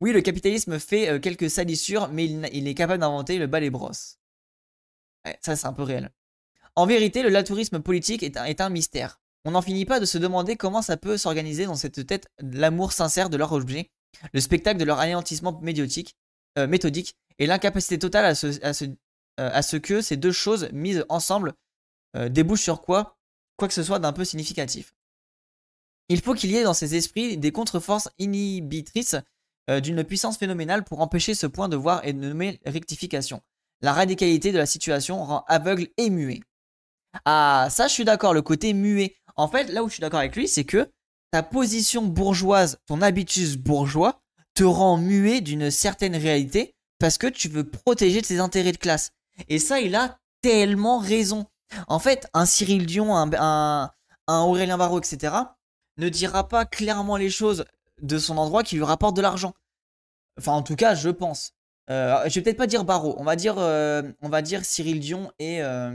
Oui, 0.00 0.12
le 0.12 0.22
capitalisme 0.22 0.78
fait 0.78 1.20
quelques 1.20 1.50
salissures, 1.50 2.08
mais 2.08 2.24
il, 2.24 2.66
est 2.66 2.74
capable 2.74 3.00
d'inventer 3.00 3.36
le 3.38 3.46
balai 3.46 3.68
brosse. 3.68 4.16
ça, 5.42 5.56
c'est 5.56 5.66
un 5.66 5.74
peu 5.74 5.82
réel. 5.82 6.10
En 6.74 6.86
vérité, 6.86 7.22
le 7.22 7.28
latourisme 7.28 7.80
politique 7.80 8.22
est 8.22 8.60
un, 8.62 8.70
mystère. 8.70 9.20
On 9.44 9.50
n'en 9.50 9.60
finit 9.60 9.84
pas 9.84 10.00
de 10.00 10.06
se 10.06 10.16
demander 10.16 10.56
comment 10.56 10.80
ça 10.80 10.96
peut 10.96 11.18
s'organiser 11.18 11.66
dans 11.66 11.74
cette 11.74 12.06
tête 12.06 12.28
l'amour 12.38 12.92
sincère 12.92 13.28
de 13.28 13.36
leur 13.36 13.52
objet, 13.52 13.90
le 14.32 14.40
spectacle 14.40 14.80
de 14.80 14.84
leur 14.86 15.00
anéantissement 15.00 15.60
médiatique, 15.60 16.16
méthodique 16.56 17.14
et 17.38 17.46
l'incapacité 17.46 17.98
totale 17.98 18.24
à 18.24 18.34
se, 18.34 18.86
à 19.48 19.62
ce 19.62 19.76
que 19.76 20.00
ces 20.00 20.16
deux 20.16 20.32
choses 20.32 20.68
mises 20.72 21.04
ensemble 21.08 21.54
euh, 22.16 22.28
débouchent 22.28 22.62
sur 22.62 22.80
quoi 22.80 23.16
Quoi 23.56 23.68
que 23.68 23.74
ce 23.74 23.82
soit 23.82 23.98
d'un 23.98 24.12
peu 24.12 24.24
significatif. 24.24 24.94
Il 26.08 26.20
faut 26.20 26.34
qu'il 26.34 26.50
y 26.50 26.56
ait 26.56 26.64
dans 26.64 26.74
ces 26.74 26.96
esprits 26.96 27.36
des 27.36 27.52
contre-forces 27.52 28.08
inhibitrices 28.18 29.16
euh, 29.70 29.80
d'une 29.80 30.02
puissance 30.02 30.38
phénoménale 30.38 30.82
pour 30.82 31.00
empêcher 31.00 31.34
ce 31.34 31.46
point 31.46 31.68
de 31.68 31.76
voir 31.76 32.04
et 32.04 32.12
de 32.12 32.18
nommer 32.18 32.60
rectification. 32.66 33.42
La 33.82 33.92
radicalité 33.92 34.50
de 34.50 34.58
la 34.58 34.66
situation 34.66 35.24
rend 35.24 35.44
aveugle 35.46 35.88
et 35.96 36.10
muet. 36.10 36.40
Ah, 37.24 37.68
ça 37.70 37.86
je 37.86 37.92
suis 37.92 38.04
d'accord, 38.04 38.34
le 38.34 38.42
côté 38.42 38.72
muet. 38.72 39.16
En 39.36 39.48
fait, 39.48 39.64
là 39.64 39.82
où 39.82 39.88
je 39.88 39.94
suis 39.94 40.00
d'accord 40.00 40.20
avec 40.20 40.36
lui, 40.36 40.48
c'est 40.48 40.64
que 40.64 40.90
ta 41.30 41.42
position 41.42 42.02
bourgeoise, 42.02 42.78
ton 42.86 43.02
habitus 43.02 43.56
bourgeois, 43.56 44.20
te 44.54 44.64
rend 44.64 44.96
muet 44.96 45.40
d'une 45.40 45.70
certaine 45.70 46.16
réalité 46.16 46.74
parce 46.98 47.18
que 47.18 47.28
tu 47.28 47.48
veux 47.48 47.68
protéger 47.68 48.20
tes 48.20 48.40
intérêts 48.40 48.72
de 48.72 48.76
classe. 48.76 49.12
Et 49.48 49.58
ça, 49.58 49.80
il 49.80 49.94
a 49.94 50.18
tellement 50.42 50.98
raison. 50.98 51.46
En 51.88 51.98
fait, 51.98 52.28
un 52.34 52.46
Cyril 52.46 52.86
Dion, 52.86 53.16
un, 53.16 53.90
Aurélien 54.28 54.78
Barraud, 54.78 54.98
etc., 54.98 55.34
ne 55.96 56.08
dira 56.08 56.48
pas 56.48 56.64
clairement 56.64 57.16
les 57.16 57.30
choses 57.30 57.64
de 58.00 58.18
son 58.18 58.38
endroit 58.38 58.62
qui 58.62 58.76
lui 58.76 58.84
rapporte 58.84 59.16
de 59.16 59.22
l'argent. 59.22 59.54
Enfin, 60.38 60.52
en 60.52 60.62
tout 60.62 60.76
cas, 60.76 60.94
je 60.94 61.10
pense. 61.10 61.52
Euh, 61.90 62.22
je 62.28 62.34
vais 62.36 62.42
peut-être 62.42 62.56
pas 62.56 62.66
dire 62.66 62.84
Barraud, 62.84 63.14
on 63.18 63.24
va 63.24 63.36
dire, 63.36 63.56
euh, 63.58 64.02
on 64.22 64.28
va 64.28 64.42
dire 64.42 64.64
Cyril 64.64 65.00
Dion 65.00 65.32
et 65.38 65.60
euh, 65.62 65.94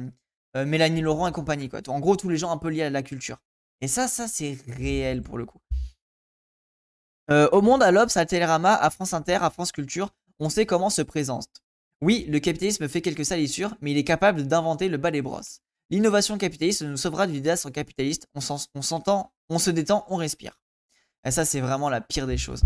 Mélanie 0.54 1.02
Laurent 1.02 1.28
et 1.28 1.32
compagnie. 1.32 1.70
Quoi. 1.70 1.82
En 1.88 2.00
gros, 2.00 2.16
tous 2.16 2.30
les 2.30 2.38
gens 2.38 2.52
un 2.52 2.58
peu 2.58 2.70
liés 2.70 2.84
à 2.84 2.89
la 2.89 3.02
culture. 3.02 3.38
Et 3.82 3.88
ça, 3.88 4.08
ça, 4.08 4.28
c'est 4.28 4.58
réel 4.68 5.22
pour 5.22 5.38
le 5.38 5.46
coup. 5.46 5.60
Au 7.30 7.62
monde, 7.62 7.82
à 7.82 7.91
l'Obs, 7.91 8.16
à 8.18 8.26
Télérama, 8.26 8.76
à 8.76 8.89
France 8.91 9.14
Inter, 9.14 9.39
à 9.41 9.50
France 9.50 9.72
Culture, 9.72 10.12
on 10.39 10.50
sait 10.50 10.68
comment 10.68 10.91
se 10.91 11.02
présente. 11.02 11.64
Oui, 12.06 12.24
le 12.30 12.39
capitalisme 12.39 12.88
fait 12.88 13.01
quelques 13.01 13.26
salissures, 13.26 13.76
mais 13.82 13.89
il 13.89 13.97
est 13.97 14.03
capable 14.03 14.45
d'inventer 14.45 14.89
le 14.89 14.97
bas 14.97 15.10
des 15.10 15.24
brosses. 15.24 15.62
L'innovation 15.89 16.38
capitaliste 16.38 16.84
nous 16.84 16.97
sauvera 16.97 17.26
du 17.26 17.41
désastre 17.41 17.72
capitaliste. 17.72 18.28
On 18.36 18.41
s'entend, 18.41 19.34
on 19.49 19.58
se 19.58 19.72
détend, 19.72 20.06
on 20.08 20.18
respire. 20.18 20.60
Et 21.26 21.32
ça, 21.32 21.45
c'est 21.45 21.62
vraiment 21.62 21.89
la 21.89 22.01
pire 22.01 22.28
des 22.28 22.38
choses. 22.38 22.62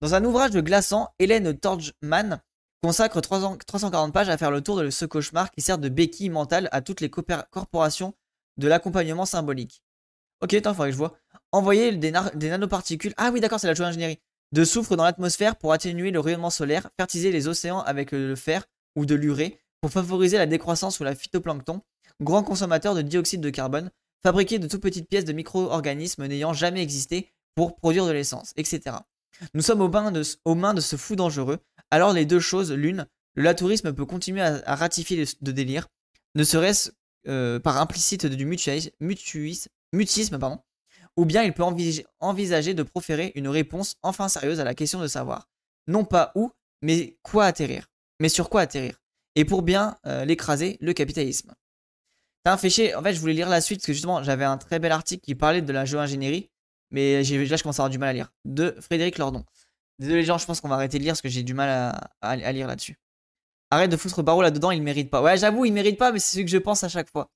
Dans 0.00 0.14
un 0.14 0.24
ouvrage 0.24 0.52
de 0.52 0.60
glaçant, 0.60 1.08
Hélène 1.18 1.58
Torgman 1.58 2.40
consacre 2.84 3.20
340 3.20 4.12
pages 4.12 4.28
à 4.28 4.38
faire 4.38 4.52
le 4.52 4.60
tour 4.60 4.76
de 4.76 4.90
ce 4.90 5.06
cauchemar 5.06 5.50
qui 5.50 5.60
sert 5.60 5.78
de 5.78 5.88
béquille 5.88 6.30
mentale 6.30 6.68
à 6.70 6.82
toutes 6.82 7.00
les 7.00 7.10
corporations 7.10 8.14
de 8.58 8.68
l'accompagnement 8.68 9.26
symbolique. 9.26 9.82
Ok, 10.40 10.54
attends, 10.54 10.72
faudrait 10.72 10.90
que 10.90 10.92
je 10.92 10.98
vois. 10.98 11.18
Envoyer 11.50 11.96
des, 11.96 12.12
nanoparticules. 12.12 13.14
Ah 13.16 13.32
oui, 13.32 13.40
d'accord, 13.40 13.58
c'est 13.58 13.66
la 13.66 13.74
géo-ingénierie. 13.74 14.20
De 14.52 14.64
soufre 14.64 14.96
dans 14.96 15.04
l'atmosphère 15.04 15.56
pour 15.56 15.72
atténuer 15.72 16.10
le 16.10 16.20
rayonnement 16.20 16.50
solaire, 16.50 16.90
fertiliser 16.98 17.32
les 17.32 17.48
océans 17.48 17.80
avec 17.80 18.12
le 18.12 18.36
fer 18.36 18.66
ou 18.96 19.06
de 19.06 19.14
l'urée 19.14 19.58
pour 19.80 19.90
favoriser 19.90 20.36
la 20.36 20.46
décroissance 20.46 21.00
ou 21.00 21.04
la 21.04 21.14
phytoplancton, 21.14 21.80
grand 22.20 22.42
consommateur 22.42 22.94
de 22.94 23.02
dioxyde 23.02 23.40
de 23.40 23.50
carbone, 23.50 23.90
fabriquer 24.22 24.58
de 24.58 24.68
toutes 24.68 24.82
petites 24.82 25.08
pièces 25.08 25.24
de 25.24 25.32
micro-organismes 25.32 26.26
n'ayant 26.26 26.52
jamais 26.52 26.82
existé 26.82 27.32
pour 27.54 27.76
produire 27.76 28.06
de 28.06 28.12
l'essence, 28.12 28.52
etc. 28.56 28.96
Nous 29.54 29.62
sommes 29.62 29.80
aux 29.80 29.88
mains, 29.88 30.74
de, 30.74 30.80
ce 30.80 30.96
fou 30.96 31.16
dangereux. 31.16 31.58
Alors 31.90 32.12
les 32.12 32.26
deux 32.26 32.40
choses, 32.40 32.72
l'une, 32.72 33.06
le 33.34 33.42
latourisme 33.42 33.92
peut 33.92 34.06
continuer 34.06 34.42
à, 34.42 34.74
ratifier 34.74 35.24
de 35.40 35.52
délire, 35.52 35.88
ne 36.34 36.44
serait-ce 36.44 36.90
euh, 37.28 37.58
par 37.58 37.78
implicite 37.80 38.26
du 38.26 38.46
mutuisme, 38.46 38.90
mutisme, 39.92 40.38
pardon, 40.38 40.60
ou 41.16 41.24
bien 41.24 41.42
il 41.42 41.52
peut 41.52 41.64
envisager 42.20 42.74
de 42.74 42.82
proférer 42.82 43.32
une 43.34 43.48
réponse 43.48 43.96
enfin 44.02 44.28
sérieuse 44.28 44.60
à 44.60 44.64
la 44.64 44.74
question 44.74 45.00
de 45.00 45.06
savoir, 45.06 45.48
non 45.86 46.04
pas 46.04 46.32
où, 46.34 46.50
mais 46.80 47.16
quoi 47.22 47.46
atterrir, 47.46 47.88
mais 48.20 48.28
sur 48.28 48.48
quoi 48.48 48.62
atterrir, 48.62 49.00
et 49.34 49.44
pour 49.44 49.62
bien 49.62 49.98
euh, 50.06 50.24
l'écraser, 50.24 50.78
le 50.80 50.92
capitalisme. 50.92 51.54
T'as 52.44 52.52
un 52.52 52.56
fichier, 52.56 52.94
en 52.94 53.02
fait 53.02 53.14
je 53.14 53.20
voulais 53.20 53.34
lire 53.34 53.48
la 53.48 53.60
suite 53.60 53.80
parce 53.80 53.86
que 53.86 53.92
justement 53.92 54.22
j'avais 54.22 54.44
un 54.44 54.58
très 54.58 54.78
bel 54.78 54.92
article 54.92 55.22
qui 55.22 55.34
parlait 55.34 55.62
de 55.62 55.72
la 55.72 55.84
géo-ingénierie, 55.84 56.50
mais 56.90 57.22
là 57.22 57.22
je 57.22 57.62
commence 57.62 57.78
à 57.78 57.82
avoir 57.82 57.90
du 57.90 57.98
mal 57.98 58.10
à 58.10 58.12
lire, 58.12 58.32
de 58.44 58.76
Frédéric 58.80 59.18
Lordon. 59.18 59.44
Désolé 59.98 60.20
les 60.20 60.24
gens, 60.24 60.38
je 60.38 60.46
pense 60.46 60.60
qu'on 60.60 60.68
va 60.68 60.74
arrêter 60.74 60.98
de 60.98 61.04
lire 61.04 61.12
parce 61.12 61.22
que 61.22 61.28
j'ai 61.28 61.42
du 61.42 61.54
mal 61.54 61.94
à, 62.20 62.52
lire 62.52 62.66
là-dessus. 62.66 62.98
Arrête 63.70 63.90
de 63.90 63.96
foutre 63.96 64.22
Barreau 64.22 64.42
là-dedans, 64.42 64.70
il 64.70 64.82
mérite 64.82 65.10
pas. 65.10 65.22
Ouais, 65.22 65.36
j'avoue, 65.36 65.64
il 65.64 65.72
mérite 65.72 65.98
pas, 65.98 66.12
mais 66.12 66.18
c'est 66.18 66.38
ce 66.38 66.42
que 66.42 66.48
je 66.48 66.58
pense 66.58 66.82
à 66.82 66.88
chaque 66.88 67.08
fois. 67.08 67.30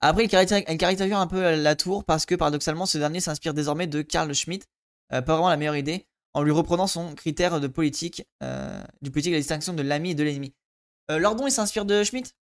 Après, 0.00 0.24
il 0.24 0.28
caractérise 0.28 1.12
un 1.12 1.26
peu 1.26 1.56
la 1.56 1.76
tour 1.76 2.04
parce 2.04 2.26
que 2.26 2.34
paradoxalement, 2.34 2.86
ce 2.86 2.98
dernier 2.98 3.20
s'inspire 3.20 3.54
désormais 3.54 3.86
de 3.86 4.02
Karl 4.02 4.32
Schmitt, 4.34 4.66
euh, 5.12 5.22
pas 5.22 5.34
vraiment 5.34 5.48
la 5.48 5.56
meilleure 5.56 5.76
idée, 5.76 6.06
en 6.34 6.42
lui 6.42 6.52
reprenant 6.52 6.86
son 6.86 7.14
critère 7.14 7.60
de 7.60 7.66
politique, 7.66 8.22
euh, 8.42 8.82
du 9.00 9.10
politique 9.10 9.32
la 9.32 9.38
distinction 9.38 9.72
de 9.72 9.82
l'ami 9.82 10.10
et 10.10 10.14
de 10.14 10.22
l'ennemi. 10.22 10.54
Euh, 11.10 11.18
Lordon, 11.18 11.46
il 11.46 11.50
s'inspire 11.50 11.86
de 11.86 12.04
Schmitt, 12.04 12.34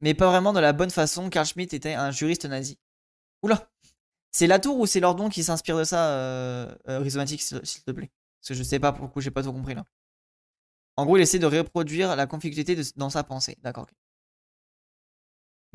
mais 0.00 0.14
pas 0.14 0.30
vraiment 0.30 0.52
de 0.52 0.60
la 0.60 0.72
bonne 0.72 0.90
façon, 0.90 1.28
car 1.28 1.44
Schmitt 1.44 1.74
était 1.74 1.92
un 1.92 2.10
juriste 2.10 2.46
nazi. 2.46 2.78
Oula 3.42 3.68
C'est 4.32 4.46
la 4.46 4.58
tour 4.58 4.78
ou 4.78 4.86
c'est 4.86 5.00
Lordon 5.00 5.28
qui 5.28 5.44
s'inspire 5.44 5.76
de 5.76 5.84
ça, 5.84 6.10
euh, 6.10 6.74
Rhizomatic, 6.86 7.42
s'il 7.42 7.82
te 7.82 7.90
plaît? 7.90 8.10
Parce 8.40 8.48
que 8.48 8.54
je 8.54 8.62
sais 8.62 8.78
pas 8.78 8.92
pourquoi 8.92 9.20
j'ai 9.20 9.30
pas 9.30 9.42
tout 9.42 9.52
compris 9.52 9.74
là. 9.74 9.84
En 10.96 11.04
gros, 11.04 11.18
il 11.18 11.20
essaie 11.20 11.38
de 11.38 11.46
reproduire 11.46 12.16
la 12.16 12.26
conflictualité 12.26 12.80
dans 12.96 13.10
sa 13.10 13.22
pensée. 13.22 13.58
D'accord, 13.62 13.86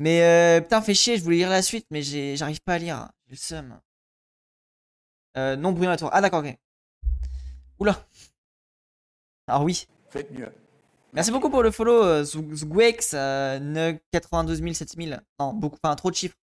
mais 0.02 0.20
euh, 0.24 0.60
putain, 0.60 0.82
fait 0.82 0.94
chier, 0.94 1.16
je 1.16 1.22
voulais 1.22 1.36
lire 1.36 1.48
la 1.48 1.62
suite, 1.62 1.86
mais 1.92 2.02
j'arrive 2.02 2.60
pas 2.60 2.74
à 2.74 2.78
lire. 2.78 3.08
J'ai 3.26 3.34
le 3.34 3.36
seum. 3.36 3.80
Euh, 5.36 5.54
non, 5.54 5.70
Bruno 5.70 5.94
Ah, 6.10 6.20
d'accord, 6.20 6.40
ok. 6.44 6.58
Oula. 7.78 8.04
Alors, 9.46 9.62
oui. 9.62 9.86
Faites 10.10 10.32
mieux. 10.32 10.52
Merci 11.12 11.30
beaucoup 11.30 11.50
pour 11.50 11.62
le 11.62 11.70
follow, 11.70 12.02
euh, 12.02 12.24
Zgwex, 12.24 13.12
euh, 13.14 13.94
92 14.10 14.60
000, 14.60 14.72
7000. 14.74 15.22
Non, 15.38 15.52
beaucoup, 15.52 15.78
enfin, 15.80 15.94
trop 15.94 16.10
de 16.10 16.16
chiffres. 16.16 16.36